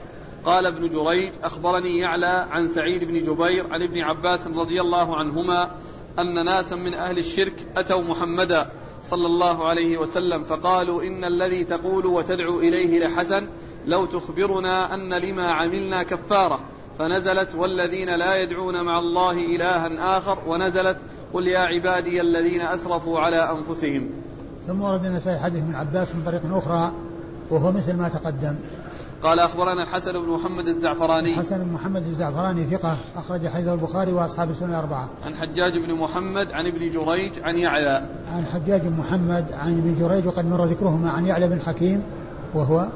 قال 0.48 0.66
ابن 0.66 0.88
جريج 0.88 1.32
أخبرني 1.44 1.98
يعلى 1.98 2.46
عن 2.50 2.68
سعيد 2.68 3.04
بن 3.04 3.14
جبير 3.14 3.72
عن 3.72 3.82
ابن 3.82 4.00
عباس 4.00 4.46
رضي 4.46 4.80
الله 4.80 5.16
عنهما 5.16 5.70
أن 6.18 6.44
ناسا 6.44 6.76
من 6.76 6.94
أهل 6.94 7.18
الشرك 7.18 7.52
أتوا 7.76 8.02
محمدا 8.02 8.70
صلى 9.04 9.26
الله 9.26 9.68
عليه 9.68 9.98
وسلم 9.98 10.44
فقالوا 10.44 11.02
إن 11.02 11.24
الذي 11.24 11.64
تقول 11.64 12.06
وتدعو 12.06 12.58
إليه 12.58 13.06
لحسن 13.06 13.46
لو 13.86 14.06
تخبرنا 14.06 14.94
أن 14.94 15.14
لما 15.14 15.46
عملنا 15.46 16.02
كفارة 16.02 16.60
فنزلت 16.98 17.54
والذين 17.54 18.18
لا 18.18 18.42
يدعون 18.42 18.84
مع 18.84 18.98
الله 18.98 19.32
إلها 19.32 20.18
آخر 20.18 20.38
ونزلت 20.46 20.96
قل 21.34 21.46
يا 21.46 21.58
عبادي 21.58 22.20
الذين 22.20 22.60
أسرفوا 22.60 23.20
على 23.20 23.50
أنفسهم. 23.50 24.10
ثم 24.66 24.82
ورد 24.82 25.04
النسائي 25.04 25.38
حديث 25.38 25.62
من 25.62 25.74
عباس 25.74 26.14
من 26.14 26.22
طريق 26.26 26.42
أخرى 26.56 26.92
وهو 27.50 27.72
مثل 27.72 27.96
ما 27.96 28.08
تقدم. 28.08 28.54
قال 29.22 29.38
أخبرنا 29.38 29.82
الحسن 29.82 30.12
بن 30.12 30.28
محمد 30.28 30.68
الزعفراني. 30.68 31.36
حسن 31.36 31.58
بن 31.58 31.72
محمد 31.72 32.06
الزعفراني 32.06 32.64
ثقة 32.64 32.98
أخرج 33.16 33.48
حديث 33.48 33.68
البخاري 33.68 34.12
وأصحاب 34.12 34.50
السنة 34.50 34.68
الأربعة. 34.68 35.08
عن 35.24 35.34
حجاج 35.34 35.72
بن 35.86 35.94
محمد 35.94 36.52
عن 36.52 36.66
ابن 36.66 36.78
جريج 36.78 37.32
عن 37.42 37.56
يعلى. 37.56 38.06
عن 38.32 38.46
حجاج 38.46 38.80
بن 38.80 38.96
محمد 38.98 39.44
عن 39.52 39.78
ابن 39.78 39.96
جريج 40.00 40.26
وقد 40.26 40.46
مر 40.46 40.64
ذكرهما 40.64 41.10
عن 41.10 41.26
يعلى 41.26 41.48
بن 41.48 41.60
حكيم 41.60 42.02
وهو 42.54 42.88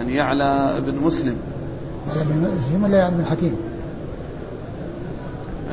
عن 0.00 0.08
يعلى 0.08 0.82
بن 0.86 0.94
مسلم. 0.98 1.36
يعلى 2.08 2.24
بن 2.24 2.56
مسلم 2.58 2.84
ولا 2.84 2.98
يعلى 2.98 3.16
بن 3.16 3.24
حكيم؟ 3.24 3.56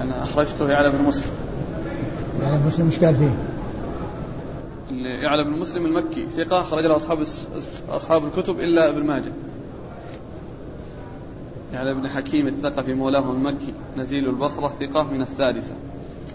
أنا 0.02 0.24
أخرجته 0.24 0.70
يعلى 0.70 0.90
بن 0.90 1.04
مسلم. 1.08 1.32
يعلى 2.42 2.58
بن 2.58 2.68
مسلم 2.68 2.86
إيش 2.86 3.00
قال 3.00 3.16
فيه؟ 3.16 3.51
يعلى 5.06 5.44
بن 5.44 5.52
مسلم 5.52 5.86
المكي 5.86 6.26
ثقة 6.26 6.62
أخرج 6.62 6.86
له 6.86 6.96
أصحاب 6.96 7.26
أصحاب 7.90 8.26
الكتب 8.26 8.60
إلا 8.60 8.90
ابن 8.90 9.04
ماجه. 9.04 9.32
يعلى 11.74 11.94
بن 11.94 12.08
حكيم 12.08 12.48
الثقفي 12.48 12.94
مولاه 12.94 13.32
المكي 13.32 13.74
نزيل 13.98 14.30
البصرة 14.30 14.68
ثقة 14.68 15.04
من 15.04 15.22
السادسة. 15.22 15.74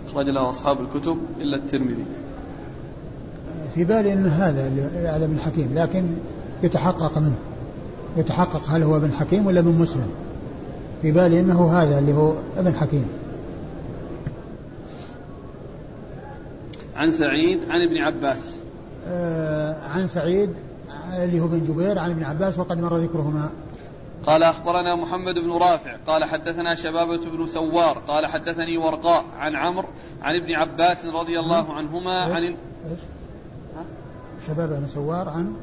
أخرج 0.09 0.29
له 0.29 0.49
أصحاب 0.49 0.79
الكتب 0.81 1.19
إلا 1.41 1.57
الترمذي. 1.57 2.05
في 3.75 3.85
بالي 3.85 4.13
أن 4.13 4.27
هذا 4.27 4.69
يعلى 5.03 5.27
بن 5.27 5.41
حكيم 5.41 5.71
لكن 5.75 6.05
يتحقق 6.63 7.19
منه. 7.19 7.39
يتحقق 8.17 8.63
هل 8.69 8.83
هو 8.83 8.97
ابن 8.97 9.13
حكيم 9.13 9.47
ولا 9.47 9.61
ابن 9.61 9.71
مسلم. 9.71 10.09
في 11.03 11.13
بالي 11.13 11.41
أنه 11.41 11.73
هذا 11.73 11.99
اللي 11.99 12.13
هو 12.13 12.33
ابن 12.57 12.75
حكيم. 12.75 13.07
عن 16.97 17.11
سعيد 17.11 17.59
عن 17.71 17.81
ابن 17.81 17.99
عباس. 17.99 18.56
عن 19.83 20.07
سعيد 20.07 20.55
اللي 21.19 21.41
هو 21.41 21.49
بن 21.49 21.65
جبير 21.65 21.99
عن 21.99 22.11
ابن 22.11 22.25
عباس 22.25 22.59
وقد 22.59 22.81
مر 22.81 22.97
ذكرهما. 22.97 23.51
قال 24.27 24.43
أخبرنا 24.43 24.95
محمد 24.95 25.35
بن 25.35 25.53
رافع 25.53 25.97
قال 26.07 26.25
حدثنا 26.25 26.75
شبابة 26.75 27.31
بن 27.31 27.47
سوار 27.47 27.99
قال 27.99 28.27
حدثني 28.27 28.79
ورقاء 28.79 29.25
عن 29.39 29.57
عمرو 29.57 29.89
عن 30.23 30.35
ابن 30.35 30.55
عباس 30.55 31.05
رضي 31.05 31.41
الله 31.41 31.73
عنهما 31.73 32.21
عن 32.21 32.43
إيش؟ 32.43 33.01
شبابة 34.47 34.79
بن 34.79 34.87
سوار 34.87 35.29
عن؟ 35.29 35.55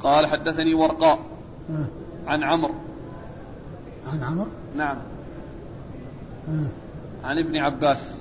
قال 0.00 0.26
حدثني 0.26 0.74
ورقاء 0.74 1.18
آه. 1.70 1.86
عن 2.26 2.42
عمرو. 2.42 2.74
عن 4.12 4.22
عمرو؟ 4.22 4.46
نعم. 4.76 4.96
آه. 6.48 6.66
عن 7.24 7.38
ابن 7.38 7.56
عباس. 7.56 8.14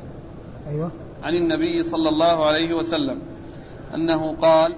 أيوه. 0.67 0.91
عن 1.23 1.33
النبي 1.33 1.83
صلى 1.83 2.09
الله 2.09 2.45
عليه 2.45 2.73
وسلم. 2.73 3.19
أنه 3.95 4.35
قال 4.41 4.75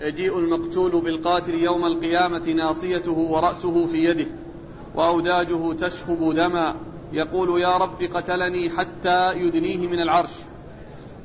يجيء 0.00 0.38
المقتول 0.38 1.00
بالقاتل 1.00 1.54
يوم 1.54 1.84
القيامة 1.84 2.52
ناصيته 2.52 3.12
ورأسه 3.12 3.86
في 3.86 4.04
يده 4.04 4.26
وأوداجه 4.94 5.72
تشخب 5.72 6.32
دما 6.32 6.74
يقول 7.12 7.60
يا 7.60 7.76
رب 7.76 8.02
قتلني 8.14 8.70
حتى 8.70 9.32
يدنيه 9.32 9.88
من 9.88 10.00
العرش. 10.00 10.32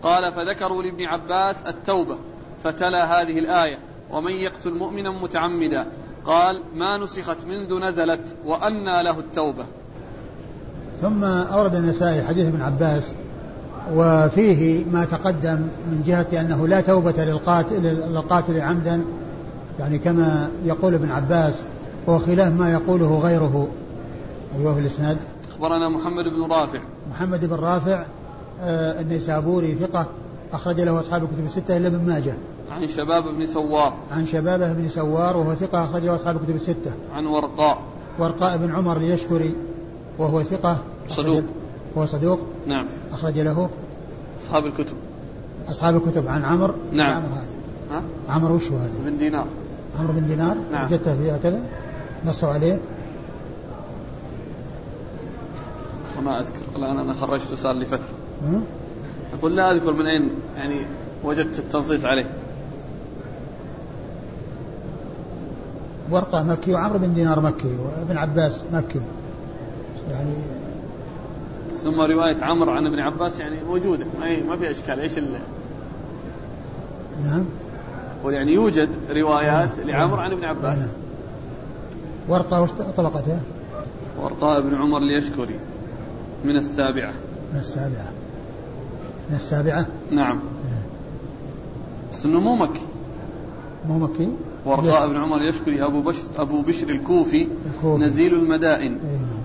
قال 0.03 0.31
فذكروا 0.31 0.83
لابن 0.83 1.05
عباس 1.05 1.61
التوبة 1.67 2.17
فتلا 2.63 3.21
هذه 3.21 3.39
الآية 3.39 3.77
ومن 4.11 4.31
يقتل 4.31 4.73
مؤمنا 4.73 5.11
متعمدا؟ 5.11 5.87
قال 6.25 6.61
ما 6.75 6.97
نسخت 6.97 7.45
منذ 7.45 7.79
نزلت 7.79 8.35
وأنى 8.45 9.03
له 9.03 9.19
التوبة. 9.19 9.65
ثم 11.01 11.23
أورد 11.23 11.75
النسائي 11.75 12.23
حديث 12.23 12.47
ابن 12.47 12.61
عباس 12.61 13.15
وفيه 13.95 14.85
ما 14.91 15.05
تقدم 15.05 15.59
من 15.91 16.03
جهة 16.05 16.41
أنه 16.41 16.67
لا 16.67 16.81
توبة 16.81 17.25
للقاتل, 17.25 17.83
للقاتل 17.83 18.61
عمدا 18.61 19.01
يعني 19.79 19.97
كما 19.97 20.49
يقول 20.65 20.93
ابن 20.93 21.11
عباس 21.11 21.63
هو 22.09 22.19
خلاف 22.19 22.53
ما 22.53 22.71
يقوله 22.71 23.19
غيره. 23.19 23.67
أيوه 24.59 24.73
في 24.73 24.79
الإسناد. 24.79 25.17
أخبرنا 25.51 25.89
محمد 25.89 26.23
بن 26.23 26.51
رافع. 26.51 26.79
محمد 27.11 27.45
بن 27.45 27.55
رافع 27.55 28.05
آه 28.61 29.01
النيسابوري 29.01 29.75
ثقة 29.75 30.07
أخرج 30.53 30.81
له 30.81 30.99
أصحاب 30.99 31.23
الكتب 31.23 31.45
الستة 31.45 31.77
إلا 31.77 31.87
ابن 31.87 32.07
ماجه. 32.07 32.33
عن 32.71 32.87
شباب 32.87 33.23
بن 33.23 33.45
سوار. 33.45 33.93
عن 34.11 34.25
شبابه 34.25 34.73
بن 34.73 34.87
سوار 34.87 35.37
وهو 35.37 35.55
ثقة 35.55 35.83
أخرج 35.83 36.03
له 36.03 36.15
أصحاب 36.15 36.35
الكتب 36.35 36.55
الستة. 36.55 36.91
عن 37.13 37.25
ورقاء. 37.25 37.79
ورقاء 38.19 38.57
بن 38.57 38.71
عمر 38.75 38.97
اليشكري 38.97 39.53
وهو 40.17 40.43
ثقة 40.43 40.77
صدوق. 41.09 41.43
هو 41.99 42.05
صدوق. 42.05 42.39
نعم. 42.67 42.85
أخرج 43.11 43.39
له. 43.39 43.69
أصحاب 44.43 44.65
الكتب. 44.65 44.95
أصحاب 45.69 45.95
الكتب. 45.95 46.27
عن 46.27 46.43
عمرو. 46.43 46.73
نعم. 46.91 47.13
عمرو 47.13 47.35
هذا. 47.35 47.45
ها؟ 47.91 48.03
عمرو 48.29 48.55
وش 48.55 48.71
هذا؟ 48.71 48.91
بن 49.05 49.17
دينار. 49.17 49.45
عمرو 49.99 50.13
بن 50.13 50.27
دينار. 50.27 50.57
نعم. 50.71 50.85
وجدته 50.85 51.17
فيها 51.17 51.37
كذا. 51.37 51.61
نصوا 52.25 52.49
عليه. 52.49 52.79
وما 56.19 56.39
أذكر. 56.39 56.59
الآن 56.75 56.99
أنا 56.99 57.13
خرجته 57.13 57.55
صار 57.55 57.73
لي 57.73 57.85
فترة؟ 57.85 58.09
أقول 59.39 59.55
لا 59.55 59.71
أذكر 59.71 59.93
من 59.93 60.05
أين 60.05 60.29
يعني 60.57 60.75
وجدت 61.23 61.59
التنصيص 61.59 62.05
عليه. 62.05 62.25
ورقة 66.11 66.43
مكي 66.43 66.73
وعمرو 66.73 66.99
بن 66.99 67.13
دينار 67.13 67.39
مكي. 67.39 67.77
وابن 67.85 68.17
عباس 68.17 68.63
مكي. 68.73 69.01
يعني 70.11 70.33
ثم 71.84 72.01
رواية 72.01 72.43
عمرو 72.43 72.71
عن 72.71 72.88
ابن 72.88 72.99
عباس 72.99 73.39
يعني 73.39 73.55
موجودة. 73.67 74.05
ما 74.19 74.43
ما 74.43 74.57
في 74.57 74.71
إشكال. 74.71 74.99
إيش 74.99 75.17
ال... 75.17 75.39
نعم. 77.25 77.45
يعني 78.25 78.53
يوجد 78.53 78.89
روايات 79.15 79.80
نعم. 79.80 79.89
لعمرو 79.89 80.21
عن 80.21 80.32
ابن 80.32 80.45
عباس. 80.45 80.77
نعم. 80.77 80.88
ورقة 82.30 82.61
وش 82.61 82.69
طبقتها؟ 82.97 83.41
ورقاء 84.21 84.61
بن 84.61 84.75
عمر 84.75 84.97
اليشكري 84.97 85.59
من 86.45 86.57
السابعة. 86.57 87.13
من 87.53 87.59
السابعة. 87.59 88.11
من 89.30 89.36
السابعة؟ 89.36 89.88
نعم. 90.11 90.39
بس 92.13 92.25
إنه 92.25 92.39
مو 92.39 92.55
مكي. 92.55 92.82
مو 93.88 93.99
مكي؟ 93.99 94.30
ورقاء 94.65 95.07
بن 95.07 95.15
عمر 95.15 95.38
اليشكري 95.38 95.86
أبو 95.86 96.01
بشر 96.01 96.23
أبو 96.38 96.61
بشر 96.61 96.89
الكوفي 96.89 97.47
الكوفي. 97.75 98.03
نزيل 98.03 98.34
المدائن. 98.34 98.91
نعم. 98.91 98.99
طيب 99.01 99.38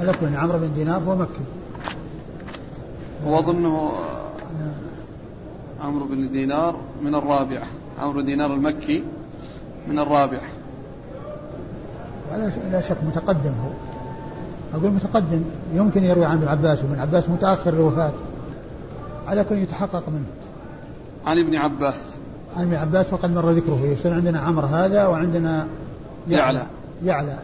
على 0.00 0.12
كل 0.20 0.36
عمرو 0.36 0.58
بن 0.58 0.74
دينار 0.74 1.02
هو 1.02 1.16
مكي. 1.16 1.44
وأظنه 3.26 3.92
نعم. 4.60 4.74
عمرو 5.80 6.06
بن 6.06 6.30
دينار 6.30 6.76
من 7.02 7.14
الرابعة 7.14 7.66
عمرو 7.98 8.12
بن 8.12 8.24
دينار 8.24 8.54
المكي 8.54 9.04
من 9.88 9.98
الرابعة 9.98 10.48
لا 12.72 12.80
شك 12.80 12.96
متقدم 13.06 13.52
هو. 13.64 13.70
أقول 14.78 14.90
متقدم 14.90 15.42
يمكن 15.74 16.04
يروي 16.04 16.24
عن 16.24 16.36
ابن 16.36 16.48
عباس 16.48 16.84
وابن 16.84 17.00
عباس 17.00 17.30
متأخر 17.30 17.72
الوفاة 17.72 18.12
على 19.26 19.44
كل 19.44 19.58
يتحقق 19.58 20.08
منه. 20.08 20.26
عن 21.26 21.38
ابن 21.38 21.56
عباس. 21.56 21.94
عن 22.56 22.62
ابن 22.62 22.74
عباس 22.74 23.12
وقد 23.12 23.34
مر 23.34 23.50
ذكره. 23.50 23.80
يصير 23.84 24.14
عندنا 24.14 24.40
عمرو 24.40 24.66
هذا 24.66 25.06
وعندنا 25.06 25.66
يعلى. 26.28 26.66
يعلى. 27.04 27.38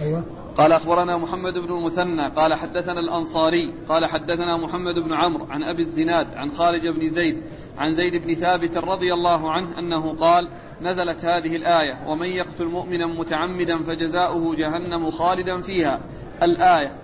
أيوه. 0.00 0.22
قال 0.56 0.72
أخبرنا 0.72 1.16
محمد 1.16 1.58
بن 1.58 1.72
المثنى 1.72 2.28
قال 2.28 2.54
حدثنا 2.54 3.00
الأنصاري 3.00 3.74
قال 3.88 4.06
حدثنا 4.06 4.56
محمد 4.56 4.94
بن 4.94 5.14
عمرو 5.14 5.46
عن 5.50 5.62
أبي 5.62 5.82
الزناد 5.82 6.26
عن 6.34 6.50
خالد 6.50 6.86
بن 6.86 7.08
زيد 7.08 7.42
عن 7.78 7.94
زيد 7.94 8.16
بن 8.16 8.34
ثابت 8.34 8.76
رضي 8.76 9.14
الله 9.14 9.50
عنه 9.50 9.78
أنه 9.78 10.16
قال 10.20 10.48
نزلت 10.80 11.24
هذه 11.24 11.56
الآية 11.56 11.98
ومن 12.06 12.26
يقتل 12.26 12.66
مؤمنا 12.66 13.06
متعمدا 13.06 13.78
فجزاؤه 13.78 14.54
جهنم 14.54 15.10
خالدا 15.10 15.60
فيها. 15.60 16.00
الآية 16.42 16.96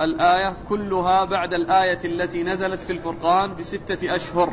الآية 0.00 0.56
كلها 0.68 1.24
بعد 1.24 1.54
الآية 1.54 1.98
التي 2.04 2.42
نزلت 2.42 2.82
في 2.82 2.92
الفرقان 2.92 3.54
بستة 3.54 4.16
أشهر. 4.16 4.52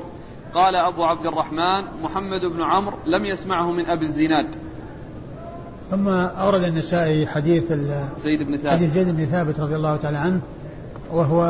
قال 0.54 0.76
أبو 0.76 1.04
عبد 1.04 1.26
الرحمن 1.26 2.02
محمد 2.02 2.42
بن 2.46 2.62
عمرو 2.62 2.98
لم 3.06 3.26
يسمعه 3.26 3.72
من 3.72 3.86
أبي 3.86 4.06
الزناد. 4.06 4.63
ثم 5.94 6.08
أورد 6.10 6.64
النسائي 6.64 7.28
حديث 7.28 7.64
زيد 8.24 8.44
بن 8.48 8.58
ثابت. 8.58 8.68
حديث 8.68 8.94
زيد 8.94 9.10
بن 9.10 9.26
ثابت 9.26 9.60
رضي 9.60 9.76
الله 9.76 9.96
تعالى 9.96 10.18
عنه 10.18 10.42
وهو 11.12 11.46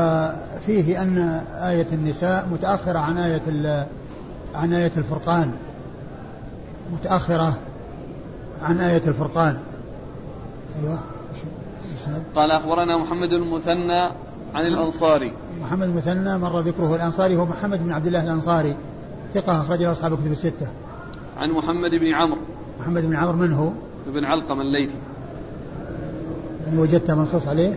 فيه 0.66 1.02
أن 1.02 1.18
آية 1.54 1.88
النساء 1.94 2.48
متأخرة 2.52 3.00
عن 3.00 3.18
آية 3.18 3.42
عن 4.56 4.74
آية 4.74 4.92
الفرقان. 4.98 5.54
متأخرة 6.94 7.58
عن 8.62 8.80
آية 8.80 9.02
الفرقان. 9.08 9.58
أيوه. 10.82 11.00
قال 12.36 12.52
أخبرنا 12.52 12.98
محمد 12.98 13.30
المثنى 13.30 14.02
عن 14.56 14.66
الأنصاري. 14.66 15.34
محمد 15.62 15.88
المثنى 15.88 16.38
مر 16.38 16.60
ذكره 16.60 16.96
الأنصاري 16.96 17.38
هو 17.38 17.46
محمد 17.46 17.84
بن 17.84 17.92
عبد 17.92 18.08
الله 18.08 18.24
الأنصاري 18.24 18.76
ثقة 19.34 19.62
أخرج 19.62 19.84
له 19.84 19.92
أصحاب 19.92 20.14
الكتب 20.14 20.32
الستة. 20.32 20.68
عن 21.38 21.50
محمد 21.50 21.92
بن 21.96 22.14
عمرو. 22.14 22.42
محمد 22.80 23.02
بن 23.02 23.16
عمرو 23.16 23.34
من 23.34 23.54
هو؟ 23.54 23.70
بن 24.08 24.26
علقم 24.26 24.62
الليثي. 24.62 24.98
يعني 26.68 26.80
وجدت 26.80 27.12
منصوص 27.12 27.48
عليه؟ 27.48 27.74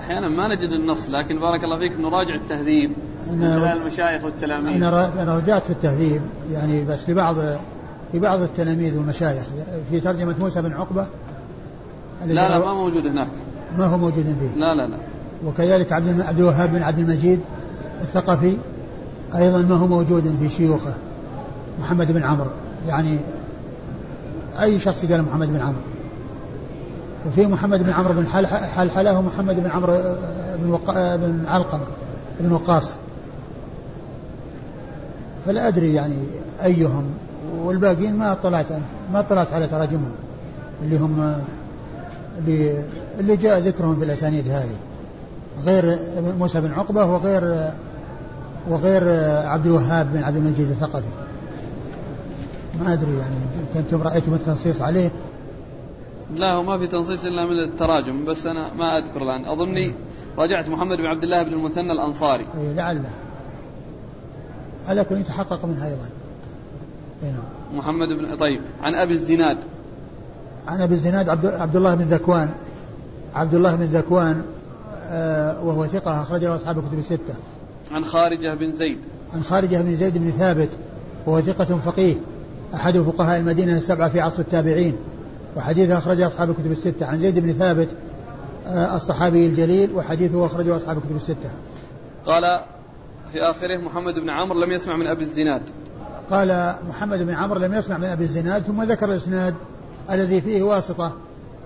أحيانا 0.00 0.28
ما 0.28 0.54
نجد 0.54 0.68
النص 0.68 1.10
لكن 1.10 1.40
بارك 1.40 1.64
الله 1.64 1.78
فيك 1.78 2.00
نراجع 2.00 2.34
التهذيب 2.34 2.90
من 3.32 3.40
خلال 3.40 3.82
المشايخ 3.82 4.24
والتلاميذ. 4.24 4.76
أنا 4.76 5.22
أنا 5.22 5.36
رجعت 5.36 5.64
في 5.64 5.70
التهذيب 5.70 6.22
يعني 6.52 6.84
بس 6.84 7.10
لبعض 7.10 7.36
لبعض 8.14 8.40
التلاميذ 8.40 8.96
والمشايخ. 8.96 9.42
في 9.90 10.00
ترجمة 10.00 10.34
موسى 10.38 10.62
بن 10.62 10.72
عقبة 10.72 11.06
لا 12.26 12.48
لا 12.48 12.58
ما 12.58 12.74
موجود 12.74 13.06
هناك. 13.06 13.28
ما 13.78 13.86
هو 13.86 13.98
موجود 13.98 14.24
فيه؟ 14.40 14.60
لا 14.60 14.74
لا 14.74 14.86
لا. 14.86 14.96
وكذلك 15.46 15.92
عبد 15.92 16.20
عبد 16.20 16.38
الوهاب 16.38 16.70
بن 16.70 16.82
عبد 16.82 16.98
المجيد 16.98 17.40
الثقفي 18.00 18.56
أيضا 19.34 19.62
ما 19.62 19.74
هو 19.74 19.86
موجود 19.86 20.36
في 20.40 20.48
شيوخه 20.48 20.94
محمد 21.80 22.12
بن 22.12 22.22
عمرو. 22.22 22.50
يعني 22.88 23.18
أي 24.60 24.78
شخص 24.78 25.04
قال 25.04 25.22
محمد 25.22 25.48
بن 25.48 25.60
عمرو؟ 25.60 25.80
وفي 27.26 27.46
محمد 27.46 27.82
بن 27.82 27.90
عمرو 27.90 28.14
بن 28.14 28.26
حلحلة 28.76 29.18
ومحمد 29.18 29.56
بن 29.56 29.70
عمرو 29.70 29.98
بن, 30.62 30.70
وق... 30.70 30.90
بن 31.16 31.46
علقمة 31.46 31.84
بن 32.40 32.52
وقاص. 32.52 32.94
فلا 35.46 35.68
أدري 35.68 35.94
يعني 35.94 36.16
أيهم 36.64 37.04
والباقيين 37.58 38.16
ما 38.16 38.32
اطلعت 38.32 38.66
ما 39.12 39.20
اطلعت 39.20 39.52
على 39.52 39.66
تراجمهم 39.66 40.12
اللي 40.82 40.98
هم 40.98 41.34
اللي 42.38 42.84
اللي 43.20 43.36
جاء 43.36 43.58
ذكرهم 43.58 43.96
في 43.96 44.04
الأسانيد 44.04 44.48
هذه. 44.48 44.76
غير 45.62 45.98
موسى 46.38 46.60
بن 46.60 46.72
عقبة 46.72 47.04
وغير 47.04 47.70
وغير 48.68 49.02
عبد 49.46 49.66
الوهاب 49.66 50.12
بن 50.12 50.22
عبد 50.22 50.36
المجيد 50.36 50.70
الثقفي. 50.70 51.06
ما 52.78 52.92
أدري 52.92 53.18
يعني 53.18 53.34
كنتم 53.74 54.02
رأيتم 54.02 54.34
التنصيص 54.34 54.82
عليه؟ 54.82 55.10
لا 56.36 56.52
هو 56.52 56.62
ما 56.62 56.78
في 56.78 56.86
تنصيص 56.86 57.24
إلا 57.24 57.46
من 57.46 57.64
التراجم 57.64 58.24
بس 58.24 58.46
أنا 58.46 58.74
ما 58.74 58.98
أذكر 58.98 59.22
الآن. 59.22 59.44
أظني 59.44 59.92
راجعت 60.38 60.68
محمد 60.68 60.96
بن 60.96 61.06
عبد 61.06 61.22
الله 61.22 61.42
بن 61.42 61.52
المثنى 61.52 61.92
الأنصاري. 61.92 62.46
أي 62.60 62.74
لعله 62.74 63.10
على 64.86 65.04
كل 65.04 65.16
يتحقق 65.16 65.64
منها 65.64 65.86
أيضا. 65.86 66.08
نعم. 67.22 67.78
محمد 67.78 68.08
بن 68.08 68.36
طيب 68.36 68.60
عن 68.82 68.94
أبي 68.94 69.12
الزناد. 69.12 69.58
عن 70.68 70.80
أبي 70.80 70.94
الزناد 70.94 71.28
عبد, 71.28 71.46
عبد 71.46 71.76
الله 71.76 71.94
بن 71.94 72.04
ذكوان. 72.04 72.50
عبد 73.34 73.54
الله 73.54 73.76
بن 73.76 73.84
ذكوان 73.84 74.42
آه 75.04 75.64
وهو 75.64 75.86
ثقة 75.86 76.22
أخرج 76.22 76.44
له 76.44 76.54
أصحاب 76.54 76.78
الكتب 76.78 76.98
الستة. 76.98 77.34
عن 77.92 78.04
خارجة 78.04 78.54
بن 78.54 78.72
زيد. 78.72 78.98
عن 79.32 79.42
خارجة 79.42 79.82
بن 79.82 79.96
زيد 79.96 80.18
بن 80.18 80.30
ثابت 80.30 80.68
وهو 81.26 81.40
ثقة 81.40 81.64
فقيه. 81.64 82.14
أحد 82.74 82.98
فقهاء 82.98 83.38
المدينة 83.38 83.76
السبعة 83.76 84.08
في 84.08 84.20
عصر 84.20 84.38
التابعين 84.38 84.96
وحديثه 85.56 85.98
أخرجه 85.98 86.26
أصحاب 86.26 86.50
الكتب 86.50 86.72
الستة. 86.72 87.06
عن 87.06 87.18
زيد 87.18 87.38
بن 87.38 87.52
ثابت 87.52 87.88
آه، 88.66 88.96
الصحابي 88.96 89.46
الجليل 89.46 89.90
وحديثه 89.94 90.46
أخرجه 90.46 90.76
أصحاب 90.76 90.96
الكتب 90.96 91.16
الستة. 91.16 91.50
قال 92.26 92.60
في 93.32 93.42
آخره 93.42 93.76
محمد 93.76 94.14
بن 94.14 94.30
عمرو 94.30 94.60
لم 94.60 94.70
يسمع 94.70 94.96
من 94.96 95.06
أبي 95.06 95.22
الزناد. 95.22 95.62
قال 96.30 96.76
محمد 96.88 97.18
بن 97.18 97.34
عمرو 97.34 97.60
لم 97.60 97.74
يسمع 97.74 97.98
من 97.98 98.04
أبي 98.04 98.24
الزناد 98.24 98.62
ثم 98.62 98.82
ذكر 98.82 99.06
الإسناد 99.06 99.54
الذي 100.10 100.40
فيه 100.40 100.62
واسطة 100.62 101.12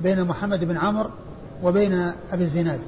بين 0.00 0.24
محمد 0.24 0.64
بن 0.64 0.76
عمرو 0.76 1.11
وبين 1.62 2.12
أبي 2.30 2.44
الزناد. 2.44 2.80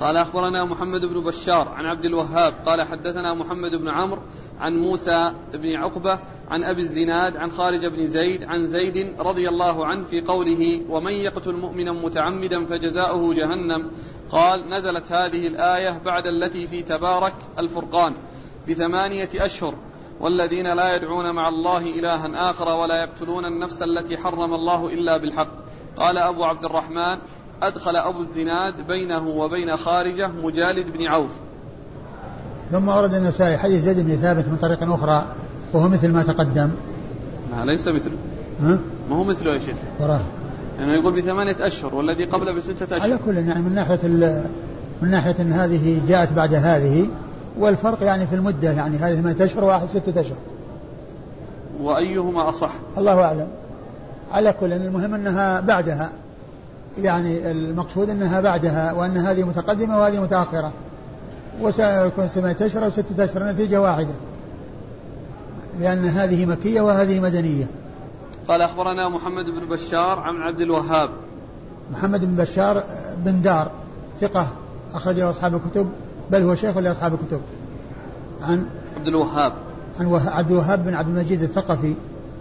قال 0.00 0.16
أخبرنا 0.16 0.64
محمد 0.64 1.00
بن 1.00 1.24
بشار 1.24 1.68
عن 1.68 1.86
عبد 1.86 2.04
الوهاب 2.04 2.54
قال 2.66 2.82
حدثنا 2.82 3.34
محمد 3.34 3.70
بن 3.70 3.88
عمرو 3.88 4.20
عن 4.62 4.76
موسى 4.76 5.32
بن 5.54 5.76
عقبة 5.76 6.18
عن 6.50 6.64
أبي 6.64 6.82
الزناد 6.82 7.36
عن 7.36 7.50
خارج 7.50 7.86
بن 7.86 8.06
زيد 8.06 8.44
عن 8.44 8.66
زيد 8.66 9.14
رضي 9.18 9.48
الله 9.48 9.86
عنه 9.86 10.04
في 10.04 10.20
قوله 10.20 10.82
ومن 10.88 11.12
يقتل 11.12 11.52
مؤمنا 11.52 11.92
متعمدا 11.92 12.66
فجزاؤه 12.66 13.34
جهنم 13.34 13.90
قال 14.30 14.68
نزلت 14.68 15.12
هذه 15.12 15.46
الآية 15.46 15.98
بعد 16.04 16.26
التي 16.26 16.66
في 16.66 16.82
تبارك 16.82 17.34
الفرقان 17.58 18.14
بثمانية 18.68 19.28
أشهر 19.36 19.74
والذين 20.20 20.74
لا 20.74 20.96
يدعون 20.96 21.34
مع 21.34 21.48
الله 21.48 21.78
إلها 21.78 22.50
آخر 22.50 22.80
ولا 22.80 23.02
يقتلون 23.02 23.44
النفس 23.44 23.82
التي 23.82 24.16
حرم 24.16 24.54
الله 24.54 24.86
إلا 24.86 25.16
بالحق 25.16 25.50
قال 25.96 26.18
أبو 26.18 26.44
عبد 26.44 26.64
الرحمن 26.64 27.18
أدخل 27.62 27.96
أبو 27.96 28.20
الزناد 28.20 28.86
بينه 28.86 29.28
وبين 29.28 29.76
خارجة 29.76 30.28
مجالد 30.28 30.92
بن 30.92 31.08
عوف 31.08 31.51
ثم 32.72 32.88
ورد 32.88 33.14
النسائي 33.14 33.58
حديث 33.58 33.84
زيد 33.84 34.00
بن 34.00 34.16
ثابت 34.16 34.48
من 34.48 34.56
طريق 34.56 34.92
أخرى 34.92 35.26
وهو 35.72 35.88
مثل 35.88 36.12
ما 36.12 36.22
تقدم. 36.22 36.70
لا 37.56 37.64
ليس 37.64 37.88
مثله. 37.88 38.12
ها؟ 38.62 38.78
ما 39.10 39.16
هو 39.16 39.24
مثله 39.24 39.54
يا 39.54 39.58
شيخ؟ 39.58 39.76
وراه. 40.00 40.20
يعني 40.80 40.92
يقول 40.92 41.22
بثمانية 41.22 41.56
أشهر 41.60 41.94
والذي 41.94 42.24
قبله 42.24 42.56
بستة 42.56 42.96
أشهر. 42.96 43.00
على 43.00 43.18
كل 43.26 43.36
يعني 43.36 43.62
من 43.62 43.74
ناحية 43.74 44.08
من 45.02 45.10
ناحية 45.10 45.42
أن 45.42 45.52
هذه 45.52 46.00
جاءت 46.08 46.32
بعد 46.32 46.54
هذه 46.54 47.06
والفرق 47.58 48.02
يعني 48.02 48.26
في 48.26 48.34
المدة 48.34 48.70
يعني 48.70 48.96
هذه 48.96 49.20
ثمانية 49.20 49.44
أشهر 49.44 49.64
وواحد 49.64 49.86
ستة 49.88 50.20
أشهر. 50.20 50.36
وأيهما 51.80 52.48
أصح؟ 52.48 52.72
الله 52.98 53.20
أعلم. 53.20 53.48
على 54.32 54.52
كل 54.52 54.72
المهم 54.72 55.14
أنها 55.14 55.60
بعدها. 55.60 56.10
يعني 56.98 57.50
المقصود 57.50 58.10
أنها 58.10 58.40
بعدها 58.40 58.92
وأن 58.92 59.16
هذه 59.16 59.44
متقدمة 59.44 59.98
وهذه 59.98 60.22
متأخرة. 60.22 60.72
وسيكون 61.60 62.26
ثمانية 62.26 62.56
أشهر 62.60 62.84
أو 62.84 62.90
ستة 62.90 63.24
أشهر 63.24 63.52
نتيجة 63.52 63.80
واحدة. 63.80 64.14
لأن 65.80 66.04
هذه 66.04 66.46
مكية 66.46 66.80
وهذه 66.80 67.20
مدنية. 67.20 67.66
قال 68.48 68.62
أخبرنا 68.62 69.08
محمد 69.08 69.44
بن 69.44 69.68
بشار 69.68 70.18
عن 70.18 70.36
عبد 70.36 70.60
الوهاب. 70.60 71.10
محمد 71.92 72.20
بن 72.24 72.34
بشار 72.34 72.82
بن 73.24 73.42
دار 73.42 73.70
ثقة 74.20 74.48
أخرج 74.94 75.18
له 75.18 75.30
أصحاب 75.30 75.54
الكتب 75.54 75.88
بل 76.30 76.42
هو 76.42 76.54
شيخ 76.54 76.76
لأصحاب 76.78 77.14
الكتب. 77.14 77.40
عن 78.42 78.66
عبد 78.96 79.06
الوهاب. 79.06 79.52
عن 80.00 80.20
عبد 80.26 80.50
الوهاب 80.50 80.84
بن 80.84 80.94
عبد 80.94 81.08
المجيد 81.08 81.42
الثقفي 81.42 81.94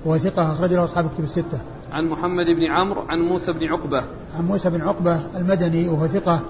وهو 0.06 0.18
ثقة 0.18 0.52
أخرج 0.52 0.74
له 0.74 0.84
أصحاب 0.84 1.06
الكتب 1.06 1.24
الستة. 1.24 1.62
عن 1.92 2.10
محمد 2.10 2.46
بن 2.46 2.72
عمرو 2.72 3.02
عن 3.02 3.20
موسى 3.20 3.52
بن 3.52 3.68
عقبة. 3.68 4.04
عن 4.36 4.46
موسى 4.48 4.70
بن 4.70 4.82
عقبة 4.82 5.20
المدني 5.36 5.90
وهو 5.90 6.08
ثقة 6.08 6.42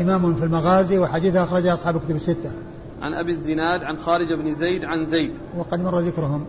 إمام 0.00 0.34
في 0.34 0.44
المغازي 0.44 0.98
وحديثه 0.98 1.44
أخرجه 1.44 1.74
أصحاب 1.74 1.96
الكتب 1.96 2.16
الستة. 2.16 2.52
عن 3.02 3.14
أبي 3.14 3.30
الزناد 3.30 3.84
عن 3.84 3.96
خارج 3.96 4.32
بن 4.32 4.54
زيد 4.54 4.84
عن 4.84 5.04
زيد. 5.04 5.32
وقد 5.56 5.80
مر 5.80 5.98
ذكرهم. 5.98 6.46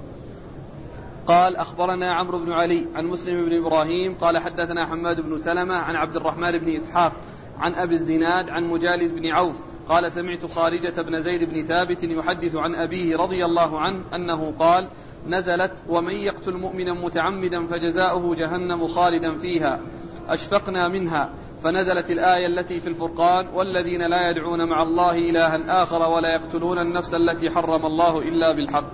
قال 1.28 1.56
أخبرنا 1.56 2.14
عمرو 2.14 2.39
بن 2.39 2.52
علي 2.52 2.88
عن 2.96 3.06
مسلم 3.06 3.46
بن 3.46 3.58
إبراهيم 3.58 4.14
قال 4.22 4.38
حدثنا 4.38 4.86
حماد 4.86 5.22
بن 5.22 5.38
سلمة 5.38 5.76
عن 5.76 5.96
عبد 5.96 6.16
الرحمن 6.16 6.52
بن 6.52 6.76
إسحاق 6.76 7.14
عن 7.60 7.74
أبي 7.74 7.96
الزناد 7.96 8.50
عن 8.50 8.64
مجالد 8.64 9.16
بن 9.16 9.28
عوف 9.28 9.56
قال 9.89 10.12
سمعت 10.12 10.46
خارجة 10.46 11.02
بن 11.02 11.22
زيد 11.22 11.44
بن 11.44 11.62
ثابت 11.62 12.04
يحدث 12.04 12.56
عن 12.56 12.76
أبيه 12.76 13.18
رضي 13.18 13.46
الله 13.46 13.80
عنه 13.80 14.00
أنه 14.16 14.54
قال 14.60 14.88
نزلت 15.28 15.72
ومن 15.89 16.14
يقتل 16.14 16.58
مؤمنا 16.58 16.94
متعمدا 16.94 17.68
فجزاؤه 17.68 18.36
جهنم 18.36 18.88
خالدا 18.88 19.38
فيها 19.38 19.80
أشفقنا 20.28 20.88
منها. 20.88 21.30
فنزلت 21.64 22.11
الآية 22.11 22.47
التي 22.47 22.80
في 22.80 22.89
الفرقان 22.89 23.47
والذين 23.55 24.09
لا 24.09 24.30
يدعون 24.30 24.70
مع 24.70 24.84
الله 24.84 25.11
إلها 25.11 25.84
آخر 25.84 26.01
ولا 26.01 26.34
يقتلون 26.34 26.80
النفس 26.80 27.14
التي 27.14 27.49
حرم 27.49 27.86
الله 27.86 28.20
إلا 28.20 28.51
بالحق. 28.51 28.86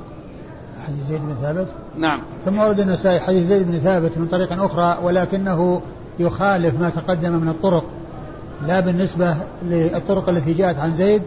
حديث 0.88 1.04
زيد 1.10 1.22
بن 1.22 1.36
ثابت؟ 1.42 1.68
نعم. 1.98 2.22
ثم 2.46 2.60
ورد 2.60 2.80
النسائي 2.80 3.20
حديث 3.20 3.48
زيد 3.48 3.68
بن 3.68 3.78
ثابت 3.78 4.18
من 4.18 4.28
طريق 4.28 4.64
أخرى 4.64 4.98
ولكنه 5.04 5.82
يخالف 6.20 6.82
ما 6.82 6.90
تقدم 6.90 7.32
من 7.32 7.50
الطرق 7.50 7.86
لا 8.68 8.80
بالنسبة 8.80 9.36
للطرق 9.64 10.30
التي 10.30 10.54
جاءت 10.54 10.78
عن 10.78 10.94
زيد 10.94 11.22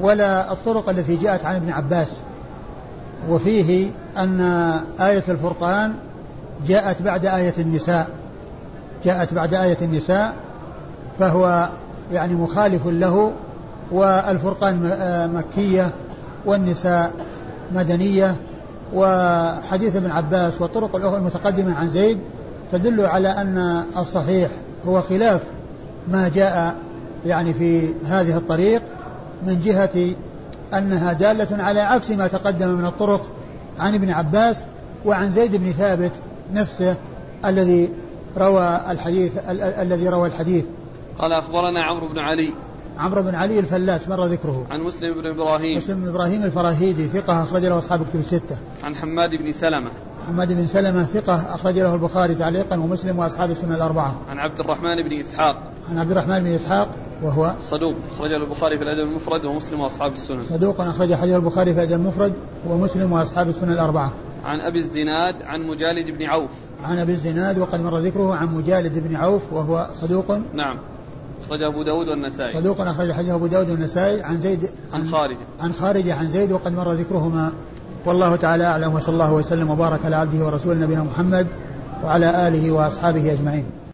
ولا 0.00 0.52
الطرق 0.52 0.88
التي 0.88 1.16
جاءت 1.16 1.44
عن 1.44 1.56
ابن 1.56 1.70
عباس. 1.70 2.20
وفيه 3.30 3.90
أن 4.18 4.40
آية 5.00 5.24
الفرقان 5.28 5.94
جاءت 6.66 7.02
بعد 7.02 7.26
آية 7.26 7.54
النساء 7.58 8.08
جاءت 9.04 9.34
بعد 9.34 9.54
آية 9.54 9.78
النساء 9.82 10.34
فهو 11.18 11.70
يعني 12.12 12.34
مخالف 12.34 12.86
له 12.86 13.32
والفرقان 13.90 14.90
آه، 14.92 15.26
مكية 15.26 15.90
والنساء 16.44 17.12
مدنية 17.74 18.36
وحديث 18.94 19.96
ابن 19.96 20.10
عباس 20.10 20.60
والطرق 20.60 20.96
الأخرى 20.96 21.18
المتقدمة 21.18 21.74
عن 21.74 21.88
زيد 21.88 22.18
تدل 22.72 23.06
على 23.06 23.28
أن 23.28 23.84
الصحيح 23.96 24.50
هو 24.86 25.02
خلاف 25.02 25.40
ما 26.08 26.28
جاء 26.28 26.74
يعني 27.26 27.52
في 27.52 27.88
هذه 28.08 28.36
الطريق 28.36 28.82
من 29.46 29.60
جهة 29.60 30.14
أنها 30.74 31.12
دالة 31.12 31.62
على 31.62 31.80
عكس 31.80 32.10
ما 32.10 32.26
تقدم 32.26 32.68
من 32.68 32.86
الطرق 32.86 33.26
عن 33.78 33.94
ابن 33.94 34.10
عباس 34.10 34.64
وعن 35.04 35.30
زيد 35.30 35.56
بن 35.56 35.72
ثابت 35.72 36.10
نفسه 36.52 36.96
الذي 37.44 37.90
روى 38.36 38.80
الحديث 38.90 39.32
الذي 39.48 40.08
روى 40.08 40.28
الحديث. 40.28 40.64
قال 41.18 41.32
أخبرنا 41.32 41.82
عمرو 41.82 42.08
بن 42.08 42.18
علي. 42.18 42.54
عمرو 42.98 43.22
بن 43.22 43.34
علي 43.34 43.58
الفلاس 43.58 44.08
مر 44.08 44.24
ذكره. 44.26 44.66
عن 44.70 44.80
مسلم 44.80 45.14
بن 45.14 45.26
إبراهيم. 45.26 45.76
مسلم 45.76 46.00
بن 46.00 46.08
إبراهيم 46.08 46.42
الفراهيدي 46.44 47.08
ثقة 47.08 47.42
أخرج 47.42 47.64
له 47.64 47.78
أصحاب 47.78 48.02
الكتب 48.02 48.20
الستة. 48.20 48.58
عن 48.84 48.94
حماد 48.94 49.30
بن 49.30 49.52
سلمة. 49.52 49.90
حماد 50.28 50.52
بن 50.52 50.66
سلمة 50.66 51.04
ثقة 51.04 51.54
أخرج 51.54 51.78
له 51.78 51.94
البخاري 51.94 52.34
تعليقا 52.34 52.76
ومسلم 52.76 53.18
وأصحاب 53.18 53.50
السنة 53.50 53.74
الأربعة. 53.74 54.16
عن 54.28 54.38
عبد 54.38 54.60
الرحمن 54.60 55.02
بن 55.02 55.20
إسحاق. 55.20 55.72
عن 55.90 55.98
عبد 55.98 56.10
الرحمن 56.10 56.40
بن 56.40 56.54
إسحاق 56.54 56.88
وهو 57.22 57.54
صدوق 57.70 57.94
أخرج 58.14 58.30
له 58.30 58.44
البخاري 58.44 58.78
في 58.78 58.84
الأدب 58.84 59.10
المفرد 59.10 59.44
ومسلم 59.44 59.80
وأصحاب 59.80 60.12
السنن 60.12 60.42
صدوق 60.42 60.80
أخرج 60.80 61.14
حديث 61.14 61.34
البخاري 61.34 61.74
في 61.74 61.82
الأدب 61.82 61.92
المفرد 61.92 62.32
ومسلم 62.68 63.12
وأصحاب 63.12 63.48
السنن 63.48 63.72
الأربعة. 63.72 64.12
عن 64.44 64.60
أبي 64.60 64.78
الزناد 64.78 65.42
عن 65.42 65.62
مجالد 65.62 66.10
بن 66.10 66.26
عوف. 66.26 66.50
عن 66.82 66.98
أبي 66.98 67.12
الزناد 67.12 67.58
وقد 67.58 67.80
مر 67.80 67.98
ذكره 67.98 68.34
عن 68.34 68.54
مجالد 68.54 69.08
بن 69.08 69.16
عوف 69.16 69.52
وهو 69.52 69.88
صدوق. 69.94 70.30
نعم. 70.54 70.78
أخرج 71.46 71.62
أبو 71.62 71.82
داود 71.82 72.08
والنسائي. 72.08 72.52
صدوق 72.52 72.80
أخرج 72.80 73.12
حديث 73.12 73.30
أبو 73.30 73.46
داود 73.46 73.70
والنسائي 73.70 74.22
عن 74.22 74.36
زيد 74.36 74.68
عن 74.92 75.10
خارج 75.10 75.36
عن 75.60 75.72
خارج 75.72 76.08
عن 76.08 76.28
زيد 76.28 76.52
وقد 76.52 76.72
مر 76.72 76.92
ذكرهما. 76.92 77.52
والله 78.06 78.36
تعالى 78.36 78.64
أعلم 78.64 78.94
وصلى 78.94 79.14
الله 79.14 79.32
وسلم 79.32 79.70
وبارك 79.70 80.00
على 80.04 80.16
عبده 80.16 80.46
ورسوله 80.46 80.78
نبينا 80.78 81.02
محمد 81.02 81.46
وعلى 82.04 82.48
آله 82.48 82.72
وأصحابه 82.72 83.32
أجمعين. 83.32 83.85